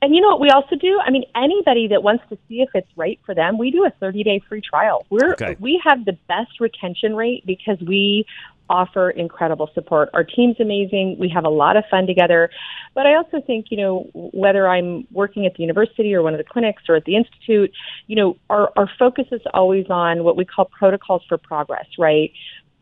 And 0.00 0.14
you 0.14 0.20
know 0.20 0.28
what 0.28 0.40
we 0.40 0.50
also 0.50 0.74
do? 0.74 1.00
I 1.04 1.10
mean, 1.10 1.24
anybody 1.36 1.88
that 1.88 2.02
wants 2.02 2.24
to 2.30 2.38
see 2.48 2.60
if 2.60 2.70
it's 2.74 2.88
right 2.96 3.20
for 3.24 3.34
them, 3.34 3.56
we 3.56 3.70
do 3.70 3.84
a 3.84 3.90
30 3.90 4.24
day 4.24 4.42
free 4.48 4.60
trial. 4.60 5.06
We're 5.10 5.32
okay. 5.32 5.56
we 5.60 5.80
have 5.84 6.04
the 6.04 6.18
best 6.28 6.60
retention 6.60 7.14
rate 7.14 7.44
because 7.46 7.78
we 7.80 8.26
offer 8.72 9.10
incredible 9.10 9.70
support. 9.74 10.08
Our 10.14 10.24
team's 10.24 10.56
amazing. 10.58 11.16
We 11.20 11.28
have 11.28 11.44
a 11.44 11.50
lot 11.50 11.76
of 11.76 11.84
fun 11.90 12.06
together. 12.06 12.50
But 12.94 13.06
I 13.06 13.14
also 13.14 13.40
think, 13.46 13.66
you 13.70 13.76
know, 13.76 14.10
whether 14.14 14.66
I'm 14.66 15.06
working 15.12 15.46
at 15.46 15.54
the 15.54 15.62
university 15.62 16.14
or 16.14 16.22
one 16.22 16.32
of 16.32 16.38
the 16.38 16.44
clinics 16.44 16.82
or 16.88 16.96
at 16.96 17.04
the 17.04 17.16
institute, 17.16 17.70
you 18.06 18.16
know, 18.16 18.36
our, 18.48 18.72
our 18.76 18.90
focus 18.98 19.26
is 19.30 19.42
always 19.52 19.86
on 19.90 20.24
what 20.24 20.36
we 20.36 20.46
call 20.46 20.64
protocols 20.64 21.22
for 21.28 21.36
progress, 21.36 21.86
right? 21.98 22.32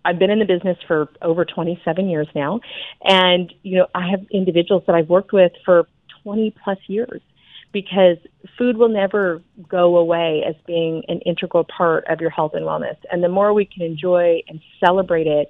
I've 0.04 0.18
been 0.18 0.30
in 0.30 0.38
the 0.38 0.46
business 0.46 0.78
for 0.86 1.08
over 1.20 1.44
27 1.44 2.08
years 2.08 2.28
now. 2.34 2.60
And, 3.04 3.52
you 3.62 3.78
know, 3.78 3.86
I 3.94 4.08
have 4.10 4.24
individuals 4.30 4.84
that 4.86 4.94
I've 4.94 5.08
worked 5.08 5.32
with 5.32 5.52
for 5.64 5.88
20 6.22 6.54
plus 6.62 6.78
years 6.86 7.20
because 7.72 8.16
food 8.58 8.76
will 8.76 8.88
never 8.88 9.42
go 9.68 9.96
away 9.96 10.42
as 10.46 10.54
being 10.66 11.02
an 11.08 11.20
integral 11.20 11.64
part 11.64 12.04
of 12.08 12.20
your 12.20 12.30
health 12.30 12.52
and 12.54 12.64
wellness. 12.64 12.96
And 13.12 13.22
the 13.22 13.28
more 13.28 13.52
we 13.52 13.64
can 13.64 13.82
enjoy 13.82 14.42
and 14.48 14.60
celebrate 14.84 15.26
it 15.26 15.48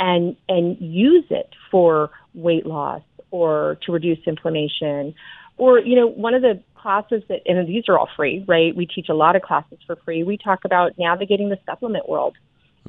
and 0.00 0.34
and 0.48 0.76
use 0.80 1.26
it 1.30 1.50
for 1.70 2.10
weight 2.34 2.66
loss 2.66 3.02
or 3.30 3.78
to 3.82 3.92
reduce 3.92 4.18
inflammation 4.26 5.14
or 5.56 5.78
you 5.78 5.94
know 5.94 6.08
one 6.08 6.34
of 6.34 6.42
the 6.42 6.60
classes 6.74 7.22
that 7.28 7.42
and 7.46 7.68
these 7.68 7.84
are 7.88 7.98
all 7.98 8.08
free, 8.16 8.44
right? 8.48 8.74
We 8.74 8.86
teach 8.86 9.08
a 9.10 9.14
lot 9.14 9.36
of 9.36 9.42
classes 9.42 9.78
for 9.86 9.96
free. 9.96 10.24
We 10.24 10.38
talk 10.38 10.64
about 10.64 10.98
navigating 10.98 11.50
the 11.50 11.58
supplement 11.66 12.08
world. 12.08 12.36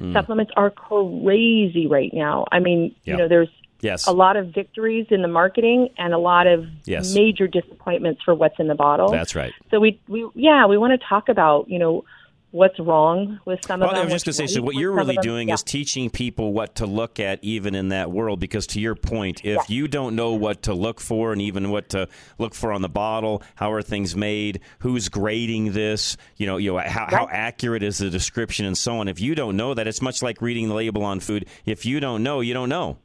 Mm. 0.00 0.14
Supplements 0.14 0.52
are 0.56 0.70
crazy 0.70 1.86
right 1.86 2.10
now. 2.12 2.46
I 2.50 2.58
mean, 2.60 2.94
yeah. 3.04 3.12
you 3.12 3.18
know, 3.18 3.28
there's 3.28 3.50
Yes. 3.82 4.06
a 4.06 4.12
lot 4.12 4.36
of 4.36 4.54
victories 4.54 5.08
in 5.10 5.22
the 5.22 5.28
marketing 5.28 5.88
and 5.98 6.14
a 6.14 6.18
lot 6.18 6.46
of 6.46 6.66
Yes. 6.84 7.14
major 7.16 7.48
disappointments 7.48 8.22
for 8.22 8.32
what's 8.32 8.58
in 8.60 8.68
the 8.68 8.76
bottle. 8.76 9.10
That's 9.10 9.34
right. 9.34 9.52
So 9.70 9.80
we 9.80 10.00
we 10.08 10.26
yeah, 10.34 10.66
we 10.66 10.78
want 10.78 10.98
to 10.98 11.06
talk 11.06 11.28
about, 11.28 11.68
you 11.68 11.80
know, 11.80 12.04
what's 12.52 12.78
wrong 12.78 13.40
with 13.44 13.58
some 13.66 13.80
Well, 13.80 13.90
of 13.90 13.96
them. 13.96 14.02
I 14.02 14.04
was 14.12 14.22
just 14.22 14.24
going 14.26 14.46
to 14.46 14.52
say, 14.52 14.58
so 14.58 14.62
what 14.62 14.76
you're 14.76 14.92
really 14.92 15.16
doing 15.16 15.48
Yeah. 15.48 15.54
is 15.54 15.62
teaching 15.62 16.08
people 16.10 16.52
what 16.52 16.76
to 16.76 16.86
look 16.86 17.18
at, 17.18 17.40
even 17.42 17.74
in 17.74 17.88
that 17.88 18.12
world. 18.12 18.38
Because 18.38 18.66
to 18.68 18.80
your 18.80 18.94
point, 18.94 19.44
if 19.44 19.68
you 19.68 19.88
don't 19.88 20.14
know 20.14 20.32
what 20.34 20.62
to 20.62 20.74
look 20.74 21.00
for, 21.00 21.32
and 21.32 21.42
even 21.42 21.70
what 21.70 21.88
to 21.90 22.08
look 22.38 22.54
for 22.54 22.72
on 22.72 22.82
the 22.82 22.88
bottle, 22.88 23.42
how 23.56 23.72
are 23.72 23.82
things 23.82 24.14
made, 24.14 24.60
who's 24.80 25.08
grading 25.08 25.72
this, 25.72 26.16
you 26.36 26.46
know, 26.46 26.58
you 26.58 26.72
know, 26.72 26.78
how, 26.78 27.06
how 27.10 27.28
accurate 27.30 27.82
is 27.82 27.98
the 27.98 28.10
description, 28.10 28.66
and 28.66 28.78
so 28.78 28.98
on. 28.98 29.08
If 29.08 29.20
you 29.20 29.34
don't 29.34 29.56
know 29.56 29.74
that, 29.74 29.86
it's 29.88 30.02
much 30.02 30.22
like 30.22 30.40
reading 30.40 30.68
the 30.68 30.74
label 30.74 31.04
on 31.04 31.20
food. 31.20 31.46
If 31.64 31.84
you 31.84 32.00
don't 32.00 32.22
know, 32.22 32.40
you 32.40 32.54
don't 32.54 32.68
know. 32.68 32.98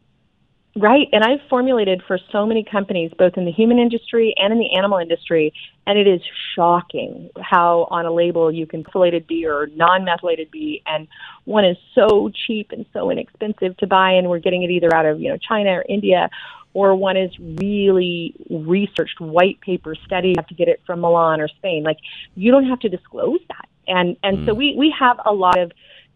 Right. 0.77 1.07
And 1.11 1.23
I've 1.23 1.39
formulated 1.49 2.03
for 2.07 2.19
so 2.31 2.45
many 2.45 2.63
companies, 2.63 3.11
both 3.17 3.35
in 3.35 3.45
the 3.45 3.51
human 3.51 3.79
industry 3.79 4.35
and 4.37 4.53
in 4.53 4.59
the 4.59 4.77
animal 4.77 4.99
industry, 4.99 5.51
and 5.87 5.97
it 5.97 6.07
is 6.07 6.21
shocking 6.55 7.31
how 7.41 7.87
on 7.89 8.05
a 8.05 8.13
label 8.13 8.51
you 8.51 8.67
can 8.67 8.83
methylated 8.83 9.25
B 9.25 9.47
or 9.47 9.67
non 9.75 10.05
methylated 10.05 10.51
B, 10.51 10.83
and 10.85 11.07
one 11.45 11.65
is 11.65 11.77
so 11.95 12.29
cheap 12.45 12.71
and 12.71 12.85
so 12.93 13.09
inexpensive 13.09 13.75
to 13.77 13.87
buy, 13.87 14.11
and 14.11 14.29
we're 14.29 14.37
getting 14.37 14.61
it 14.61 14.69
either 14.69 14.93
out 14.93 15.07
of 15.07 15.19
you 15.19 15.29
know 15.29 15.37
China 15.37 15.71
or 15.71 15.85
India, 15.89 16.29
or 16.75 16.95
one 16.95 17.17
is 17.17 17.31
really 17.39 18.35
researched 18.51 19.19
white 19.19 19.59
paper 19.61 19.95
study. 20.05 20.29
You 20.29 20.35
have 20.37 20.47
to 20.47 20.55
get 20.55 20.67
it 20.67 20.83
from 20.85 21.01
Milan 21.01 21.41
or 21.41 21.47
Spain. 21.47 21.81
Like 21.81 21.97
you 22.35 22.51
don't 22.51 22.65
have 22.65 22.81
to 22.81 22.89
disclose 22.89 23.39
that, 23.47 23.67
and 23.87 24.15
and 24.21 24.45
so 24.45 24.53
mm. 24.53 24.57
we 24.57 24.75
we 24.77 24.93
have 24.99 25.17
a 25.25 25.33
lot 25.33 25.57
of 25.57 25.71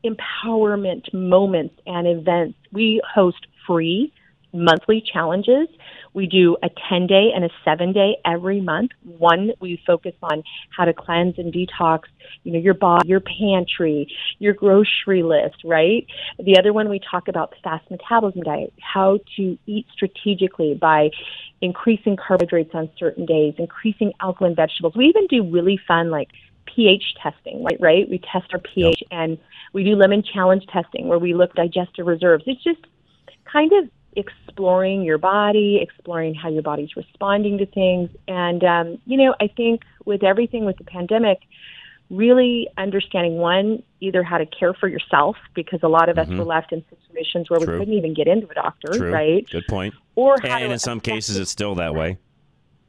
empowerment 0.06 1.12
moments 1.16 1.74
and 1.88 2.06
events. 2.06 2.60
We 2.72 3.02
host 3.12 3.48
free 3.66 4.14
monthly 4.54 5.02
challenges. 5.02 5.68
We 6.14 6.28
do 6.28 6.58
a 6.62 6.70
10 6.90 7.08
day 7.08 7.32
and 7.34 7.46
a 7.46 7.50
7 7.64 7.94
day 7.94 8.18
every 8.26 8.60
month. 8.60 8.92
One, 9.18 9.52
we 9.60 9.82
focus 9.88 10.14
on 10.22 10.44
how 10.76 10.86
to 10.86 10.94
cleanse 10.94 11.38
and 11.38 11.54
detox, 11.54 12.02
you 12.44 12.52
know, 12.52 12.60
your 12.60 12.74
body, 12.74 13.08
your 13.08 13.22
pantry, 13.22 14.08
your 14.40 14.54
grocery 14.54 15.24
list, 15.24 15.64
right? 15.64 16.06
The 16.40 16.58
other 16.58 16.74
one, 16.74 16.90
we 16.90 17.00
talk 17.00 17.28
about 17.28 17.52
the 17.52 17.58
fast 17.64 17.90
metabolism 17.90 18.42
diet, 18.44 18.74
how 18.82 19.20
to 19.38 19.58
eat 19.66 19.86
strategically 19.94 20.74
by 20.74 21.12
increasing 21.62 22.18
carbohydrates 22.18 22.72
on 22.74 22.90
certain 22.98 23.26
days, 23.26 23.54
increasing 23.58 24.12
alkaline 24.20 24.56
vegetables. 24.56 24.96
We 24.96 25.06
even 25.06 25.28
do 25.28 25.50
really 25.50 25.80
fun, 25.88 26.10
like, 26.10 26.30
pH 26.66 27.16
testing, 27.22 27.64
right? 27.64 27.78
Right? 27.80 28.10
We 28.10 28.20
test 28.20 28.54
our 28.54 28.60
pH 28.60 29.04
and 29.12 29.38
we 29.74 29.84
do 29.84 29.96
lemon 29.96 30.24
challenge 30.24 30.66
testing 30.68 31.08
where 31.08 31.20
we 31.20 31.34
look 31.34 31.54
digestive 31.54 32.06
reserves. 32.06 32.44
It's 32.48 32.64
just 32.64 32.80
kind 33.52 33.72
of 33.74 33.90
exploring 34.16 35.04
your 35.04 35.18
body, 35.18 35.80
exploring 35.82 36.36
how 36.36 36.50
your 36.50 36.64
body's 36.64 36.96
responding 36.96 37.58
to 37.60 37.66
things. 37.66 38.10
And, 38.28 38.64
um, 38.64 38.98
you 39.06 39.18
know, 39.18 39.36
I 39.40 39.48
think 39.48 39.82
with 40.06 40.24
everything 40.24 40.66
with 40.66 40.78
the 40.78 40.84
pandemic, 40.84 41.40
really 42.10 42.68
understanding 42.78 43.38
one, 43.38 43.82
either 44.02 44.22
how 44.22 44.38
to 44.38 44.46
care 44.46 44.74
for 44.74 44.90
yourself, 44.90 45.38
because 45.56 45.80
a 45.82 45.88
lot 45.88 46.10
of 46.10 46.18
us 46.18 46.28
Mhm. 46.28 46.40
were 46.40 46.44
left 46.44 46.74
in 46.74 46.84
situations 46.90 47.50
where 47.50 47.60
True. 47.62 47.74
we 47.76 47.80
couldn't 47.80 47.94
even 47.94 48.14
get 48.14 48.28
into 48.28 48.50
a 48.50 48.54
doctor, 48.54 48.98
True. 48.98 49.12
right? 49.12 49.50
Good 49.50 49.68
point. 49.68 49.94
Or 50.16 50.38
how 50.42 50.58
and 50.58 50.74
in 50.74 50.80
some 50.80 51.00
cases, 51.00 51.38
it's 51.38 51.52
still 51.52 51.76
that 51.76 51.96
way. 51.96 52.18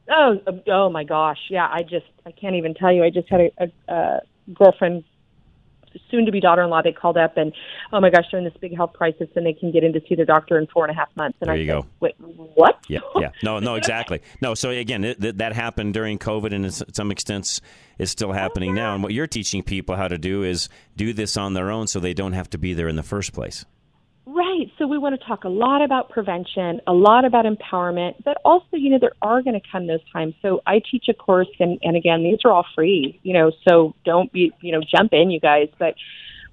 Oh, 0.09 0.41
oh 0.67 0.89
my 0.89 1.05
gosh, 1.05 1.39
yeah. 1.49 1.69
I 1.71 1.83
just, 1.83 2.05
I 2.25 2.31
can't 2.31 2.55
even 2.55 2.73
tell 2.73 2.91
you. 2.91 3.05
I 3.05 3.09
just 3.09 3.29
had 3.29 3.39
a, 3.39 3.51
a, 3.57 3.93
a 3.93 4.21
girlfriend, 4.53 5.05
soon 6.09 6.25
to 6.25 6.31
be 6.31 6.39
daughter-in-law. 6.39 6.81
They 6.81 6.91
called 6.91 7.17
up 7.17 7.37
and, 7.37 7.53
oh 7.91 7.99
my 7.99 8.09
gosh, 8.09 8.25
they're 8.31 8.39
in 8.39 8.45
this 8.45 8.57
big 8.59 8.75
health 8.75 8.93
crisis, 8.93 9.27
and 9.35 9.45
they 9.45 9.53
can 9.53 9.71
get 9.71 9.83
in 9.83 9.93
to 9.93 10.01
see 10.07 10.15
their 10.15 10.25
doctor 10.25 10.57
in 10.57 10.67
four 10.67 10.85
and 10.85 10.91
a 10.91 10.95
half 10.95 11.09
months. 11.15 11.37
And 11.41 11.47
There 11.47 11.55
I 11.55 11.59
you 11.59 11.67
said, 11.67 11.81
go. 11.81 11.87
Wait, 11.99 12.15
what? 12.19 12.79
Yeah, 12.87 12.99
yeah. 13.15 13.29
No, 13.43 13.59
no, 13.59 13.75
exactly. 13.75 14.21
No, 14.41 14.53
so 14.53 14.69
again, 14.69 15.03
it, 15.03 15.19
that, 15.21 15.37
that 15.39 15.53
happened 15.53 15.93
during 15.93 16.19
COVID, 16.19 16.53
and 16.53 16.71
to 16.71 16.85
some 16.93 17.11
extent, 17.11 17.59
is 17.97 18.11
still 18.11 18.29
oh, 18.29 18.33
happening 18.33 18.73
now. 18.73 18.93
And 18.93 19.03
what 19.03 19.13
you're 19.13 19.27
teaching 19.27 19.63
people 19.63 19.95
how 19.95 20.07
to 20.07 20.17
do 20.17 20.43
is 20.43 20.69
do 20.95 21.13
this 21.13 21.37
on 21.37 21.53
their 21.53 21.71
own, 21.71 21.87
so 21.87 21.99
they 21.99 22.13
don't 22.13 22.33
have 22.33 22.49
to 22.51 22.57
be 22.57 22.73
there 22.73 22.87
in 22.87 22.95
the 22.95 23.03
first 23.03 23.33
place. 23.33 23.65
Right. 24.25 24.71
So 24.77 24.87
we 24.87 24.97
want 24.97 25.19
to 25.19 25.27
talk 25.27 25.43
a 25.43 25.49
lot 25.49 25.81
about 25.83 26.09
prevention, 26.09 26.79
a 26.87 26.93
lot 26.93 27.25
about 27.25 27.45
empowerment, 27.45 28.23
but 28.23 28.37
also, 28.45 28.77
you 28.77 28.89
know, 28.89 28.97
there 28.97 29.11
are 29.21 29.41
going 29.41 29.59
to 29.59 29.67
come 29.69 29.85
those 29.85 29.99
times. 30.13 30.33
So 30.41 30.61
I 30.65 30.81
teach 30.89 31.05
a 31.09 31.13
course, 31.13 31.49
and, 31.59 31.77
and 31.83 31.97
again, 31.97 32.23
these 32.23 32.39
are 32.45 32.51
all 32.51 32.65
free, 32.73 33.19
you 33.23 33.33
know, 33.33 33.51
so 33.67 33.93
don't 34.05 34.31
be, 34.31 34.53
you 34.61 34.71
know, 34.71 34.81
jump 34.95 35.11
in, 35.11 35.29
you 35.29 35.41
guys. 35.41 35.67
But 35.77 35.95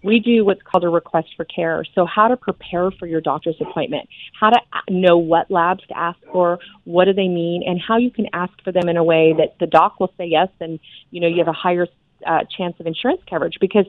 we 0.02 0.18
do 0.18 0.44
what's 0.44 0.62
called 0.62 0.82
a 0.82 0.88
request 0.88 1.28
for 1.36 1.44
care. 1.44 1.84
So, 1.94 2.06
how 2.06 2.28
to 2.28 2.36
prepare 2.36 2.90
for 2.90 3.06
your 3.06 3.20
doctor's 3.20 3.56
appointment, 3.60 4.08
how 4.38 4.50
to 4.50 4.60
know 4.88 5.18
what 5.18 5.50
labs 5.50 5.86
to 5.88 5.96
ask 5.96 6.18
for, 6.32 6.58
what 6.84 7.04
do 7.04 7.12
they 7.12 7.28
mean, 7.28 7.62
and 7.66 7.80
how 7.80 7.98
you 7.98 8.10
can 8.10 8.26
ask 8.32 8.52
for 8.64 8.72
them 8.72 8.88
in 8.88 8.96
a 8.96 9.04
way 9.04 9.34
that 9.36 9.56
the 9.60 9.66
doc 9.66 10.00
will 10.00 10.12
say 10.16 10.26
yes, 10.26 10.48
and 10.60 10.80
you 11.10 11.20
know 11.20 11.28
you 11.28 11.38
have 11.38 11.48
a 11.48 11.52
higher 11.52 11.86
uh, 12.26 12.44
chance 12.56 12.76
of 12.80 12.86
insurance 12.86 13.20
coverage. 13.28 13.58
Because 13.60 13.86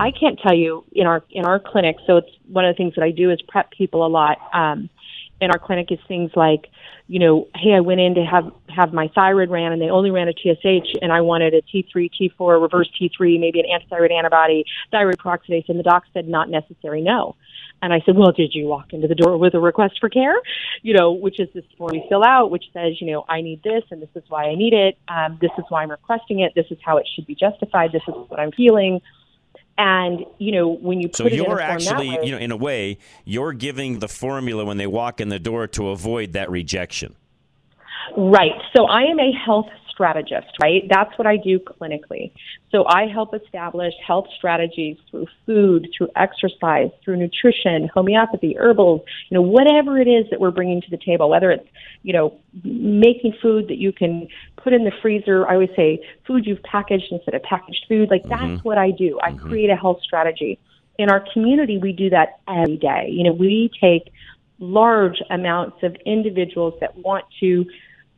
I 0.00 0.10
can't 0.10 0.38
tell 0.38 0.54
you 0.54 0.84
in 0.92 1.06
our 1.06 1.22
in 1.30 1.44
our 1.44 1.58
clinic. 1.58 1.96
So, 2.06 2.18
it's 2.18 2.30
one 2.48 2.64
of 2.64 2.74
the 2.74 2.76
things 2.76 2.94
that 2.96 3.04
I 3.04 3.10
do 3.10 3.30
is 3.30 3.40
prep 3.42 3.70
people 3.70 4.06
a 4.06 4.08
lot. 4.08 4.38
Um, 4.52 4.90
in 5.40 5.50
our 5.50 5.58
clinic 5.58 5.90
is 5.90 5.98
things 6.06 6.30
like, 6.36 6.66
you 7.06 7.18
know, 7.18 7.48
hey, 7.54 7.74
I 7.74 7.80
went 7.80 8.00
in 8.00 8.14
to 8.14 8.24
have 8.24 8.50
have 8.68 8.92
my 8.92 9.08
thyroid 9.14 9.50
ran, 9.50 9.72
and 9.72 9.80
they 9.80 9.90
only 9.90 10.10
ran 10.10 10.28
a 10.28 10.32
TSH, 10.32 10.96
and 11.02 11.12
I 11.12 11.20
wanted 11.20 11.54
a 11.54 11.62
T3, 11.62 12.10
T4, 12.18 12.60
reverse 12.60 12.88
T3, 13.00 13.38
maybe 13.38 13.60
an 13.60 13.66
antithyroid 13.66 14.12
antibody, 14.12 14.64
thyroid 14.90 15.18
peroxidase, 15.18 15.68
and 15.68 15.78
the 15.78 15.82
doc 15.82 16.04
said 16.14 16.28
not 16.28 16.48
necessary, 16.48 17.02
no. 17.02 17.36
And 17.82 17.92
I 17.92 18.00
said, 18.06 18.16
well, 18.16 18.32
did 18.32 18.54
you 18.54 18.66
walk 18.66 18.94
into 18.94 19.08
the 19.08 19.14
door 19.14 19.36
with 19.36 19.52
a 19.52 19.60
request 19.60 20.00
for 20.00 20.08
care? 20.08 20.36
You 20.80 20.94
know, 20.94 21.12
which 21.12 21.38
is 21.38 21.48
this 21.52 21.64
form 21.76 21.94
you 21.94 22.02
fill 22.08 22.24
out, 22.24 22.50
which 22.50 22.64
says, 22.72 22.98
you 23.00 23.12
know, 23.12 23.26
I 23.28 23.42
need 23.42 23.62
this, 23.62 23.82
and 23.90 24.00
this 24.00 24.08
is 24.14 24.22
why 24.28 24.44
I 24.44 24.54
need 24.54 24.72
it. 24.72 24.96
Um, 25.08 25.36
this 25.42 25.50
is 25.58 25.64
why 25.68 25.82
I'm 25.82 25.90
requesting 25.90 26.40
it. 26.40 26.52
This 26.54 26.66
is 26.70 26.78
how 26.82 26.96
it 26.96 27.06
should 27.14 27.26
be 27.26 27.34
justified. 27.34 27.92
This 27.92 28.02
is 28.08 28.14
what 28.28 28.40
I'm 28.40 28.52
feeling. 28.52 29.02
And 29.76 30.24
you 30.38 30.52
know, 30.52 30.68
when 30.68 31.00
you 31.00 31.08
put 31.08 31.16
So 31.16 31.26
it 31.26 31.32
in 31.32 31.40
a 31.40 31.42
you're 31.42 31.60
actually, 31.60 32.10
way- 32.10 32.24
you 32.24 32.32
know, 32.32 32.38
in 32.38 32.52
a 32.52 32.56
way, 32.56 32.98
you're 33.24 33.52
giving 33.52 33.98
the 33.98 34.08
formula 34.08 34.64
when 34.64 34.76
they 34.76 34.86
walk 34.86 35.20
in 35.20 35.28
the 35.28 35.38
door 35.38 35.66
to 35.68 35.88
avoid 35.88 36.32
that 36.34 36.50
rejection. 36.50 37.16
Right. 38.16 38.52
So 38.76 38.86
I 38.86 39.02
am 39.02 39.18
a 39.18 39.32
health 39.32 39.68
strategist, 39.90 40.48
right? 40.60 40.82
That's 40.90 41.16
what 41.16 41.26
I 41.26 41.36
do 41.36 41.58
clinically. 41.60 42.32
So 42.70 42.84
I 42.86 43.06
help 43.06 43.32
establish 43.34 43.94
health 44.04 44.26
strategies 44.36 44.96
through 45.10 45.26
food, 45.46 45.88
through 45.96 46.08
exercise, 46.16 46.90
through 47.04 47.16
nutrition, 47.16 47.88
homeopathy, 47.94 48.56
herbals, 48.58 49.02
you 49.28 49.36
know, 49.36 49.42
whatever 49.42 49.98
it 49.98 50.08
is 50.08 50.26
that 50.30 50.40
we're 50.40 50.50
bringing 50.50 50.80
to 50.82 50.90
the 50.90 50.98
table, 50.98 51.30
whether 51.30 51.50
it's, 51.52 51.68
you 52.02 52.12
know, 52.12 52.34
making 52.64 53.34
food 53.40 53.68
that 53.68 53.78
you 53.78 53.92
can 53.92 54.28
put 54.64 54.72
in 54.72 54.84
the 54.84 54.92
freezer. 55.02 55.46
I 55.46 55.54
always 55.54 55.70
say 55.76 56.00
food 56.26 56.46
you've 56.46 56.62
packaged 56.62 57.12
instead 57.12 57.34
of 57.34 57.42
packaged 57.42 57.84
food. 57.86 58.10
Like 58.10 58.22
that's 58.24 58.42
mm-hmm. 58.42 58.68
what 58.68 58.78
I 58.78 58.90
do. 58.90 59.20
I 59.22 59.30
mm-hmm. 59.30 59.46
create 59.46 59.70
a 59.70 59.76
health 59.76 60.00
strategy. 60.02 60.58
In 60.98 61.10
our 61.10 61.24
community, 61.32 61.78
we 61.78 61.92
do 61.92 62.08
that 62.10 62.40
every 62.48 62.78
day. 62.78 63.08
You 63.10 63.24
know, 63.24 63.32
we 63.32 63.70
take 63.80 64.12
large 64.58 65.20
amounts 65.30 65.82
of 65.82 65.94
individuals 66.06 66.74
that 66.80 66.96
want 66.96 67.24
to 67.40 67.66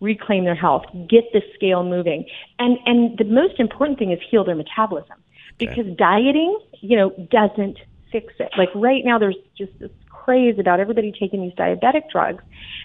reclaim 0.01 0.45
their 0.45 0.55
health, 0.55 0.85
get 1.09 1.25
the 1.33 1.43
scale 1.55 1.83
moving. 1.83 2.25
And 2.59 2.79
and 2.87 3.19
the 3.19 3.25
most 3.25 3.59
important 3.59 3.99
thing 3.99 4.13
is 4.13 4.21
heal 4.31 4.45
their 4.45 4.55
metabolism. 4.55 5.17
Because 5.59 5.87
dieting, 5.97 6.59
you 6.83 6.99
know, 6.99 7.11
doesn't 7.31 7.79
fix 8.13 8.35
it. 8.39 8.51
Like 8.59 8.69
right 8.75 9.03
now 9.05 9.19
there's 9.19 9.39
just 9.57 9.73
this 9.79 9.91
craze 10.25 10.59
about 10.59 10.81
everybody 10.81 11.13
taking 11.19 11.43
these 11.43 11.53
diabetic 11.55 12.11
drugs. 12.11 12.43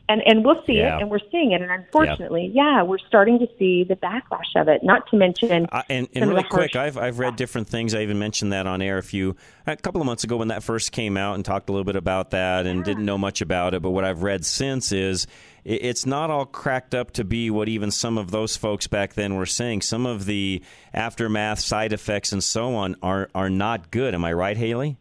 And 0.10 0.22
and 0.26 0.44
we'll 0.44 0.62
see 0.66 0.78
Yeah. 0.78 0.98
it 0.98 1.02
and 1.02 1.10
we're 1.12 1.20
seeing 1.32 1.52
it 1.54 1.62
and 1.62 1.72
unfortunately, 1.72 2.52
yeah, 2.54 2.84
we're 2.84 2.98
starting 3.08 3.40
to 3.40 3.48
see 3.58 3.84
the 3.84 3.96
backlash 3.96 4.56
of 4.56 4.68
it. 4.68 4.84
Not 4.84 5.08
to 5.12 5.16
mention 5.18 5.68
Uh, 5.72 5.84
and 5.90 6.08
and 6.16 6.30
really 6.30 6.44
quick, 6.44 6.76
I've 6.76 6.98
I've 6.98 7.20
read 7.20 7.36
different 7.36 7.68
things. 7.68 7.94
I 7.96 8.02
even 8.02 8.20
mentioned 8.20 8.52
that 8.54 8.68
on 8.68 8.82
air 8.82 8.98
a 8.98 9.04
few 9.04 9.36
a 9.68 9.76
couple 9.78 10.02
of 10.02 10.06
months 10.08 10.24
ago 10.24 10.38
when 10.38 10.50
that 10.50 10.64
first 10.64 10.92
came 10.92 11.16
out 11.18 11.36
and 11.36 11.46
talked 11.46 11.70
a 11.70 11.72
little 11.72 11.86
bit 11.86 11.96
about 11.96 12.32
that 12.32 12.66
and 12.66 12.84
didn't 12.84 13.06
know 13.06 13.18
much 13.18 13.42
about 13.42 13.74
it. 13.74 13.82
But 13.82 13.92
what 13.92 14.04
I've 14.04 14.24
read 14.24 14.44
since 14.46 14.92
is 14.92 15.28
it's 15.64 16.06
not 16.08 16.32
all 16.32 16.46
cracked 16.46 16.96
up 16.96 17.12
to 17.12 17.24
be 17.24 17.52
what 17.52 17.70
even 17.70 17.92
some 17.92 18.18
of 18.18 18.32
those 18.32 18.58
folks 18.58 18.88
back 18.88 19.14
then 19.14 19.36
were 19.36 19.46
saying. 19.46 19.82
Some 19.82 20.08
of 20.08 20.26
the 20.26 20.62
aftermath, 20.94 21.60
side 21.60 21.94
effects, 21.94 22.32
and 22.32 22.44
so 22.44 22.74
on 22.76 22.96
are 23.04 23.30
are 23.36 23.50
not 23.50 23.92
good. 23.92 24.14
Am 24.16 24.26
I 24.26 24.34
right, 24.34 24.58
Haylie? 24.58 24.98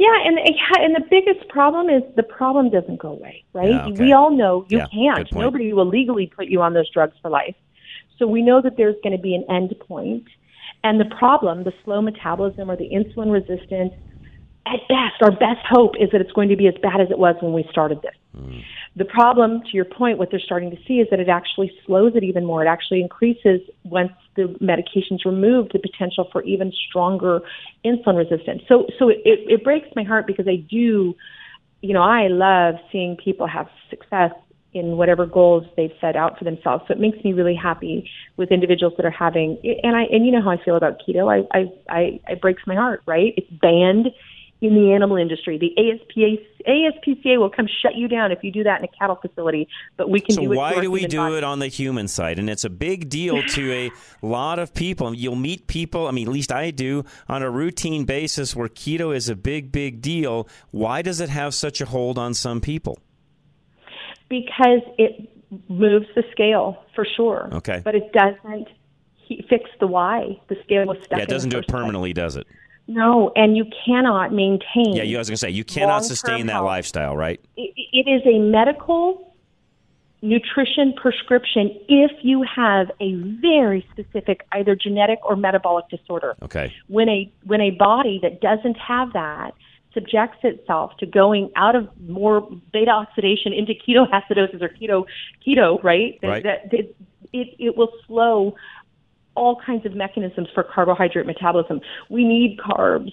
Yeah, 0.00 0.16
and 0.24 0.38
eh, 0.38 0.52
yeah, 0.56 0.82
and 0.82 0.94
the 0.94 1.04
biggest 1.10 1.46
problem 1.50 1.90
is 1.90 2.02
the 2.16 2.22
problem 2.22 2.70
doesn't 2.70 2.96
go 2.96 3.08
away, 3.08 3.44
right? 3.52 3.68
Yeah, 3.68 3.84
okay. 3.84 4.02
We 4.02 4.14
all 4.14 4.34
know 4.34 4.64
you 4.70 4.78
Yeah, 4.78 4.86
can't. 4.86 5.28
Nobody 5.34 5.74
will 5.74 5.86
legally 5.86 6.26
put 6.26 6.46
you 6.46 6.62
on 6.62 6.72
those 6.72 6.88
drugs 6.90 7.12
for 7.20 7.30
life. 7.30 7.54
So 8.18 8.26
we 8.26 8.40
know 8.40 8.62
that 8.62 8.78
there's 8.78 8.96
going 9.02 9.14
to 9.14 9.22
be 9.22 9.34
an 9.34 9.44
end 9.50 9.74
point. 9.86 10.24
And 10.84 10.98
the 10.98 11.04
problem, 11.04 11.64
the 11.64 11.74
slow 11.84 12.00
metabolism 12.00 12.70
or 12.70 12.76
the 12.76 12.88
insulin 12.88 13.30
resistance, 13.30 13.92
at 14.66 14.80
best, 14.88 15.22
our 15.22 15.30
best 15.30 15.64
hope 15.68 15.94
is 15.98 16.10
that 16.12 16.20
it's 16.20 16.32
going 16.32 16.48
to 16.50 16.56
be 16.56 16.68
as 16.68 16.74
bad 16.82 17.00
as 17.00 17.10
it 17.10 17.18
was 17.18 17.34
when 17.40 17.52
we 17.52 17.66
started 17.70 18.02
this. 18.02 18.14
Hmm. 18.36 18.60
The 18.96 19.04
problem, 19.04 19.62
to 19.62 19.70
your 19.72 19.84
point, 19.84 20.18
what 20.18 20.30
they're 20.30 20.40
starting 20.40 20.70
to 20.70 20.76
see 20.86 20.94
is 20.94 21.08
that 21.10 21.20
it 21.20 21.28
actually 21.28 21.72
slows 21.86 22.12
it 22.14 22.24
even 22.24 22.44
more. 22.44 22.64
It 22.64 22.68
actually 22.68 23.00
increases 23.00 23.60
once 23.84 24.12
the 24.36 24.54
medication's 24.60 25.24
removed 25.24 25.70
the 25.72 25.78
potential 25.78 26.28
for 26.30 26.42
even 26.42 26.72
stronger 26.88 27.40
insulin 27.84 28.16
resistance. 28.16 28.62
So, 28.68 28.86
so 28.98 29.08
it, 29.08 29.18
it, 29.24 29.38
it 29.48 29.64
breaks 29.64 29.88
my 29.96 30.02
heart 30.02 30.26
because 30.26 30.46
I 30.46 30.56
do, 30.56 31.14
you 31.80 31.94
know, 31.94 32.02
I 32.02 32.28
love 32.28 32.74
seeing 32.92 33.16
people 33.16 33.46
have 33.46 33.68
success 33.88 34.32
in 34.72 34.96
whatever 34.96 35.26
goals 35.26 35.64
they've 35.76 35.92
set 36.00 36.14
out 36.14 36.38
for 36.38 36.44
themselves. 36.44 36.84
So 36.86 36.94
it 36.94 37.00
makes 37.00 37.22
me 37.24 37.32
really 37.32 37.56
happy 37.56 38.08
with 38.36 38.52
individuals 38.52 38.94
that 38.98 39.06
are 39.06 39.10
having, 39.10 39.58
and 39.82 39.96
I, 39.96 40.02
and 40.04 40.24
you 40.24 40.32
know 40.32 40.42
how 40.42 40.50
I 40.50 40.64
feel 40.64 40.76
about 40.76 41.00
keto. 41.06 41.26
I, 41.28 41.58
I, 41.58 41.64
I, 41.88 42.20
it 42.28 42.40
breaks 42.40 42.62
my 42.66 42.74
heart, 42.74 43.02
right? 43.06 43.34
It's 43.36 43.50
banned 43.50 44.08
in 44.62 44.74
the 44.74 44.92
animal 44.92 45.16
industry. 45.16 45.56
The 45.56 45.72
ASPA, 45.78 46.44
ASPCA 46.68 47.38
will 47.38 47.48
come 47.48 47.66
shut 47.80 47.94
you 47.94 48.08
down 48.08 48.30
if 48.30 48.40
you 48.44 48.52
do 48.52 48.62
that 48.64 48.78
in 48.80 48.84
a 48.84 48.88
cattle 48.88 49.16
facility, 49.16 49.68
but 49.96 50.10
we 50.10 50.20
can 50.20 50.34
So 50.34 50.42
do 50.42 50.52
it. 50.52 50.56
why 50.56 50.80
do 50.80 50.90
we 50.90 51.06
do 51.06 51.16
body. 51.16 51.36
it 51.36 51.44
on 51.44 51.60
the 51.60 51.68
human 51.68 52.08
side? 52.08 52.38
And 52.38 52.50
it's 52.50 52.64
a 52.64 52.68
big 52.70 53.08
deal 53.08 53.42
to 53.42 53.72
a 53.72 53.90
lot 54.26 54.58
of 54.58 54.74
people. 54.74 55.14
You'll 55.14 55.34
meet 55.36 55.66
people. 55.66 56.06
I 56.06 56.10
mean, 56.10 56.26
at 56.28 56.32
least 56.34 56.52
I 56.52 56.70
do 56.70 57.04
on 57.28 57.42
a 57.42 57.50
routine 57.50 58.04
basis 58.04 58.54
where 58.54 58.68
keto 58.68 59.16
is 59.16 59.28
a 59.30 59.34
big, 59.36 59.72
big 59.72 60.02
deal. 60.02 60.46
Why 60.72 61.00
does 61.00 61.20
it 61.20 61.30
have 61.30 61.54
such 61.54 61.80
a 61.80 61.86
hold 61.86 62.18
on 62.18 62.34
some 62.34 62.60
people? 62.60 62.98
because 64.28 64.80
it 64.96 65.28
moves 65.68 66.06
the 66.14 66.22
scale 66.30 66.84
for 66.94 67.04
sure. 67.16 67.48
Okay. 67.52 67.80
But 67.84 67.96
it 67.96 68.12
doesn't 68.12 68.68
fix 69.48 69.68
the 69.80 69.88
why. 69.88 70.38
The 70.48 70.56
scale 70.62 70.86
was 70.86 70.98
stuck. 71.04 71.18
Yeah, 71.18 71.24
it 71.24 71.28
doesn't 71.28 71.50
do 71.50 71.56
it 71.56 71.60
first 71.62 71.68
place. 71.70 71.80
permanently, 71.80 72.12
does 72.12 72.36
it? 72.36 72.46
No, 72.90 73.30
and 73.36 73.56
you 73.56 73.66
cannot 73.86 74.32
maintain. 74.32 74.96
Yeah, 74.96 75.04
you, 75.04 75.16
I 75.16 75.20
was 75.20 75.28
going 75.28 75.34
to 75.34 75.38
say 75.38 75.50
you 75.50 75.62
cannot 75.62 76.04
sustain 76.04 76.46
that 76.46 76.54
health. 76.54 76.64
lifestyle, 76.64 77.16
right? 77.16 77.40
it, 77.56 77.72
it 77.92 78.10
is 78.10 78.22
a 78.26 78.40
medical 78.40 79.32
nutrition 80.22 80.92
prescription 80.94 81.70
if 81.88 82.10
you 82.22 82.42
have 82.42 82.90
a 83.00 83.14
very 83.40 83.86
specific 83.92 84.44
either 84.52 84.74
genetic 84.74 85.18
or 85.24 85.36
metabolic 85.36 85.88
disorder. 85.88 86.34
Okay. 86.42 86.74
When 86.88 87.08
a 87.08 87.32
when 87.44 87.60
a 87.60 87.70
body 87.70 88.18
that 88.22 88.40
doesn't 88.40 88.76
have 88.76 89.12
that 89.12 89.52
subjects 89.94 90.38
itself 90.42 90.96
to 90.98 91.06
going 91.06 91.50
out 91.54 91.76
of 91.76 91.88
more 92.08 92.48
beta 92.72 92.90
oxidation 92.90 93.52
into 93.52 93.72
ketoacidosis 93.72 94.60
or 94.60 94.68
keto 94.68 95.04
keto, 95.46 95.82
right? 95.84 96.18
Right. 96.22 96.42
That, 96.42 96.70
that 96.72 96.94
it 97.32 97.54
it 97.58 97.76
will 97.76 97.92
slow 98.06 98.56
all 99.34 99.60
kinds 99.64 99.86
of 99.86 99.94
mechanisms 99.94 100.48
for 100.54 100.62
carbohydrate 100.62 101.26
metabolism. 101.26 101.80
We 102.08 102.24
need 102.24 102.58
carbs. 102.58 103.12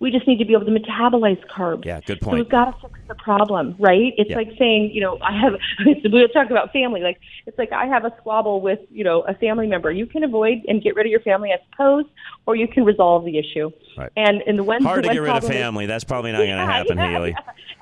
We 0.00 0.12
just 0.12 0.28
need 0.28 0.38
to 0.38 0.44
be 0.44 0.52
able 0.52 0.64
to 0.64 0.70
metabolize 0.70 1.44
carbs. 1.48 1.84
Yeah, 1.84 2.00
good 2.00 2.20
point. 2.20 2.34
So 2.34 2.36
we've 2.36 2.48
got 2.48 2.66
to 2.80 2.88
fix 2.88 3.00
the 3.08 3.16
problem, 3.16 3.74
right? 3.80 4.12
It's 4.16 4.30
Yeah. 4.30 4.36
like 4.36 4.50
saying, 4.56 4.92
you 4.94 5.00
know, 5.00 5.18
I 5.20 5.32
have, 5.40 5.54
we'll 6.04 6.28
talk 6.28 6.50
about 6.50 6.72
family. 6.72 7.00
Like, 7.00 7.18
it's 7.46 7.58
like 7.58 7.72
I 7.72 7.86
have 7.86 8.04
a 8.04 8.14
squabble 8.20 8.60
with, 8.60 8.78
you 8.92 9.02
know, 9.02 9.22
a 9.22 9.34
family 9.34 9.66
member. 9.66 9.90
You 9.90 10.06
can 10.06 10.22
avoid 10.22 10.58
and 10.68 10.80
get 10.80 10.94
rid 10.94 11.06
of 11.06 11.10
your 11.10 11.18
family, 11.20 11.50
I 11.52 11.56
suppose, 11.72 12.04
or 12.46 12.54
you 12.54 12.68
can 12.68 12.84
resolve 12.84 13.24
the 13.24 13.38
issue. 13.38 13.70
Right. 13.96 14.10
And 14.16 14.40
in 14.42 14.56
the 14.56 14.62
one, 14.62 14.84
Hard 14.84 15.02
to 15.02 15.08
get 15.08 15.18
rid 15.18 15.30
of 15.30 15.32
problem 15.40 15.52
is- 15.52 15.58
family. 15.58 15.86
That's 15.86 16.04
probably 16.04 16.30
not 16.30 16.38
going 16.38 16.50
to 16.50 16.64
happen, 16.64 16.96
yeah, 16.96 17.18
Haylie. 17.18 17.34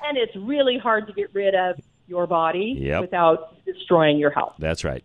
And 0.07 0.17
it's 0.17 0.35
really 0.35 0.79
hard 0.79 1.05
to 1.05 1.13
get 1.13 1.29
rid 1.35 1.53
of 1.53 1.79
your 2.07 2.25
body 2.25 2.77
Yep. 2.79 3.01
without 3.01 3.63
destroying 3.63 4.17
your 4.17 4.31
health. 4.31 4.55
That's 4.57 4.83
right. 4.83 5.03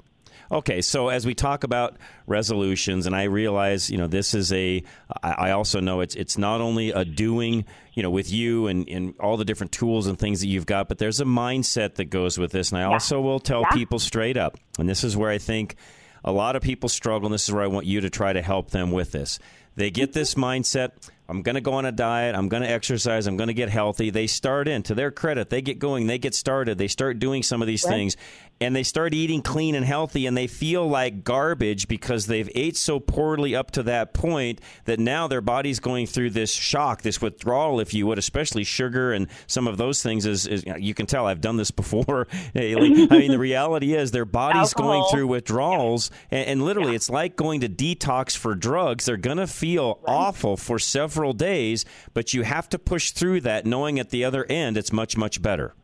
Okay, 0.53 0.83
so 0.83 1.09
as 1.09 1.25
we 1.25 1.35
talk 1.35 1.65
about 1.65 1.97
resolutions, 2.27 3.07
and 3.07 3.17
I 3.17 3.23
realize, 3.25 3.89
you 3.89 3.97
know, 3.97 4.07
this 4.07 4.35
is 4.35 4.53
a. 4.53 4.83
I 5.23 5.53
also 5.53 5.81
know 5.81 6.01
it's 6.01 6.15
it's 6.15 6.37
not 6.37 6.61
only 6.61 6.91
a 6.91 7.07
doing, 7.07 7.65
you 7.95 8.03
know, 8.03 8.11
with 8.11 8.31
you 8.31 8.67
and, 8.67 8.87
and 8.87 9.15
all 9.19 9.39
the 9.39 9.47
different 9.47 9.73
tools 9.73 10.07
and 10.07 10.19
things 10.19 10.41
that 10.41 10.49
you've 10.49 10.67
got, 10.67 10.89
but 10.89 10.99
there's 10.99 11.21
a 11.21 11.25
mindset 11.25 11.95
that 11.95 12.07
goes 12.07 12.37
with 12.37 12.53
this. 12.53 12.71
And 12.71 12.79
I 12.79 12.85
also 12.85 13.19
will 13.23 13.41
tell 13.41 13.63
Yeah. 13.63 13.71
people 13.71 13.99
straight 13.99 14.37
up, 14.37 14.59
and 14.79 14.87
this 14.87 15.05
is 15.05 15.17
where 15.17 15.31
I 15.31 15.39
think 15.39 15.77
a 16.23 16.33
lot 16.33 16.55
of 16.55 16.63
people 16.63 16.91
struggle, 16.91 17.27
and 17.29 17.35
this 17.35 17.49
is 17.49 17.55
where 17.55 17.65
I 17.65 17.69
want 17.69 17.87
you 17.87 18.03
to 18.03 18.11
try 18.11 18.35
to 18.35 18.43
help 18.43 18.73
them 18.73 18.91
with 18.91 19.13
this. 19.13 19.39
They 19.75 19.91
get 19.91 20.11
mm-hmm. 20.11 20.19
this 20.19 20.35
mindset. 20.35 20.91
I'm 21.29 21.41
going 21.41 21.55
to 21.55 21.63
go 21.63 21.73
on 21.75 21.87
a 21.87 21.93
diet. 21.93 22.35
I'm 22.35 22.49
going 22.49 22.63
to 22.63 22.69
exercise. 22.69 23.27
I'm 23.27 23.39
going 23.39 23.49
to 23.49 23.55
get 23.55 23.71
healthy. 23.71 24.11
They 24.11 24.27
start 24.27 24.69
in. 24.69 24.83
To 24.85 24.95
their 24.95 25.11
credit, 25.11 25.49
they 25.49 25.63
get 25.63 25.79
going. 25.79 26.07
They 26.07 26.19
get 26.19 26.35
started. 26.35 26.77
They 26.77 26.89
start 26.89 27.19
doing 27.21 27.43
some 27.43 27.63
of 27.63 27.69
these 27.69 27.85
Right. 27.85 27.93
things, 27.93 28.17
and 28.63 28.77
they 28.77 28.85
start 28.85 29.13
eating 29.13 29.43
clean 29.43 29.75
and 29.75 29.85
healthy, 29.85 30.25
and 30.25 30.37
they 30.37 30.47
feel 30.47 30.89
like 30.89 31.25
garbage 31.25 31.89
because 31.89 32.27
they've 32.27 32.49
ate 32.55 32.77
so 32.77 33.01
poorly 33.01 33.57
up 33.57 33.73
to 33.73 33.83
that 33.83 34.15
point 34.15 34.61
that 34.85 35.01
now 35.01 35.27
their 35.27 35.41
body's 35.41 35.81
going 35.81 36.07
through 36.07 36.31
this 36.31 36.53
shock, 36.53 37.03
this 37.03 37.21
withdrawal, 37.21 37.81
if 37.81 37.93
you 37.93 38.07
would, 38.07 38.19
especially 38.19 38.63
sugar 38.63 39.13
and 39.13 39.27
some 39.49 39.67
of 39.67 39.79
those 39.79 40.01
things. 40.01 40.27
Is, 40.27 40.47
is 40.47 40.65
you 40.79 40.95
can 40.95 41.07
tell 41.07 41.27
I've 41.27 41.41
done 41.41 41.57
this 41.57 41.73
before. 41.73 42.27
Haylie. 42.55 43.11
I 43.11 43.19
mean, 43.19 43.33
the 43.33 43.39
reality 43.53 43.95
is 43.95 44.13
their 44.13 44.25
body's 44.25 44.75
going 44.75 45.05
through 45.11 45.27
withdrawals, 45.27 46.13
and, 46.31 46.47
and 46.47 46.63
literally, 46.65 46.95
it's 46.95 47.11
like 47.11 47.35
going 47.35 47.63
to 47.63 47.69
detox 47.69 48.37
for 48.37 48.55
drugs. 48.55 49.07
They're 49.07 49.17
going 49.17 49.39
to 49.39 49.49
feel 49.49 49.99
awful 50.07 50.57
for 50.57 50.79
several 50.79 51.33
days, 51.33 51.85
but 52.15 52.33
you 52.33 52.43
have 52.43 52.69
to 52.69 52.79
push 52.79 53.11
through 53.11 53.41
that, 53.41 53.67
knowing 53.67 53.99
at 53.99 54.11
the 54.11 54.25
other 54.25 54.47
end 54.49 54.77
it's 54.77 54.93
much 54.93 55.17
much 55.17 55.43
better. 55.43 55.75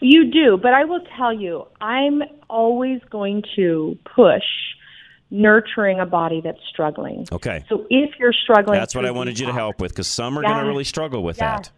You 0.00 0.30
do, 0.30 0.56
but 0.56 0.74
I 0.74 0.84
will 0.84 1.04
tell 1.16 1.32
you, 1.32 1.66
I'm 1.80 2.22
always 2.48 3.00
going 3.10 3.42
to 3.56 3.98
push 4.04 4.42
nurturing 5.30 6.00
a 6.00 6.06
body 6.06 6.40
that's 6.40 6.60
struggling. 6.68 7.26
Okay. 7.30 7.64
So 7.68 7.86
if 7.88 8.18
you're 8.18 8.32
struggling, 8.32 8.78
That's 8.78 8.94
what 8.94 9.06
I 9.06 9.10
wanted 9.10 9.38
you 9.38 9.46
to 9.46 9.52
help 9.52 9.80
with 9.80 9.92
because 9.92 10.08
some 10.08 10.38
are 10.38 10.42
going 10.42 10.58
to 10.58 10.66
really 10.66 10.84
struggle 10.84 11.22
with 11.22 11.36
that. 11.38 11.70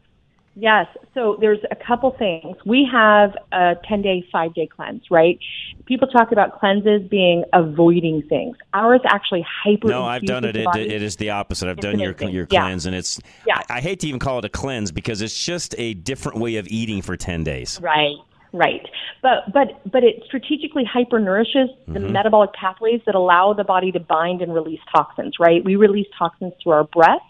Yes. 0.55 0.87
So 1.15 1.39
there's 1.41 1.61
a 1.71 1.77
couple 1.77 2.11
things. 2.19 2.57
We 2.67 2.87
have 2.93 3.35
a 3.53 3.75
10 3.89 4.03
day, 4.03 4.23
five 4.31 4.53
day 4.55 4.67
cleanse, 4.67 5.03
right? 5.11 5.39
People 5.87 6.09
talk 6.09 6.31
about 6.31 6.61
cleanses 6.61 7.09
being 7.09 7.45
avoiding 7.55 8.23
things. 8.29 8.57
Ours 8.75 9.01
actually 9.07 9.45
hyper. 9.65 9.89
No, 9.89 10.05
I've 10.05 10.25
done 10.27 10.45
it. 10.45 10.55
It, 10.57 10.69
it 10.77 11.03
is 11.03 11.17
the 11.17 11.31
opposite. 11.31 11.69
I've 11.71 11.79
It's 11.79 11.87
done 11.87 11.99
your 11.99 12.11
amazing. 12.13 12.35
your 12.35 12.47
Yeah. 12.51 12.61
cleanse, 12.65 12.85
and 12.87 12.95
it's. 12.95 13.19
Yeah. 13.47 13.59
I, 13.71 13.79
I 13.79 13.81
hate 13.81 14.01
to 14.01 14.09
even 14.09 14.21
call 14.21 14.39
it 14.41 14.45
a 14.45 14.51
cleanse 14.51 14.93
because 14.93 15.23
it's 15.23 15.43
just 15.43 15.75
a 15.79 15.95
different 15.95 16.39
way 16.39 16.57
of 16.57 16.67
eating 16.69 17.01
for 17.01 17.17
ten 17.17 17.45
days. 17.45 17.81
Right. 17.83 18.17
Right. 18.53 18.87
But 19.23 19.51
but 19.55 19.81
but 19.91 20.05
it 20.05 20.23
strategically 20.27 20.85
hyper 20.85 21.19
nourishes 21.19 21.71
the 21.89 21.99
Mhm. 22.01 22.11
metabolic 22.11 22.53
pathways 22.53 23.01
that 23.07 23.15
allow 23.15 23.55
the 23.55 23.65
body 23.65 23.91
to 23.93 24.01
bind 24.01 24.43
and 24.43 24.53
release 24.53 24.81
toxins, 24.95 25.37
right? 25.41 25.65
We 25.65 25.77
release 25.77 26.09
toxins 26.19 26.53
through 26.63 26.73
our 26.73 26.85
breath, 26.85 27.23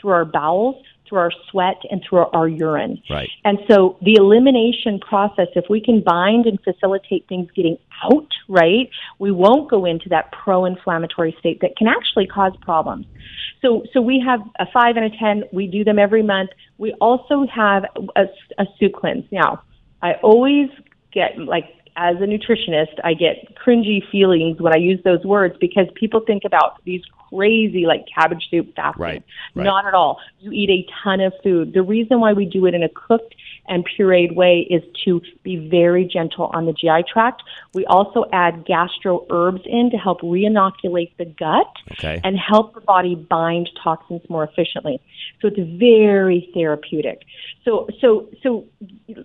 through 0.00 0.12
our 0.12 0.24
bowels, 0.24 0.82
through 1.10 1.18
our 1.18 1.32
sweat, 1.50 1.76
and 1.90 2.02
through 2.08 2.20
our, 2.20 2.30
our 2.34 2.48
urine. 2.48 3.02
Right. 3.10 3.28
And 3.44 3.58
so 3.68 3.98
the 4.00 4.14
elimination 4.14 5.00
process, 5.00 5.48
if 5.56 5.64
we 5.68 5.82
can 5.82 6.00
bind 6.00 6.46
and 6.46 6.58
facilitate 6.62 7.26
things 7.28 7.50
getting 7.54 7.76
out, 8.04 8.28
right, 8.48 8.88
we 9.18 9.32
won't 9.32 9.68
go 9.68 9.84
into 9.84 10.08
that 10.08 10.32
pro 10.32 10.64
inflammatory 10.64 11.36
state 11.38 11.60
that 11.60 11.76
can 11.76 11.88
actually 11.88 12.26
cause 12.26 12.52
problems. 12.62 13.06
So, 13.60 13.82
so 13.92 14.00
we 14.00 14.22
have 14.24 14.40
a 14.58 14.66
five 14.72 14.96
and 14.96 15.04
a 15.04 15.18
10. 15.18 15.44
We 15.52 15.66
do 15.66 15.84
them 15.84 15.98
every 15.98 16.22
month. 16.22 16.50
We 16.78 16.94
also 16.94 17.44
have 17.54 17.84
a, 18.16 18.22
a 18.58 18.64
soup 18.78 18.94
cleanse. 18.94 19.24
Now, 19.30 19.62
I 20.00 20.14
always 20.22 20.70
get 21.12 21.38
like, 21.38 21.64
as 21.96 22.16
a 22.16 22.24
nutritionist, 22.24 22.94
I 23.04 23.14
get 23.14 23.54
cringy 23.56 24.00
feelings 24.10 24.60
when 24.60 24.72
I 24.72 24.78
use 24.78 25.00
those 25.04 25.22
words 25.24 25.56
because 25.60 25.86
people 25.96 26.20
think 26.26 26.44
about 26.46 26.82
these 26.84 27.02
crazy 27.30 27.86
like 27.86 28.04
cabbage 28.14 28.48
soup 28.50 28.74
fasting. 28.76 29.02
Right, 29.02 29.22
right. 29.54 29.64
Not 29.64 29.86
at 29.86 29.94
all. 29.94 30.18
You 30.40 30.52
eat 30.52 30.70
a 30.70 30.86
ton 31.02 31.20
of 31.20 31.32
food. 31.42 31.72
The 31.72 31.82
reason 31.82 32.20
why 32.20 32.32
we 32.32 32.44
do 32.44 32.66
it 32.66 32.74
in 32.74 32.82
a 32.82 32.88
cooked 32.88 33.34
and 33.68 33.86
pureed 33.88 34.34
way 34.34 34.66
is 34.68 34.82
to 35.04 35.20
be 35.42 35.68
very 35.68 36.04
gentle 36.04 36.46
on 36.52 36.66
the 36.66 36.72
GI 36.72 37.04
tract. 37.12 37.42
We 37.74 37.86
also 37.86 38.24
add 38.32 38.64
gastro 38.66 39.26
herbs 39.30 39.62
in 39.64 39.90
to 39.90 39.96
help 39.96 40.20
reinoculate 40.22 41.16
the 41.18 41.24
gut 41.26 41.66
Okay. 41.92 42.20
and 42.24 42.36
help 42.36 42.74
the 42.74 42.80
body 42.80 43.14
bind 43.14 43.70
toxins 43.82 44.22
more 44.28 44.44
efficiently. 44.44 45.00
So 45.40 45.48
it's 45.48 45.58
very 45.78 46.50
therapeutic. 46.54 47.22
So 47.64 47.88
so 48.00 48.28
so 48.42 48.64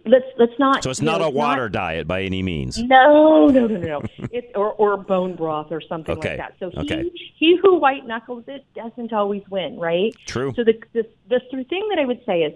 let's 0.05 0.25
let's 0.37 0.57
not 0.59 0.83
So 0.83 0.89
it's 0.89 0.99
you 0.99 1.05
know, 1.05 1.13
not 1.17 1.21
a 1.21 1.29
water 1.29 1.69
diet 1.69 2.07
by 2.07 2.21
any 2.23 2.43
means. 2.43 2.77
no, 2.83 3.47
no, 3.47 3.67
no, 3.67 3.77
no, 3.77 3.99
no. 3.99 4.01
it's 4.31 4.47
or 4.55 4.73
or 4.73 4.97
bone 4.97 5.35
broth 5.35 5.71
or 5.71 5.81
something 5.81 6.17
Okay, 6.17 6.37
like 6.37 6.37
that. 6.37 6.53
So 6.59 6.69
he 6.69 6.79
okay. 6.93 7.11
he 7.37 7.57
who 7.61 7.79
white 7.95 8.07
knuckles 8.07 8.43
it 8.47 8.65
doesn't 8.75 9.13
always 9.13 9.43
win, 9.49 9.79
right? 9.79 10.15
True. 10.27 10.53
So 10.55 10.63
the 10.63 10.73
the 10.93 11.03
the 11.29 11.39
thing 11.69 11.87
that 11.89 11.99
I 11.99 12.05
would 12.05 12.21
say 12.25 12.41
is, 12.41 12.53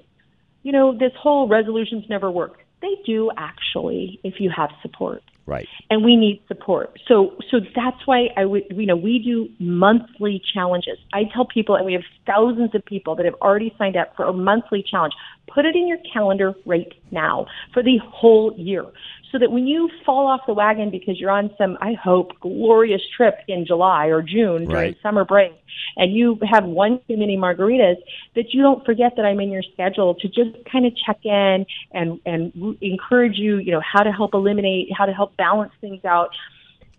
you 0.63 0.71
know, 0.71 0.97
this 0.97 1.11
whole 1.19 1.47
resolutions 1.47 2.05
never 2.09 2.29
work. 2.31 2.59
They 2.81 2.95
do 3.05 3.29
actually 3.37 4.19
if 4.23 4.35
you 4.39 4.49
have 4.55 4.69
support 4.81 5.21
Right. 5.45 5.67
and 5.89 6.05
we 6.05 6.15
need 6.15 6.41
support. 6.47 6.99
So 7.07 7.35
so 7.49 7.59
that's 7.75 8.05
why 8.05 8.27
I 8.37 8.45
would 8.45 8.63
you 8.69 8.85
know 8.85 8.95
we 8.95 9.19
do 9.19 9.49
monthly 9.59 10.41
challenges. 10.53 10.97
I 11.13 11.23
tell 11.33 11.45
people 11.45 11.75
and 11.75 11.85
we 11.85 11.93
have 11.93 12.03
thousands 12.25 12.75
of 12.75 12.85
people 12.85 13.15
that 13.15 13.25
have 13.25 13.35
already 13.41 13.73
signed 13.77 13.97
up 13.97 14.15
for 14.15 14.25
a 14.25 14.33
monthly 14.33 14.83
challenge. 14.83 15.13
Put 15.53 15.65
it 15.65 15.75
in 15.75 15.87
your 15.87 15.97
calendar 16.13 16.53
right 16.65 16.91
now 17.11 17.47
for 17.73 17.83
the 17.83 17.97
whole 18.03 18.53
year. 18.57 18.85
So 19.31 19.37
that 19.37 19.51
when 19.51 19.67
you 19.67 19.89
fall 20.05 20.27
off 20.27 20.41
the 20.47 20.53
wagon 20.53 20.89
because 20.89 21.19
you're 21.19 21.29
on 21.29 21.51
some 21.57 21.77
I 21.81 21.93
hope 21.93 22.31
glorious 22.39 23.01
trip 23.15 23.35
in 23.47 23.65
July 23.65 24.07
or 24.07 24.21
June 24.23 24.65
during 24.65 24.69
Right. 24.69 24.97
summer 25.03 25.23
break 25.23 25.53
and 25.97 26.13
you 26.13 26.39
have 26.49 26.65
one 26.65 26.99
too 27.07 27.17
many 27.17 27.37
margaritas 27.37 27.97
that 28.35 28.53
you 28.53 28.61
don't 28.61 28.83
forget 28.85 29.13
that 29.17 29.25
I'm 29.25 29.39
in 29.39 29.51
your 29.51 29.63
schedule 29.73 30.15
to 30.15 30.27
just 30.27 30.51
kind 30.71 30.85
of 30.85 30.93
check 30.95 31.19
in 31.23 31.65
and 31.91 32.19
and 32.25 32.77
encourage 32.81 33.37
you, 33.37 33.57
you 33.57 33.71
know, 33.71 33.81
how 33.81 34.03
to 34.03 34.11
help 34.11 34.33
eliminate, 34.33 34.89
how 34.97 35.05
to 35.05 35.13
help 35.13 35.35
balance 35.37 35.73
things 35.81 36.03
out. 36.05 36.29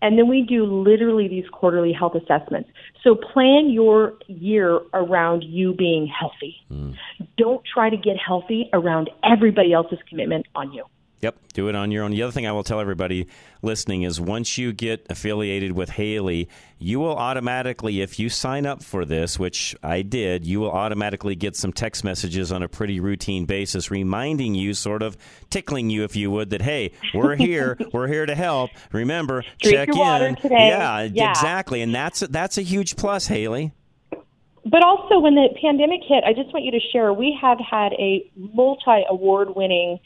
And 0.01 0.17
then 0.17 0.27
we 0.27 0.41
do 0.41 0.65
literally 0.65 1.27
these 1.27 1.45
quarterly 1.51 1.93
health 1.93 2.13
assessments. 2.15 2.69
So 3.03 3.15
plan 3.15 3.69
your 3.69 4.13
year 4.27 4.79
around 4.93 5.43
you 5.43 5.73
being 5.73 6.07
healthy. 6.07 6.55
Hmm. 6.69 6.91
Don't 7.37 7.61
try 7.71 7.89
to 7.89 7.97
get 7.97 8.17
healthy 8.17 8.69
around 8.73 9.09
everybody 9.23 9.73
else's 9.73 9.99
commitment 10.09 10.47
on 10.55 10.73
you. 10.73 10.85
Yep, 11.21 11.37
do 11.53 11.69
it 11.69 11.75
on 11.75 11.91
your 11.91 12.03
own. 12.03 12.11
The 12.11 12.23
other 12.23 12.31
thing 12.31 12.47
I 12.47 12.51
will 12.51 12.63
tell 12.63 12.79
everybody 12.79 13.27
listening 13.61 14.01
is 14.01 14.19
once 14.19 14.57
you 14.57 14.73
get 14.73 15.05
affiliated 15.09 15.71
with 15.73 15.91
Haylie, 15.91 16.47
you 16.79 16.99
will 16.99 17.15
automatically, 17.15 18.01
if 18.01 18.17
you 18.17 18.27
sign 18.27 18.65
up 18.65 18.81
for 18.81 19.05
this, 19.05 19.37
which 19.37 19.75
I 19.83 20.01
did, 20.01 20.47
you 20.47 20.59
will 20.59 20.71
automatically 20.71 21.35
get 21.35 21.55
some 21.55 21.73
text 21.73 22.03
messages 22.03 22.51
on 22.51 22.63
a 22.63 22.67
pretty 22.67 22.99
routine 22.99 23.45
basis 23.45 23.91
reminding 23.91 24.55
you, 24.55 24.73
sort 24.73 25.03
of 25.03 25.15
tickling 25.51 25.91
you, 25.91 26.03
if 26.05 26.15
you 26.15 26.31
would, 26.31 26.49
that, 26.49 26.63
hey, 26.63 26.91
we're 27.13 27.35
here, 27.35 27.77
we're 27.93 28.07
here 28.07 28.25
to 28.25 28.33
help. 28.33 28.71
Remember, 28.91 29.43
Drink 29.61 29.75
check 29.75 29.89
in. 29.89 30.37
Yeah, 30.51 31.03
Yeah. 31.03 31.29
exactly. 31.29 31.81
And 31.83 31.93
that's, 31.93 32.21
that's 32.21 32.57
a 32.57 32.63
huge 32.63 32.95
plus, 32.95 33.27
Haylie. 33.27 33.73
But 34.63 34.83
also, 34.83 35.19
when 35.19 35.33
the 35.35 35.49
pandemic 35.59 36.01
hit, 36.07 36.23
I 36.23 36.33
just 36.33 36.53
want 36.53 36.65
you 36.65 36.71
to 36.71 36.79
share 36.93 37.11
we 37.13 37.35
have 37.41 37.57
had 37.59 37.93
a 37.93 38.29
multi 38.35 39.03
award 39.09 39.55
winning, 39.55 39.99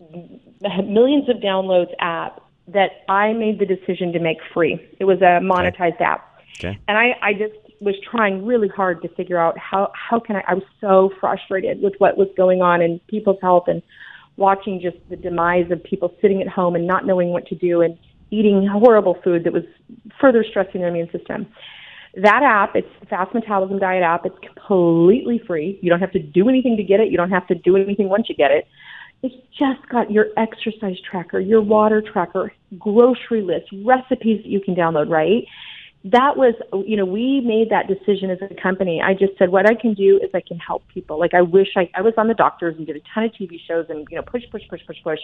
millions 0.84 1.28
of 1.28 1.36
downloads 1.36 1.92
app 1.98 2.42
that 2.68 3.04
I 3.08 3.32
made 3.32 3.58
the 3.58 3.66
decision 3.66 4.12
to 4.12 4.18
make 4.18 4.38
free. 4.52 4.80
It 4.98 5.04
was 5.04 5.20
a 5.20 5.40
monetized 5.40 6.00
app. 6.00 6.40
Okay. 6.58 6.78
And 6.88 6.98
I, 6.98 7.16
I 7.22 7.32
just 7.32 7.54
was 7.80 7.94
trying 8.10 8.44
really 8.44 8.68
hard 8.68 9.02
to 9.02 9.08
figure 9.08 9.38
out 9.38 9.58
how, 9.58 9.92
how 9.94 10.18
can 10.18 10.36
I, 10.36 10.44
I 10.48 10.54
was 10.54 10.64
so 10.80 11.10
frustrated 11.20 11.82
with 11.82 11.94
what 11.98 12.16
was 12.16 12.28
going 12.36 12.62
on 12.62 12.80
in 12.80 13.00
people's 13.08 13.38
health 13.42 13.64
and 13.68 13.82
watching 14.36 14.80
just 14.80 14.96
the 15.10 15.16
demise 15.16 15.70
of 15.70 15.82
people 15.84 16.14
sitting 16.20 16.40
at 16.40 16.48
home 16.48 16.74
and 16.74 16.86
not 16.86 17.06
knowing 17.06 17.28
what 17.28 17.46
to 17.48 17.54
do 17.54 17.82
and 17.82 17.98
eating 18.30 18.66
horrible 18.66 19.18
food 19.22 19.44
that 19.44 19.52
was 19.52 19.62
further 20.20 20.44
stressing 20.48 20.80
their 20.80 20.90
immune 20.90 21.10
system. 21.10 21.46
That 22.16 22.42
app, 22.42 22.74
it's 22.74 22.88
the 23.00 23.06
Fast 23.06 23.34
Metabolism 23.34 23.78
Diet 23.78 24.02
app. 24.02 24.24
It's 24.24 24.38
completely 24.38 25.40
free. 25.46 25.78
You 25.82 25.90
don't 25.90 26.00
have 26.00 26.12
to 26.12 26.18
do 26.18 26.48
anything 26.48 26.76
to 26.78 26.82
get 26.82 26.98
it. 26.98 27.10
You 27.10 27.18
don't 27.18 27.30
have 27.30 27.46
to 27.48 27.54
do 27.54 27.76
anything 27.76 28.08
once 28.08 28.28
you 28.28 28.34
get 28.34 28.50
it. 28.50 28.66
It's 29.22 29.34
just 29.58 29.88
got 29.88 30.10
your 30.10 30.26
exercise 30.36 30.96
tracker, 31.10 31.40
your 31.40 31.60
water 31.62 32.02
tracker, 32.02 32.52
grocery 32.78 33.42
list, 33.42 33.66
recipes 33.84 34.42
that 34.42 34.48
you 34.48 34.60
can 34.60 34.74
download, 34.74 35.08
right? 35.08 35.44
That 36.04 36.36
was, 36.36 36.54
you 36.86 36.96
know, 36.96 37.04
we 37.04 37.40
made 37.40 37.70
that 37.70 37.88
decision 37.88 38.30
as 38.30 38.38
a 38.42 38.54
company. 38.62 39.02
I 39.02 39.14
just 39.14 39.36
said, 39.38 39.50
what 39.50 39.68
I 39.68 39.74
can 39.74 39.94
do 39.94 40.20
is 40.22 40.30
I 40.34 40.42
can 40.46 40.58
help 40.58 40.86
people. 40.88 41.18
Like, 41.18 41.34
I 41.34 41.42
wish 41.42 41.68
I, 41.76 41.90
I 41.94 42.02
was 42.02 42.14
on 42.16 42.28
the 42.28 42.34
doctors 42.34 42.76
and 42.76 42.86
did 42.86 42.96
a 42.96 43.00
ton 43.12 43.24
of 43.24 43.32
TV 43.32 43.58
shows 43.66 43.86
and, 43.88 44.06
you 44.10 44.16
know, 44.16 44.22
push, 44.22 44.42
push, 44.52 44.62
push, 44.68 44.80
push, 44.86 44.98
push 45.02 45.18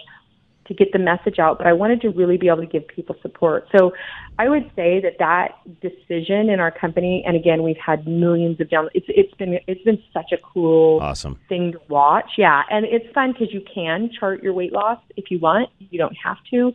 to 0.67 0.73
get 0.73 0.91
the 0.93 0.99
message 0.99 1.39
out, 1.39 1.57
but 1.57 1.67
I 1.67 1.73
wanted 1.73 2.01
to 2.01 2.09
really 2.09 2.37
be 2.37 2.47
able 2.47 2.61
to 2.61 2.65
give 2.65 2.87
people 2.87 3.15
support. 3.21 3.67
So 3.75 3.91
I 4.39 4.47
would 4.47 4.71
say 4.75 5.01
that 5.01 5.17
that 5.19 5.59
decision 5.81 6.49
in 6.49 6.59
our 6.59 6.71
company, 6.71 7.23
and 7.25 7.35
again, 7.35 7.63
we've 7.63 7.77
had 7.77 8.07
millions 8.07 8.59
of 8.61 8.67
downloads. 8.69 8.91
It's, 8.93 9.05
it's 9.09 9.33
been 9.35 9.59
it's 9.67 9.83
been 9.83 10.01
such 10.13 10.31
a 10.31 10.37
cool 10.37 10.99
Awesome. 11.01 11.39
thing 11.49 11.73
to 11.73 11.81
watch. 11.89 12.31
Yeah, 12.37 12.63
and 12.69 12.85
it's 12.85 13.05
fun 13.13 13.33
because 13.33 13.53
you 13.53 13.61
can 13.73 14.09
chart 14.17 14.41
your 14.41 14.53
weight 14.53 14.71
loss 14.71 14.99
if 15.17 15.29
you 15.29 15.39
want. 15.39 15.69
You 15.79 15.99
don't 15.99 16.15
have 16.23 16.37
to. 16.51 16.71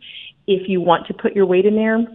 If 0.47 0.69
you 0.69 0.81
want 0.81 1.07
to 1.07 1.13
put 1.13 1.35
your 1.35 1.45
weight 1.45 1.65
in 1.65 1.75
there, 1.75 2.05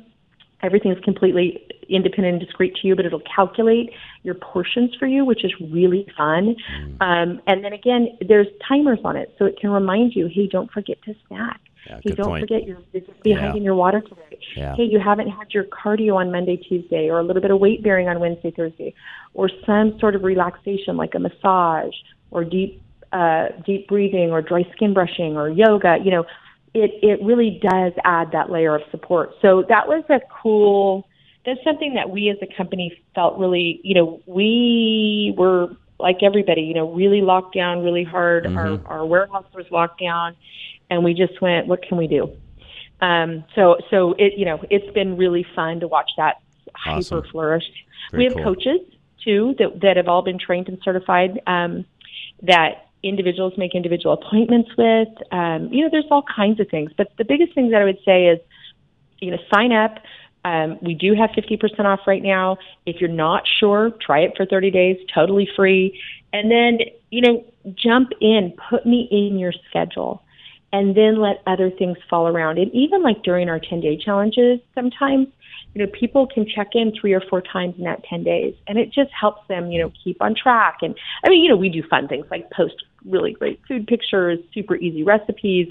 everything's 0.63 1.03
completely 1.05 1.67
independent 1.89 2.37
and 2.37 2.41
discrete 2.45 2.75
to 2.77 2.89
you, 2.89 2.97
but 2.97 3.05
it'll 3.05 3.23
calculate 3.35 3.91
your 4.23 4.35
portions 4.35 4.95
for 4.99 5.07
you, 5.07 5.25
which 5.25 5.45
is 5.45 5.53
really 5.61 6.07
fun. 6.17 6.57
Mm. 6.79 7.03
Um, 7.03 7.43
and 7.47 7.65
then 7.65 7.73
again, 7.73 8.17
there's 8.27 8.47
timers 8.67 8.99
on 9.05 9.17
it, 9.17 9.35
so 9.39 9.45
it 9.45 9.59
can 9.59 9.71
remind 9.71 10.15
you, 10.15 10.29
hey, 10.33 10.47
don't 10.47 10.71
forget 10.71 11.01
to 11.05 11.15
snack. 11.29 11.61
Yeah, 11.87 12.01
hey, 12.03 12.13
don't 12.13 12.27
point. 12.29 12.43
forget 12.43 12.67
you're 12.67 12.79
behind 13.23 13.55
Yeah. 13.55 13.57
in 13.57 13.63
your 13.63 13.75
water 13.75 14.01
today. 14.01 14.39
Yeah. 14.57 14.75
Hey, 14.75 14.85
you 14.85 14.99
haven't 14.99 15.29
had 15.29 15.53
your 15.53 15.65
cardio 15.65 16.17
on 16.17 16.31
Monday, 16.33 16.57
Tuesday, 16.57 17.11
or 17.11 17.19
a 17.19 17.23
little 17.23 17.43
bit 17.43 17.51
of 17.51 17.61
weight 17.61 17.83
bearing 17.83 18.09
on 18.09 18.21
Wednesday, 18.21 18.51
Thursday, 18.51 18.95
or 19.35 19.51
some 19.67 19.99
sort 19.99 20.15
of 20.15 20.23
relaxation 20.23 20.97
like 20.97 21.15
a 21.15 21.19
massage 21.19 21.95
or 22.31 22.45
deep 22.45 22.81
uh, 23.13 23.49
deep 23.65 23.87
breathing 23.87 24.31
or 24.31 24.43
dry 24.43 24.65
skin 24.75 24.93
brushing 24.95 25.37
or 25.37 25.49
yoga. 25.49 25.99
You 26.03 26.11
know, 26.11 26.25
it 26.73 26.91
it 27.03 27.23
really 27.23 27.61
does 27.63 27.93
add 28.05 28.33
that 28.33 28.51
layer 28.51 28.75
of 28.75 28.83
support. 28.91 29.33
So 29.43 29.63
that 29.69 29.87
was 29.87 30.05
a 30.09 30.21
cool. 30.43 31.07
That's 31.45 31.63
something 31.63 31.95
that 31.95 32.11
we 32.11 32.31
as 32.31 32.39
a 32.43 32.47
company 32.57 32.97
felt 33.15 33.39
really. 33.39 33.81
You 33.83 33.95
know, 33.95 34.21
we 34.27 35.35
were 35.37 35.77
like 35.99 36.23
everybody. 36.23 36.63
You 36.63 36.75
know, 36.75 36.93
really 36.93 37.21
locked 37.21 37.55
down 37.55 37.83
really 37.83 38.05
hard. 38.05 38.45
Mhm. 38.45 38.57
Our 38.57 38.99
our 39.01 39.07
warehouse 39.07 39.47
was 39.55 39.67
locked 39.71 40.01
down, 40.01 40.37
and 40.91 41.05
we 41.05 41.15
just 41.15 41.41
went, 41.41 41.67
what 41.67 41.83
can 41.83 41.99
we 41.99 42.07
do? 42.07 42.31
Um, 43.01 43.45
so 43.55 43.77
so 43.91 44.15
it 44.19 44.35
you 44.39 44.45
know 44.47 44.61
it's 44.71 44.91
been 44.95 45.17
really 45.17 45.47
fun 45.55 45.81
to 45.81 45.89
watch 45.89 46.11
that 46.17 46.37
Awesome. 46.87 47.19
hyper 47.19 47.29
flourish. 47.29 47.65
Very 48.11 48.21
we 48.21 48.25
have 48.25 48.35
cool. 48.35 48.55
coaches 48.55 48.81
too 49.23 49.55
that 49.59 49.81
that 49.81 49.97
have 49.97 50.09
all 50.09 50.23
been 50.23 50.39
trained 50.39 50.69
and 50.69 50.79
certified 50.83 51.41
um, 51.47 51.85
that 52.43 52.87
individuals 53.03 53.53
make 53.59 53.75
individual 53.75 54.15
appointments 54.15 54.71
with. 54.79 55.09
Um, 55.31 55.69
you 55.73 55.83
know, 55.83 55.91
there's 55.91 56.07
all 56.11 56.23
kinds 56.23 56.59
of 56.61 56.69
things, 56.71 56.91
but 56.97 57.13
the 57.19 57.25
biggest 57.25 57.55
thing 57.55 57.71
that 57.71 57.83
I 57.83 57.85
would 57.85 57.99
say 58.05 58.29
is, 58.29 58.39
you 59.21 59.31
know, 59.31 59.39
sign 59.53 59.73
up. 59.73 59.99
Um, 60.45 60.79
we 60.83 60.95
do 60.95 61.15
have 61.15 61.31
50% 61.31 61.81
off 61.85 62.01
right 62.07 62.23
now. 62.23 62.59
If 62.87 63.01
you're 63.01 63.09
not 63.11 63.45
sure, 63.59 63.93
try 64.01 64.21
it 64.21 64.33
for 64.37 64.45
30 64.45 64.71
days, 64.71 64.97
totally 65.13 65.49
free. 65.57 65.99
And 66.33 66.51
then, 66.51 66.79
you 67.11 67.23
know, 67.23 67.45
jump 67.75 68.11
in, 68.21 68.53
put 68.69 68.85
me 68.85 69.09
in 69.11 69.39
your 69.39 69.53
schedule, 69.69 70.23
and 70.73 70.97
then 70.97 71.21
let 71.21 71.43
other 71.47 71.71
things 71.71 71.97
fall 72.11 72.27
around. 72.27 72.59
And 72.59 72.73
even 72.75 73.03
like 73.03 73.23
during 73.23 73.49
our 73.49 73.61
10 73.61 73.81
day 73.81 73.97
challenges, 73.97 74.61
sometimes, 74.75 75.29
you 75.75 75.85
know, 75.85 75.91
people 75.99 76.27
can 76.27 76.47
check 76.47 76.69
in 76.75 76.93
three 77.01 77.13
or 77.13 77.23
four 77.31 77.41
times 77.41 77.75
in 77.79 77.85
that 77.85 78.05
10 78.05 78.25
days, 78.25 78.55
and 78.67 78.79
it 78.79 78.93
just 78.93 79.11
helps 79.19 79.47
them, 79.49 79.71
you 79.71 79.81
know, 79.81 79.93
keep 80.03 80.21
on 80.21 80.35
track. 80.35 80.79
And 80.83 80.95
I 81.25 81.29
mean, 81.31 81.43
you 81.43 81.49
know, 81.49 81.57
we 81.57 81.69
do 81.69 81.83
fun 81.89 82.07
things 82.07 82.27
like 82.31 82.51
post 82.51 82.75
really 83.05 83.33
great 83.33 83.61
food 83.67 83.87
pictures, 83.87 84.39
super 84.53 84.77
easy 84.77 85.03
recipes, 85.03 85.71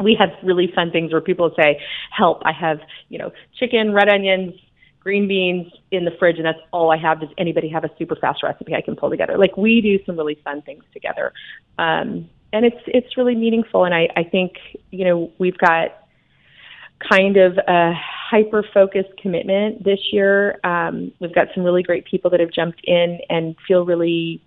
we 0.00 0.16
have 0.18 0.30
really 0.42 0.72
fun 0.74 0.90
things 0.90 1.12
where 1.12 1.20
people 1.20 1.52
say, 1.56 1.80
"Help! 2.10 2.42
I 2.44 2.52
have 2.52 2.80
you 3.08 3.18
know 3.18 3.32
chicken, 3.58 3.92
red 3.92 4.08
onions, 4.08 4.54
green 5.00 5.28
beans 5.28 5.72
in 5.90 6.04
the 6.04 6.12
fridge, 6.18 6.36
and 6.36 6.46
that's 6.46 6.60
all 6.72 6.90
I 6.90 6.96
have. 6.96 7.20
Does 7.20 7.30
anybody 7.38 7.68
have 7.68 7.84
a 7.84 7.90
super 7.98 8.16
fast 8.16 8.42
recipe 8.42 8.74
I 8.74 8.80
can 8.80 8.96
pull 8.96 9.10
together?" 9.10 9.36
Like 9.38 9.56
we 9.56 9.80
do 9.80 9.98
some 10.04 10.16
really 10.16 10.38
fun 10.44 10.62
things 10.62 10.84
together, 10.92 11.32
um, 11.78 12.28
and 12.52 12.64
it's 12.64 12.82
it's 12.86 13.16
really 13.16 13.34
meaningful. 13.34 13.84
And 13.84 13.94
I 13.94 14.08
I 14.16 14.24
think 14.24 14.54
you 14.90 15.04
know 15.04 15.32
we've 15.38 15.58
got 15.58 15.96
kind 17.10 17.36
of 17.36 17.58
a 17.66 17.94
hyper 17.94 18.64
focused 18.74 19.16
commitment 19.16 19.84
this 19.84 20.00
year. 20.12 20.60
Um, 20.64 21.12
we've 21.18 21.34
got 21.34 21.48
some 21.54 21.64
really 21.64 21.82
great 21.82 22.04
people 22.04 22.30
that 22.30 22.40
have 22.40 22.52
jumped 22.52 22.80
in 22.84 23.20
and 23.30 23.56
feel 23.66 23.86
really 23.86 24.42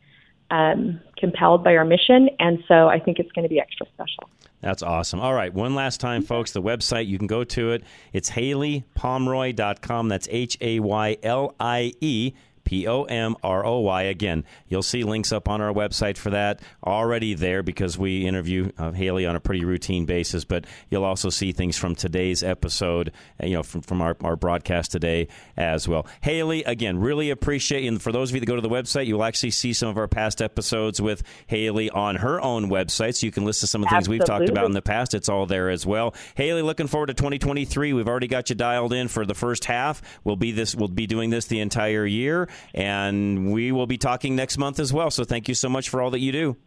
um, 0.52 1.00
compelled 1.18 1.64
by 1.64 1.76
our 1.76 1.86
mission, 1.86 2.30
and 2.40 2.64
so 2.68 2.88
I 2.88 3.00
think 3.00 3.20
it's 3.20 3.32
going 3.32 3.44
to 3.44 3.50
be 3.50 3.60
extra 3.60 3.88
special. 3.94 4.30
That's 4.64 4.82
awesome. 4.82 5.20
All 5.20 5.34
right, 5.34 5.54
one 5.54 5.76
last 5.76 6.00
time, 6.00 6.22
mm-hmm. 6.22 6.28
folks. 6.28 6.52
The 6.52 6.62
website, 6.62 7.06
you 7.06 7.18
can 7.18 7.28
go 7.28 7.44
to 7.44 7.72
it. 7.72 7.84
It's 8.14 8.32
HayliePomroy.com. 8.32 10.08
That's 10.08 10.28
H 10.32 10.58
A 10.62 10.80
Y 10.80 11.18
L 11.22 11.54
I 11.60 11.94
E 12.00 12.32
P 12.64 12.88
O 12.88 13.04
M 13.04 13.36
R 13.44 13.66
O 13.66 13.80
Y. 13.80 14.04
Again, 14.04 14.46
you'll 14.68 14.84
see 14.84 15.04
links 15.04 15.32
up 15.32 15.48
on 15.48 15.62
our 15.62 15.74
website 15.74 16.18
for 16.18 16.30
that 16.32 16.62
already 16.86 17.34
there 17.34 17.64
because 17.64 17.98
we 17.98 18.26
interview 18.26 18.72
uh, 18.78 18.92
Haylie 18.92 19.30
on 19.30 19.36
a 19.36 19.40
pretty 19.40 19.66
routine 19.66 20.06
basis. 20.06 20.46
But 20.46 20.66
you'll 20.90 21.04
also 21.04 21.30
see 21.30 21.52
things 21.52 21.78
from 21.78 21.96
today's 21.96 22.44
episode, 22.44 23.12
uh, 23.42 23.46
you 23.46 23.54
know, 23.54 23.64
from, 23.64 23.82
from 23.82 24.02
our, 24.02 24.16
our 24.22 24.36
broadcast 24.36 24.92
today 24.92 25.28
as 25.58 25.88
well. 25.88 26.06
Haylie, 26.24 26.64
again, 26.66 27.00
really 27.00 27.30
appreciate 27.30 27.84
you. 27.84 27.90
And 27.90 28.02
for 28.02 28.12
those 28.12 28.30
of 28.30 28.36
you 28.36 28.40
that 28.40 28.46
go 28.46 28.56
to 28.56 28.62
the 28.62 28.70
website, 28.70 29.06
you'll 29.06 29.24
actually 29.24 29.52
see 29.52 29.74
some 29.74 29.90
of 29.90 29.98
our 29.98 30.08
past 30.08 30.42
episodes 30.42 31.02
with 31.02 31.24
Haylie 31.50 31.94
on 31.94 32.16
her 32.18 32.42
own 32.42 32.70
website. 32.70 33.16
So 33.16 33.26
you 33.26 33.32
can 33.32 33.46
listen 33.46 33.62
to 33.62 33.68
some 33.68 33.84
of 33.84 33.90
the 33.90 33.96
things 33.96 34.10
we've 34.10 34.26
talked 34.26 34.50
about 34.50 34.66
in 34.66 34.72
the 34.72 34.82
past. 34.82 35.14
It's 35.14 35.30
all 35.30 35.46
there 35.46 35.70
as 35.70 35.86
well. 35.86 36.14
Haylie, 36.38 36.64
looking 36.64 36.88
forward 36.88 37.08
to 37.08 37.14
2023. 37.14 37.94
We've 37.94 38.08
already 38.08 38.28
got 38.28 38.50
you 38.50 38.56
dialed 38.56 38.94
in 38.94 39.08
for 39.08 39.26
the 39.26 39.36
first 39.36 39.66
half. 39.66 40.02
We'll 40.24 40.36
be 40.36 40.52
this. 40.52 40.76
We'll 40.76 40.88
be 40.88 41.08
doing 41.08 41.30
this 41.30 41.46
the 41.46 41.60
entire 41.60 42.06
year 42.06 42.48
and 42.74 43.52
we 43.52 43.72
will 43.72 43.88
be 43.88 43.98
talking 43.98 44.36
next 44.36 44.58
month 44.58 44.80
as 44.80 44.94
well. 44.94 45.12
So 45.12 45.24
thank 45.24 45.48
you 45.48 45.56
so 45.56 45.70
much 45.70 45.90
for 45.90 46.02
all 46.02 46.12
that 46.12 46.20
you 46.20 46.32
do. 46.32 46.58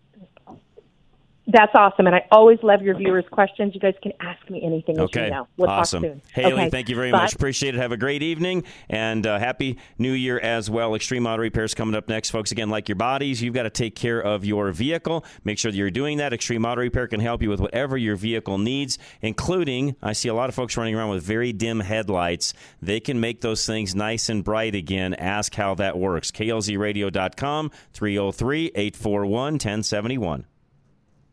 That's 1.49 1.73
awesome, 1.77 2.09
and 2.09 2.17
I 2.17 2.27
always 2.33 2.59
love 2.65 2.83
your 2.83 2.97
viewers' 2.97 3.25
questions. 3.31 3.73
You 3.73 3.81
guys 3.81 3.95
can 4.03 4.13
ask 4.19 4.51
me 4.51 4.65
anything. 4.65 4.99
Okay, 4.99 5.27
you 5.27 5.31
know. 5.31 5.47
we'll 5.57 5.71
awesome. 5.71 6.03
Talk 6.03 6.13
soon. 6.35 6.45
Haylie, 6.45 6.53
okay. 6.53 6.71
thank 6.71 6.89
you 6.89 6.97
very 6.97 7.13
Bye. 7.13 7.23
much. 7.23 7.35
Appreciate 7.35 7.77
it. 7.77 7.79
Have 7.79 7.93
a 7.93 7.97
great 7.97 8.25
evening 8.25 8.65
and 8.89 9.25
uh, 9.25 9.39
happy 9.39 9.79
New 9.97 10.11
Year 10.11 10.41
as 10.41 10.69
well. 10.69 10.97
Extreme 10.97 11.25
Auto 11.25 11.43
Repairs 11.43 11.73
coming 11.73 11.95
up 11.95 12.09
next, 12.09 12.31
folks. 12.31 12.51
Again, 12.51 12.69
like 12.69 12.89
your 12.89 12.97
bodies, 12.97 13.41
you've 13.41 13.55
got 13.55 13.63
to 13.63 13.71
take 13.71 13.95
care 13.95 14.21
of 14.21 14.45
your 14.45 14.73
vehicle. 14.73 15.25
Make 15.45 15.61
sure 15.61 15.71
that 15.71 15.79
you're 15.79 15.89
doing 15.89 16.19
that. 16.19 16.33
Extreme 16.33 16.65
Auto 16.65 16.81
Repair 16.81 17.07
can 17.07 17.21
help 17.21 17.43
you 17.43 17.49
with 17.49 17.61
whatever 17.61 17.97
your 17.97 18.17
vehicle 18.17 18.59
needs, 18.59 18.99
including 19.23 19.95
I 20.03 20.15
see 20.15 20.29
a 20.29 20.35
lot 20.35 20.49
of 20.49 20.57
folks 20.57 20.77
running 20.77 20.97
around 20.97 21.11
with 21.11 21.23
very 21.23 21.53
dim 21.53 21.79
headlights. 21.79 22.55
They 22.83 22.99
can 22.99 23.21
make 23.21 23.43
those 23.43 23.65
things 23.65 23.95
nice 23.95 24.29
and 24.29 24.43
bright 24.43 24.75
again. 24.75 25.15
Ask 25.15 25.55
how 25.55 25.77
that 25.77 25.97
works. 25.97 26.33
KLZRadio.com 26.33 27.71
303 27.93 28.67
841 28.75 29.53
1071. 29.53 30.47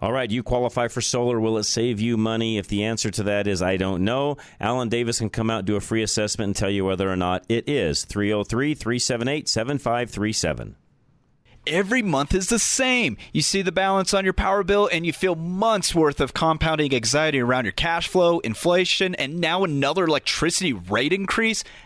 All 0.00 0.12
right, 0.12 0.30
you 0.30 0.42
qualify 0.42 0.88
for 0.88 1.00
solar. 1.00 1.40
Will 1.40 1.56
it 1.56 1.64
save 1.64 2.00
you 2.00 2.16
money? 2.16 2.58
If 2.58 2.68
the 2.68 2.84
answer 2.84 3.10
to 3.12 3.22
that 3.24 3.46
is 3.46 3.62
I 3.62 3.78
don't 3.78 4.04
know, 4.04 4.36
Alan 4.60 4.90
Davis 4.90 5.18
can 5.18 5.30
come 5.30 5.48
out 5.48 5.64
do 5.64 5.76
a 5.76 5.80
free 5.80 6.02
assessment 6.02 6.48
and 6.48 6.56
tell 6.56 6.70
you 6.70 6.84
whether 6.84 7.10
or 7.10 7.16
not 7.16 7.44
it 7.48 7.68
is. 7.68 8.04
303 8.04 8.74
378 8.74 9.48
7537. 9.48 10.76
Every 11.68 12.00
month 12.00 12.32
is 12.32 12.46
the 12.46 12.60
same. 12.60 13.16
You 13.32 13.42
see 13.42 13.60
the 13.60 13.72
balance 13.72 14.14
on 14.14 14.22
your 14.22 14.32
power 14.32 14.62
bill 14.62 14.88
and 14.92 15.04
you 15.04 15.12
feel 15.12 15.34
months 15.34 15.96
worth 15.96 16.20
of 16.20 16.32
compounding 16.32 16.94
anxiety 16.94 17.40
around 17.40 17.64
your 17.64 17.72
cash 17.72 18.06
flow, 18.06 18.38
inflation, 18.40 19.16
and 19.16 19.40
now 19.40 19.64
another 19.64 20.04
electricity 20.04 20.72
rate 20.72 21.12
increase. 21.12 21.64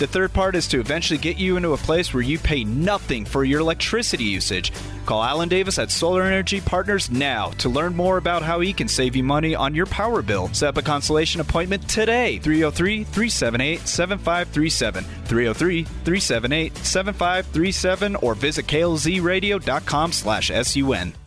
The 0.00 0.06
third 0.06 0.32
part 0.32 0.56
is 0.56 0.66
to 0.68 0.80
eventually 0.80 1.18
get 1.18 1.36
you 1.36 1.58
into 1.58 1.74
a 1.74 1.76
place 1.76 2.14
where 2.14 2.22
you 2.22 2.38
pay 2.38 2.64
nothing 2.64 3.26
for 3.26 3.44
your 3.44 3.60
electricity 3.60 4.24
usage. 4.24 4.72
Call 5.04 5.22
Alan 5.22 5.50
Davis 5.50 5.78
at 5.78 5.90
Solar 5.90 6.22
Energy 6.22 6.58
Partners 6.62 7.10
now 7.10 7.50
to 7.58 7.68
learn 7.68 7.94
more 7.94 8.16
about 8.16 8.42
how 8.42 8.60
he 8.60 8.72
can 8.72 8.88
save 8.88 9.14
you 9.14 9.22
money 9.22 9.54
on 9.54 9.74
your 9.74 9.84
power 9.84 10.22
bill. 10.22 10.48
Set 10.54 10.70
up 10.70 10.78
a 10.78 10.82
consultation 10.82 11.42
appointment 11.42 11.86
today. 11.86 12.38
303 12.38 13.04
378 13.04 13.86
7537. 13.86 15.04
303 15.04 15.84
378 15.84 16.76
7537 16.78 18.16
or 18.16 18.34
visit 18.34 18.66
klzradio.com 18.66 20.12
slash 20.12 20.50
sun. 20.50 21.19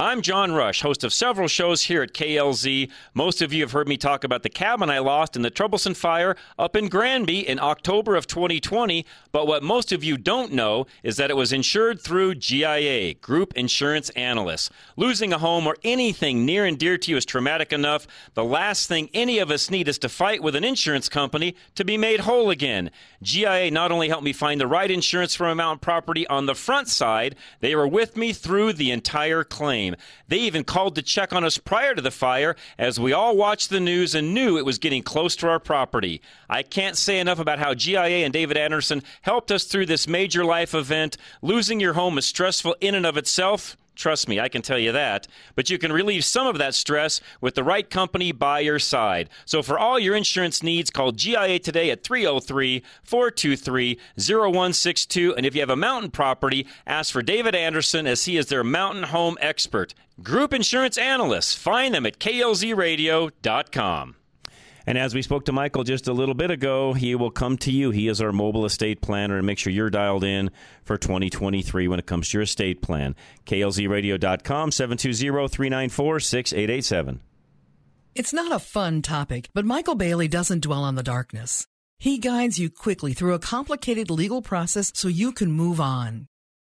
I'm 0.00 0.22
John 0.22 0.52
Rush, 0.52 0.82
host 0.82 1.02
of 1.02 1.12
several 1.12 1.48
shows 1.48 1.82
here 1.82 2.02
at 2.02 2.12
KLZ. 2.12 2.88
Most 3.14 3.42
of 3.42 3.52
you 3.52 3.62
have 3.62 3.72
heard 3.72 3.88
me 3.88 3.96
talk 3.96 4.22
about 4.22 4.44
the 4.44 4.48
cabin 4.48 4.90
I 4.90 5.00
lost 5.00 5.34
in 5.34 5.42
the 5.42 5.50
troublesome 5.50 5.94
fire 5.94 6.36
up 6.56 6.76
in 6.76 6.86
Granby 6.88 7.40
in 7.40 7.58
October 7.58 8.14
of 8.14 8.28
2020. 8.28 9.04
But 9.32 9.48
what 9.48 9.64
most 9.64 9.90
of 9.90 10.04
you 10.04 10.16
don't 10.16 10.52
know 10.52 10.86
is 11.02 11.16
that 11.16 11.30
it 11.30 11.36
was 11.36 11.52
insured 11.52 12.00
through 12.00 12.36
GIA, 12.36 13.14
Group 13.14 13.54
Insurance 13.54 14.10
Analysts. 14.10 14.70
Losing 14.96 15.32
a 15.32 15.38
home 15.38 15.66
or 15.66 15.76
anything 15.82 16.46
near 16.46 16.64
and 16.64 16.78
dear 16.78 16.96
to 16.96 17.10
you 17.10 17.16
is 17.16 17.26
traumatic 17.26 17.72
enough. 17.72 18.06
The 18.34 18.44
last 18.44 18.86
thing 18.86 19.10
any 19.12 19.40
of 19.40 19.50
us 19.50 19.68
need 19.68 19.88
is 19.88 19.98
to 19.98 20.08
fight 20.08 20.44
with 20.44 20.54
an 20.54 20.62
insurance 20.62 21.08
company 21.08 21.56
to 21.74 21.84
be 21.84 21.98
made 21.98 22.20
whole 22.20 22.50
again. 22.50 22.92
GIA 23.20 23.72
not 23.72 23.90
only 23.90 24.08
helped 24.08 24.22
me 24.22 24.32
find 24.32 24.60
the 24.60 24.68
right 24.68 24.92
insurance 24.92 25.34
for 25.34 25.42
my 25.42 25.54
mountain 25.54 25.80
property 25.80 26.24
on 26.28 26.46
the 26.46 26.54
front 26.54 26.86
side, 26.86 27.34
they 27.58 27.74
were 27.74 27.88
with 27.88 28.16
me 28.16 28.32
through 28.32 28.74
the 28.74 28.92
entire 28.92 29.42
claim. 29.42 29.87
They 30.28 30.38
even 30.38 30.64
called 30.64 30.94
to 30.94 31.02
check 31.02 31.32
on 31.32 31.44
us 31.44 31.58
prior 31.58 31.94
to 31.94 32.02
the 32.02 32.10
fire 32.10 32.56
as 32.78 33.00
we 33.00 33.12
all 33.12 33.36
watched 33.36 33.70
the 33.70 33.80
news 33.80 34.14
and 34.14 34.34
knew 34.34 34.58
it 34.58 34.64
was 34.64 34.78
getting 34.78 35.02
close 35.02 35.36
to 35.36 35.48
our 35.48 35.60
property. 35.60 36.20
I 36.48 36.62
can't 36.62 36.96
say 36.96 37.18
enough 37.20 37.38
about 37.38 37.58
how 37.58 37.74
GIA 37.74 38.24
and 38.24 38.32
David 38.32 38.56
Anderson 38.56 39.02
helped 39.22 39.50
us 39.50 39.64
through 39.64 39.86
this 39.86 40.08
major 40.08 40.44
life 40.44 40.74
event. 40.74 41.16
Losing 41.42 41.80
your 41.80 41.94
home 41.94 42.18
is 42.18 42.26
stressful 42.26 42.76
in 42.80 42.94
and 42.94 43.06
of 43.06 43.16
itself. 43.16 43.76
Trust 43.98 44.28
me, 44.28 44.38
I 44.38 44.48
can 44.48 44.62
tell 44.62 44.78
you 44.78 44.92
that. 44.92 45.26
But 45.56 45.70
you 45.70 45.76
can 45.76 45.92
relieve 45.92 46.24
some 46.24 46.46
of 46.46 46.58
that 46.58 46.74
stress 46.74 47.20
with 47.40 47.56
the 47.56 47.64
right 47.64 47.90
company 47.90 48.30
by 48.30 48.60
your 48.60 48.78
side. 48.78 49.28
So 49.44 49.60
for 49.60 49.76
all 49.76 49.98
your 49.98 50.14
insurance 50.14 50.62
needs, 50.62 50.88
call 50.88 51.10
GIA 51.10 51.58
today 51.58 51.90
at 51.90 52.04
303 52.04 52.84
423 53.02 53.98
0162. 54.16 55.34
And 55.34 55.44
if 55.44 55.56
you 55.56 55.60
have 55.60 55.68
a 55.68 55.74
mountain 55.76 56.12
property, 56.12 56.64
ask 56.86 57.12
for 57.12 57.22
David 57.22 57.56
Anderson 57.56 58.06
as 58.06 58.24
he 58.26 58.36
is 58.36 58.46
their 58.46 58.62
mountain 58.62 59.02
home 59.02 59.36
expert. 59.40 59.94
Group 60.22 60.54
insurance 60.54 60.96
analysts. 60.96 61.56
Find 61.56 61.92
them 61.92 62.06
at 62.06 62.20
klzradio.com. 62.20 64.14
And 64.88 64.96
as 64.96 65.14
we 65.14 65.20
spoke 65.20 65.44
to 65.44 65.52
Michael 65.52 65.84
just 65.84 66.08
a 66.08 66.14
little 66.14 66.34
bit 66.34 66.50
ago, 66.50 66.94
he 66.94 67.14
will 67.14 67.30
come 67.30 67.58
to 67.58 67.70
you. 67.70 67.90
He 67.90 68.08
is 68.08 68.22
our 68.22 68.32
mobile 68.32 68.64
estate 68.64 69.02
planner 69.02 69.36
and 69.36 69.44
make 69.44 69.58
sure 69.58 69.70
you're 69.70 69.90
dialed 69.90 70.24
in 70.24 70.50
for 70.82 70.96
2023 70.96 71.88
when 71.88 71.98
it 71.98 72.06
comes 72.06 72.30
to 72.30 72.38
your 72.38 72.44
estate 72.44 72.80
plan. 72.80 73.14
KLZradio.com, 73.44 74.72
720 74.72 75.48
394 75.48 76.20
6887. 76.20 77.20
It's 78.14 78.32
not 78.32 78.50
a 78.50 78.58
fun 78.58 79.02
topic, 79.02 79.50
but 79.52 79.66
Michael 79.66 79.94
Bailey 79.94 80.26
doesn't 80.26 80.62
dwell 80.62 80.84
on 80.84 80.94
the 80.94 81.02
darkness. 81.02 81.66
He 81.98 82.16
guides 82.16 82.58
you 82.58 82.70
quickly 82.70 83.12
through 83.12 83.34
a 83.34 83.38
complicated 83.38 84.10
legal 84.10 84.40
process 84.40 84.90
so 84.94 85.06
you 85.06 85.32
can 85.32 85.52
move 85.52 85.82
on. 85.82 86.28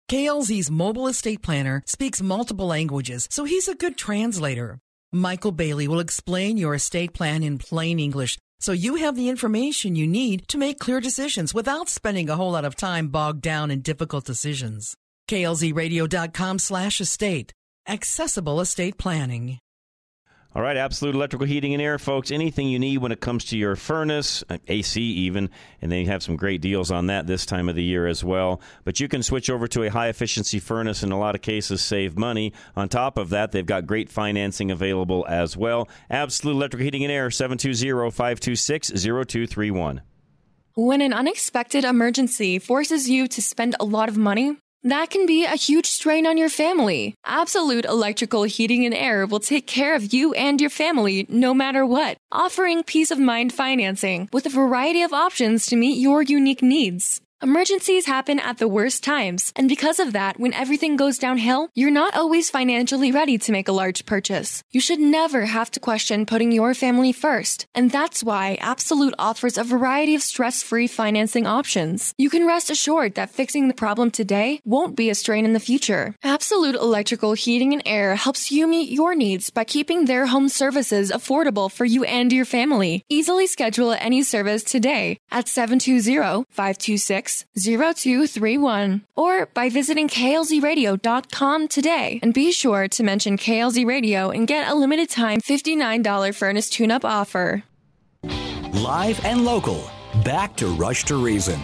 KLZ's 0.10 0.72
mobile 0.72 1.06
estate 1.06 1.44
planner 1.44 1.84
speaks 1.86 2.20
multiple 2.20 2.66
languages, 2.66 3.28
so 3.30 3.44
he's 3.44 3.68
a 3.68 3.76
good 3.76 3.96
translator. 3.96 4.80
Michael 5.18 5.52
Bailey 5.52 5.88
will 5.88 6.00
explain 6.00 6.58
your 6.58 6.76
estate 6.76 7.14
plan 7.14 7.42
in 7.44 7.58
plain 7.58 8.00
English 8.00 8.38
so 8.60 8.72
you 8.72 8.96
have 8.96 9.16
the 9.16 9.30
information 9.30 9.96
you 9.96 10.08
need 10.08 10.48
to 10.48 10.58
make 10.58 10.80
clear 10.80 11.00
decisions 11.00 11.54
without 11.54 11.90
spending 11.90 12.30
a 12.30 12.36
whole 12.36 12.52
lot 12.52 12.66
of 12.66 12.76
time 12.76 13.08
bogged 13.08 13.42
down 13.42 13.72
in 13.72 13.82
difficult 13.82 14.26
decisions. 14.26 14.96
KLZradio.com 15.30 16.60
slash 16.60 17.02
estate. 17.02 17.52
Accessible 17.88 18.60
estate 18.62 18.98
planning. 18.98 19.60
All 20.56 20.64
right, 20.64 20.78
Absolute 20.78 21.14
Electrical 21.14 21.46
Heating 21.46 21.74
and 21.74 21.82
Air, 21.82 22.00
folks. 22.00 22.32
Anything 22.32 22.68
you 22.68 22.80
need 22.80 22.98
when 22.98 23.12
it 23.12 23.20
comes 23.20 23.46
to 23.46 23.58
your 23.58 23.76
furnace, 23.76 24.44
uh, 24.50 24.58
AC 24.68 25.00
even, 25.00 25.52
and 25.82 25.92
they 25.92 26.06
have 26.06 26.24
some 26.24 26.36
great 26.36 26.62
deals 26.62 26.90
on 26.90 27.08
that 27.08 27.28
this 27.28 27.46
time 27.46 27.70
of 27.70 27.76
the 27.76 27.84
year 27.84 28.08
as 28.08 28.24
well. 28.24 28.60
But 28.84 29.00
you 29.00 29.08
can 29.08 29.22
switch 29.22 29.50
over 29.50 29.68
to 29.68 29.84
a 29.84 29.90
high 29.90 30.08
efficiency 30.08 30.60
furnace 30.60 31.04
in 31.04 31.12
a 31.12 31.20
lot 31.20 31.36
of 31.36 31.42
cases 31.42 31.82
save 31.82 32.18
money. 32.18 32.54
On 32.76 32.90
top 32.90 33.18
of 33.18 33.30
that, 33.30 33.52
they've 33.52 33.66
got 33.66 33.86
great 33.86 34.10
financing 34.10 34.72
available 34.72 35.26
as 35.30 35.56
well. 35.56 35.88
Absolute 36.10 36.54
Electrical 36.56 36.86
Heating 36.86 37.04
and 37.04 37.12
Air, 37.12 37.30
720 37.30 38.10
526 38.10 38.90
0231. 38.90 40.02
When 40.76 41.02
an 41.02 41.14
unexpected 41.14 41.84
emergency 41.84 42.58
forces 42.58 43.10
you 43.10 43.28
to 43.28 43.42
spend 43.42 43.76
a 43.80 43.86
lot 43.86 44.10
of 44.10 44.18
money, 44.18 44.58
that 44.84 45.10
can 45.10 45.26
be 45.26 45.46
a 45.46 45.56
huge 45.56 45.88
strain 45.88 46.26
on 46.26 46.38
your 46.38 46.50
family. 46.50 47.16
Absolute 47.26 47.86
Electrical 47.86 48.44
Heating 48.44 48.86
and 48.86 48.94
Air 48.94 49.26
will 49.26 49.40
take 49.40 49.68
care 49.68 49.96
of 49.96 50.14
you 50.14 50.34
and 50.34 50.62
your 50.62 50.70
family 50.70 51.26
no 51.30 51.54
matter 51.54 51.86
what, 51.86 52.18
offering 52.32 52.84
peace 52.84 53.12
of 53.12 53.20
mind 53.20 53.54
financing 53.54 54.30
with 54.32 54.46
a 54.46 54.50
variety 54.50 55.02
of 55.02 55.14
options 55.14 55.66
to 55.68 55.76
meet 55.76 55.98
your 55.98 56.22
unique 56.22 56.62
needs. 56.62 57.22
Emergencies 57.40 58.08
happen 58.08 58.40
at 58.40 58.58
the 58.58 58.68
worst 58.68 59.04
times, 59.04 59.54
and 59.56 59.70
because 59.70 60.00
of 60.00 60.14
that, 60.14 60.40
when 60.40 60.56
everything 60.56 60.96
goes 60.96 61.20
downhill, 61.20 61.70
you're 61.76 61.92
not 61.92 62.16
always 62.16 62.50
financially 62.50 63.12
ready 63.12 63.38
to 63.38 63.52
make 63.52 63.68
a 63.68 63.72
large 63.72 64.08
purchase. 64.08 64.64
You 64.72 64.82
should 64.82 65.00
never 65.00 65.46
have 65.46 65.70
to 65.72 65.80
question 65.80 66.26
putting 66.26 66.52
your 66.52 66.74
family 66.74 67.12
first, 67.12 67.68
and 67.76 67.92
that's 67.92 68.24
why 68.24 68.58
Absolute 68.60 69.14
offers 69.20 69.56
a 69.56 69.64
variety 69.64 70.16
of 70.16 70.24
stress 70.24 70.64
free 70.64 70.88
financing 70.88 71.46
options. 71.46 72.12
You 72.18 72.32
can 72.32 72.48
rest 72.48 72.72
assured 72.72 73.14
that 73.14 73.30
fixing 73.30 73.68
the 73.68 73.76
problem 73.76 74.10
today 74.10 74.60
won't 74.66 74.96
be 74.96 75.12
a 75.12 75.14
strain 75.14 75.46
in 75.46 75.54
the 75.54 75.60
future. 75.60 76.16
Absolute 76.24 76.74
Electrical 76.74 77.34
Heating 77.34 77.72
and 77.72 77.84
Air 77.86 78.16
helps 78.16 78.52
you 78.52 78.66
meet 78.68 78.90
your 78.90 79.14
needs 79.14 79.52
by 79.52 79.64
keeping 79.64 80.06
their 80.06 80.26
home 80.26 80.50
services 80.50 81.12
affordable 81.12 81.72
for 81.72 81.86
you 81.86 82.04
and 82.04 82.34
your 82.34 82.46
family. 82.46 83.06
Easily 83.10 83.46
schedule 83.46 83.92
any 83.92 84.24
service 84.24 84.64
today 84.64 85.20
at 85.30 85.48
720 85.48 86.46
526 86.50 87.27
0231 87.56 89.02
or 89.16 89.46
by 89.48 89.70
visiting 89.70 90.08
klzradio.com 90.08 91.68
today. 91.68 92.20
And 92.22 92.34
be 92.34 92.52
sure 92.52 92.88
to 92.88 93.04
mention 93.04 93.38
KLZ 93.38 93.86
Radio 93.86 94.30
and 94.30 94.48
get 94.48 94.70
a 94.70 94.76
limited 94.76 95.10
time 95.10 95.42
$59 95.42 96.36
furnace 96.36 96.70
tune 96.70 96.92
up 96.92 97.06
offer. 97.06 97.64
Live 98.74 99.24
and 99.26 99.46
local. 99.46 99.90
Back 100.24 100.56
to 100.58 100.68
Rush 100.68 101.04
to 101.06 101.18
Reason. 101.24 101.60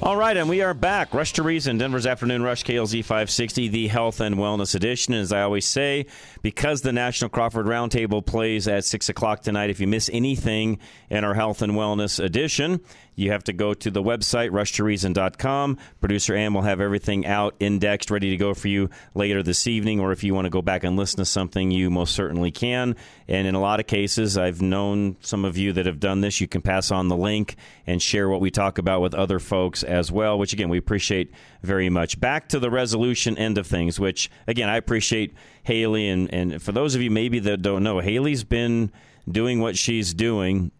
All 0.00 0.16
right, 0.16 0.36
and 0.36 0.48
we 0.48 0.62
are 0.62 0.74
back. 0.74 1.12
Rush 1.12 1.32
to 1.34 1.42
Reason, 1.42 1.76
Denver's 1.76 2.06
Afternoon 2.06 2.44
Rush, 2.44 2.62
KLZ 2.62 3.02
560, 3.02 3.66
the 3.66 3.88
Health 3.88 4.20
and 4.20 4.36
Wellness 4.36 4.76
Edition. 4.76 5.12
As 5.12 5.32
I 5.32 5.42
always 5.42 5.66
say, 5.66 6.06
because 6.40 6.82
the 6.82 6.92
National 6.92 7.28
Crawford 7.28 7.66
Roundtable 7.66 8.24
plays 8.24 8.68
at 8.68 8.84
6 8.84 9.08
o'clock 9.08 9.42
tonight, 9.42 9.70
if 9.70 9.80
you 9.80 9.88
miss 9.88 10.08
anything 10.12 10.78
in 11.10 11.24
our 11.24 11.34
Health 11.34 11.62
and 11.62 11.72
Wellness 11.72 12.22
Edition, 12.22 12.80
you 13.16 13.32
have 13.32 13.42
to 13.44 13.52
go 13.52 13.74
to 13.74 13.90
the 13.90 14.00
website, 14.00 14.50
rushtoreason.com. 14.50 15.76
Producer 16.00 16.36
Ann 16.36 16.54
will 16.54 16.62
have 16.62 16.80
everything 16.80 17.26
out, 17.26 17.56
indexed, 17.58 18.12
ready 18.12 18.30
to 18.30 18.36
go 18.36 18.54
for 18.54 18.68
you 18.68 18.90
later 19.16 19.42
this 19.42 19.66
evening. 19.66 19.98
Or 19.98 20.12
if 20.12 20.22
you 20.22 20.32
want 20.32 20.44
to 20.44 20.50
go 20.50 20.62
back 20.62 20.84
and 20.84 20.96
listen 20.96 21.18
to 21.18 21.24
something, 21.24 21.72
you 21.72 21.90
most 21.90 22.14
certainly 22.14 22.52
can. 22.52 22.94
And 23.26 23.48
in 23.48 23.56
a 23.56 23.60
lot 23.60 23.80
of 23.80 23.88
cases, 23.88 24.38
I've 24.38 24.62
known 24.62 25.16
some 25.20 25.44
of 25.44 25.58
you 25.58 25.72
that 25.72 25.86
have 25.86 25.98
done 25.98 26.20
this. 26.20 26.40
You 26.40 26.46
can 26.46 26.62
pass 26.62 26.92
on 26.92 27.08
the 27.08 27.16
link 27.16 27.56
and 27.88 28.02
share 28.02 28.28
what 28.28 28.42
we 28.42 28.50
talk 28.50 28.76
about 28.76 29.00
with 29.00 29.14
other 29.14 29.38
folks 29.38 29.82
as 29.82 30.12
well, 30.12 30.38
which 30.38 30.52
again, 30.52 30.68
we 30.68 30.76
appreciate 30.76 31.32
very 31.62 31.88
much. 31.88 32.20
Back 32.20 32.50
to 32.50 32.58
the 32.58 32.70
resolution 32.70 33.38
end 33.38 33.56
of 33.56 33.66
things, 33.66 33.98
which 33.98 34.30
again, 34.46 34.68
I 34.68 34.76
appreciate 34.76 35.32
Haylie. 35.66 36.12
And, 36.12 36.32
and 36.32 36.62
for 36.62 36.70
those 36.70 36.94
of 36.94 37.00
you 37.00 37.10
maybe 37.10 37.38
that 37.38 37.62
don't 37.62 37.82
know, 37.82 37.96
Haylie's 37.96 38.44
been 38.44 38.92
doing 39.26 39.60
what 39.60 39.78
she's 39.78 40.12
doing 40.12 40.70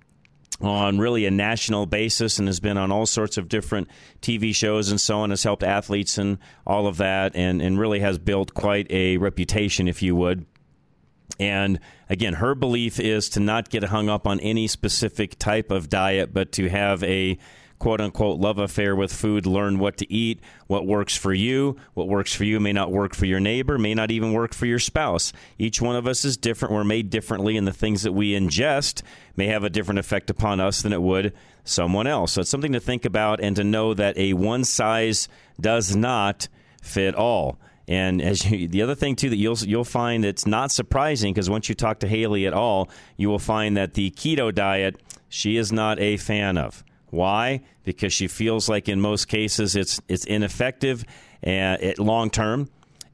on 0.61 0.99
really 0.99 1.25
a 1.25 1.31
national 1.31 1.87
basis 1.87 2.39
and 2.39 2.47
has 2.47 2.61
been 2.61 2.77
on 2.77 2.93
all 2.93 3.07
sorts 3.07 3.39
of 3.39 3.49
different 3.49 3.89
TV 4.21 4.55
shows 4.55 4.91
and 4.91 5.01
so 5.01 5.21
on, 5.21 5.31
has 5.31 5.43
helped 5.43 5.63
athletes 5.63 6.19
and 6.19 6.37
all 6.67 6.87
of 6.87 6.99
that, 6.99 7.35
and, 7.35 7.63
and 7.63 7.79
really 7.79 8.01
has 8.01 8.19
built 8.19 8.53
quite 8.53 8.91
a 8.91 9.17
reputation, 9.17 9.89
if 9.89 10.03
you 10.03 10.15
would. 10.15 10.45
And 11.41 11.81
again, 12.09 12.35
her 12.35 12.55
belief 12.55 12.99
is 12.99 13.29
to 13.31 13.41
not 13.41 13.71
get 13.71 13.85
hung 13.85 14.09
up 14.09 14.27
on 14.27 14.41
any 14.41 14.67
specific 14.67 15.39
type 15.39 15.71
of 15.71 15.89
diet, 15.89 16.33
but 16.33 16.53
to 16.53 16.69
have 16.69 17.03
a 17.05 17.39
quote 17.79 18.01
unquote 18.01 18.41
love 18.41 18.59
affair 18.59 18.97
with 18.97 19.13
food, 19.13 19.47
learn 19.47 19.79
what 19.79 19.97
to 19.99 20.13
eat, 20.13 20.41
what 20.67 20.87
works 20.87 21.17
for 21.17 21.33
you. 21.33 21.77
What 21.95 22.09
works 22.09 22.35
for 22.35 22.45
you 22.45 22.61
may 22.61 22.73
not 22.73 22.91
work 22.91 23.15
for 23.15 23.27
your 23.27 23.41
neighbor, 23.41 23.79
may 23.79 23.95
not 23.95 24.11
even 24.11 24.33
work 24.33 24.55
for 24.55 24.67
your 24.67 24.79
spouse. 24.79 25.33
Each 25.59 25.81
one 25.81 25.97
of 25.97 26.07
us 26.07 26.25
is 26.25 26.37
different. 26.37 26.75
We're 26.75 26.85
made 26.85 27.11
differently, 27.11 27.57
and 27.57 27.67
the 27.67 27.73
things 27.73 28.03
that 28.03 28.13
we 28.13 28.33
ingest 28.33 29.03
may 29.37 29.47
have 29.47 29.65
a 29.65 29.71
different 29.71 30.01
effect 30.01 30.31
upon 30.31 30.61
us 30.61 30.83
than 30.83 30.93
it 30.93 31.03
would 31.03 31.33
someone 31.65 32.07
else. 32.07 32.33
So 32.33 32.41
it's 32.41 32.51
something 32.51 32.73
to 32.73 32.81
think 32.81 33.05
about 33.05 33.41
and 33.41 33.55
to 33.57 33.65
know 33.65 33.95
that 33.95 34.17
a 34.17 34.33
one 34.33 34.65
size 34.65 35.29
does 35.61 35.95
not 35.95 36.49
fit 36.83 37.15
all. 37.15 37.59
And 37.89 38.21
as 38.21 38.49
you, 38.49 38.69
the 38.69 38.83
other 38.83 38.95
thing 38.95 39.17
too 39.17 39.31
that 39.31 39.37
you'll 39.37 39.57
you'll 39.59 39.85
find 39.85 40.25
it's 40.25 40.47
not 40.47 40.71
surprising 40.71 41.33
because 41.33 41.49
once 41.49 41.69
you 41.69 41.75
talk 41.75 42.01
to 42.01 42.07
Haylie 42.07 42.47
at 42.47 42.53
all, 42.53 42.91
you 43.17 43.29
will 43.31 43.39
find 43.39 43.77
that 43.79 43.95
the 43.95 44.11
keto 44.11 44.55
diet 44.55 45.01
she 45.31 45.57
is 45.57 45.73
not 45.73 45.99
a 45.99 46.19
fan 46.19 46.59
of. 46.59 46.85
Why? 47.11 47.63
Because 47.85 48.13
she 48.13 48.29
feels 48.29 48.69
like 48.69 48.89
in 48.89 49.01
most 49.01 49.27
cases 49.27 49.75
it's 49.75 50.01
it's 50.07 50.27
ineffective 50.27 51.05
eh, 51.43 51.51
and 51.51 51.83
it 51.83 51.99
long 51.99 52.29
term 52.29 52.69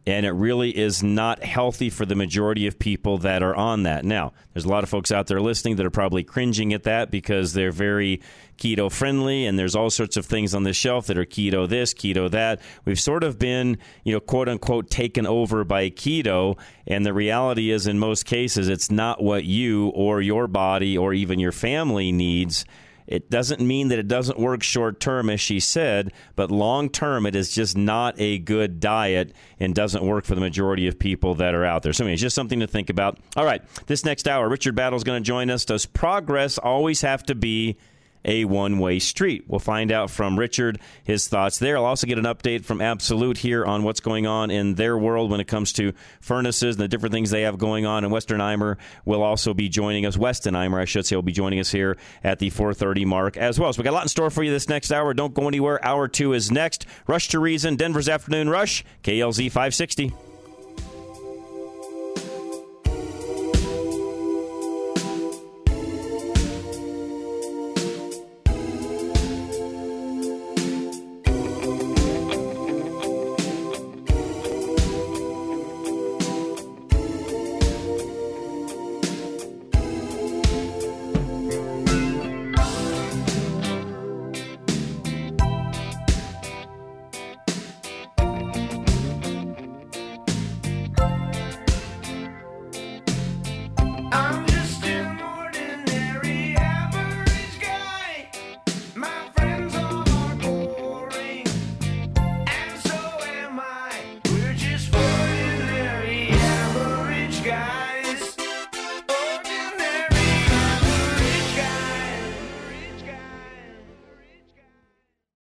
and 0.07 0.27
it 0.27 0.33
really 0.33 0.77
is 0.77 1.03
not 1.03 1.43
healthy 1.43 1.89
for 1.89 2.05
the 2.05 2.15
majority 2.15 2.67
of 2.67 2.79
people 2.79 3.19
that 3.19 3.43
are 3.43 3.55
on 3.55 3.85
that. 3.85 4.05
Now, 4.05 4.33
there's 4.53 4.67
a 4.67 4.69
lot 4.69 4.85
of 4.85 4.91
folks 4.91 5.11
out 5.11 5.29
there 5.29 5.41
listening 5.41 5.77
that 5.77 5.87
are 5.87 5.91
probably 5.91 6.23
cringing 6.23 6.75
at 6.75 6.83
that 6.83 7.11
because 7.11 7.55
they're 7.55 7.73
very 7.73 8.21
keto 8.57 8.91
friendly 8.91 9.47
and 9.47 9.59
there's 9.59 9.75
all 9.75 9.91
sorts 9.91 10.17
of 10.17 10.27
things 10.27 10.55
on 10.55 10.63
the 10.63 10.73
shelf 10.73 11.07
that 11.07 11.19
are 11.19 11.25
keto 11.25 11.69
this, 11.69 11.95
keto 11.95 12.31
that. 12.31 12.61
We've 12.85 13.01
sort 13.01 13.25
of 13.25 13.39
been, 13.39 13.79
you 14.05 14.13
know, 14.13 14.21
quote 14.21 14.49
unquote 14.49 14.91
taken 14.91 15.27
over 15.27 15.65
by 15.65 15.91
keto 15.91 16.59
and 16.87 17.05
the 17.05 17.13
reality 17.13 17.71
is 17.71 17.87
in 17.87 17.99
most 17.99 18.25
cases 18.27 18.69
it's 18.69 18.91
not 18.91 19.23
what 19.23 19.45
you 19.45 19.89
or 19.89 20.21
your 20.21 20.47
body 20.47 20.97
or 20.97 21.13
even 21.15 21.39
your 21.39 21.53
family 21.53 22.13
needs. 22.13 22.65
It 23.07 23.31
doesn't 23.31 23.61
mean 23.61 23.89
that 23.89 23.99
it 23.99 24.09
doesn't 24.09 24.39
work 24.39 24.63
short 24.63 25.01
term, 25.01 25.29
as 25.29 25.41
she 25.41 25.61
said, 25.61 26.13
but 26.37 26.51
long 26.51 26.89
term, 26.89 27.27
it 27.27 27.37
is 27.37 27.55
just 27.55 27.77
not 27.77 28.19
a 28.19 28.39
good 28.39 28.81
diet 28.81 29.35
and 29.61 29.75
doesn't 29.75 30.03
work 30.03 30.25
for 30.25 30.35
the 30.35 30.41
majority 30.41 30.87
of 30.87 30.99
people 30.99 31.35
that 31.37 31.55
are 31.55 31.65
out 31.65 31.83
there. 31.83 31.93
So, 31.93 32.07
it's 32.07 32.23
just 32.23 32.35
something 32.35 32.61
to 32.61 32.67
think 32.67 32.91
about. 32.91 33.19
All 33.37 33.45
right, 33.45 33.63
this 33.87 34.05
next 34.05 34.27
hour, 34.27 34.49
Richard 34.49 34.75
Battle 34.75 34.97
is 34.97 35.05
going 35.05 35.23
to 35.23 35.27
join 35.27 35.51
us. 35.51 35.65
Does 35.65 35.87
progress 35.87 36.57
always 36.57 37.03
have 37.03 37.23
to 37.25 37.35
be 37.35 37.77
a 38.25 38.45
one 38.45 38.79
way 38.79 38.99
street. 38.99 39.45
We'll 39.47 39.59
find 39.61 39.93
out 39.93 40.11
from 40.11 40.39
Richard 40.39 40.81
his 41.03 41.29
thoughts 41.29 41.59
there. 41.59 41.77
I'll 41.77 41.85
also 41.85 42.07
get 42.07 42.19
an 42.19 42.25
update 42.25 42.65
from 42.65 42.81
Absolute 42.81 43.39
here 43.39 43.65
on 43.65 43.83
what's 43.83 44.01
going 44.01 44.27
on 44.27 44.51
in 44.51 44.75
their 44.75 44.97
world 44.97 45.31
when 45.31 45.41
it 45.41 45.49
comes 45.49 45.73
to 45.75 45.93
furnaces 46.21 46.77
and 46.77 46.83
the 46.83 46.89
different 46.89 47.13
things 47.13 47.31
they 47.31 47.43
have 47.43 47.59
going 47.59 47.87
on. 47.87 48.05
And 48.05 48.13
Weston 48.13 48.39
Eimer 48.39 48.77
will 49.05 49.23
also 49.23 49.55
be 49.55 49.69
joining 49.69 50.07
us. 50.07 50.17
Weston 50.17 50.55
Eimer, 50.55 50.81
I 50.81 50.85
should 50.85 51.07
say, 51.07 51.17
will 51.17 51.23
be 51.23 51.33
joining 51.33 51.61
us 51.61 51.71
here 51.71 51.97
at 52.23 52.39
the 52.39 52.51
4:30 52.51 53.05
mark 53.05 53.37
as 53.37 53.59
well. 53.59 53.73
So 53.73 53.81
we 53.81 53.85
got 53.85 53.91
a 53.91 53.95
lot 53.95 54.05
in 54.05 54.09
store 54.09 54.31
for 54.31 54.43
you 54.43 54.51
this 54.51 54.69
next 54.69 54.93
hour. 54.93 55.15
Don't 55.15 55.35
go 55.35 55.49
anywhere. 55.49 55.85
Hour 55.85 56.09
two 56.09 56.33
is 56.33 56.51
next. 56.51 56.87
Rush 57.07 57.29
to 57.29 57.39
Reason, 57.39 57.77
Denver's 57.77 58.09
afternoon 58.09 58.49
rush. 58.49 58.85
KLZ 59.03 59.51
560. 59.51 60.34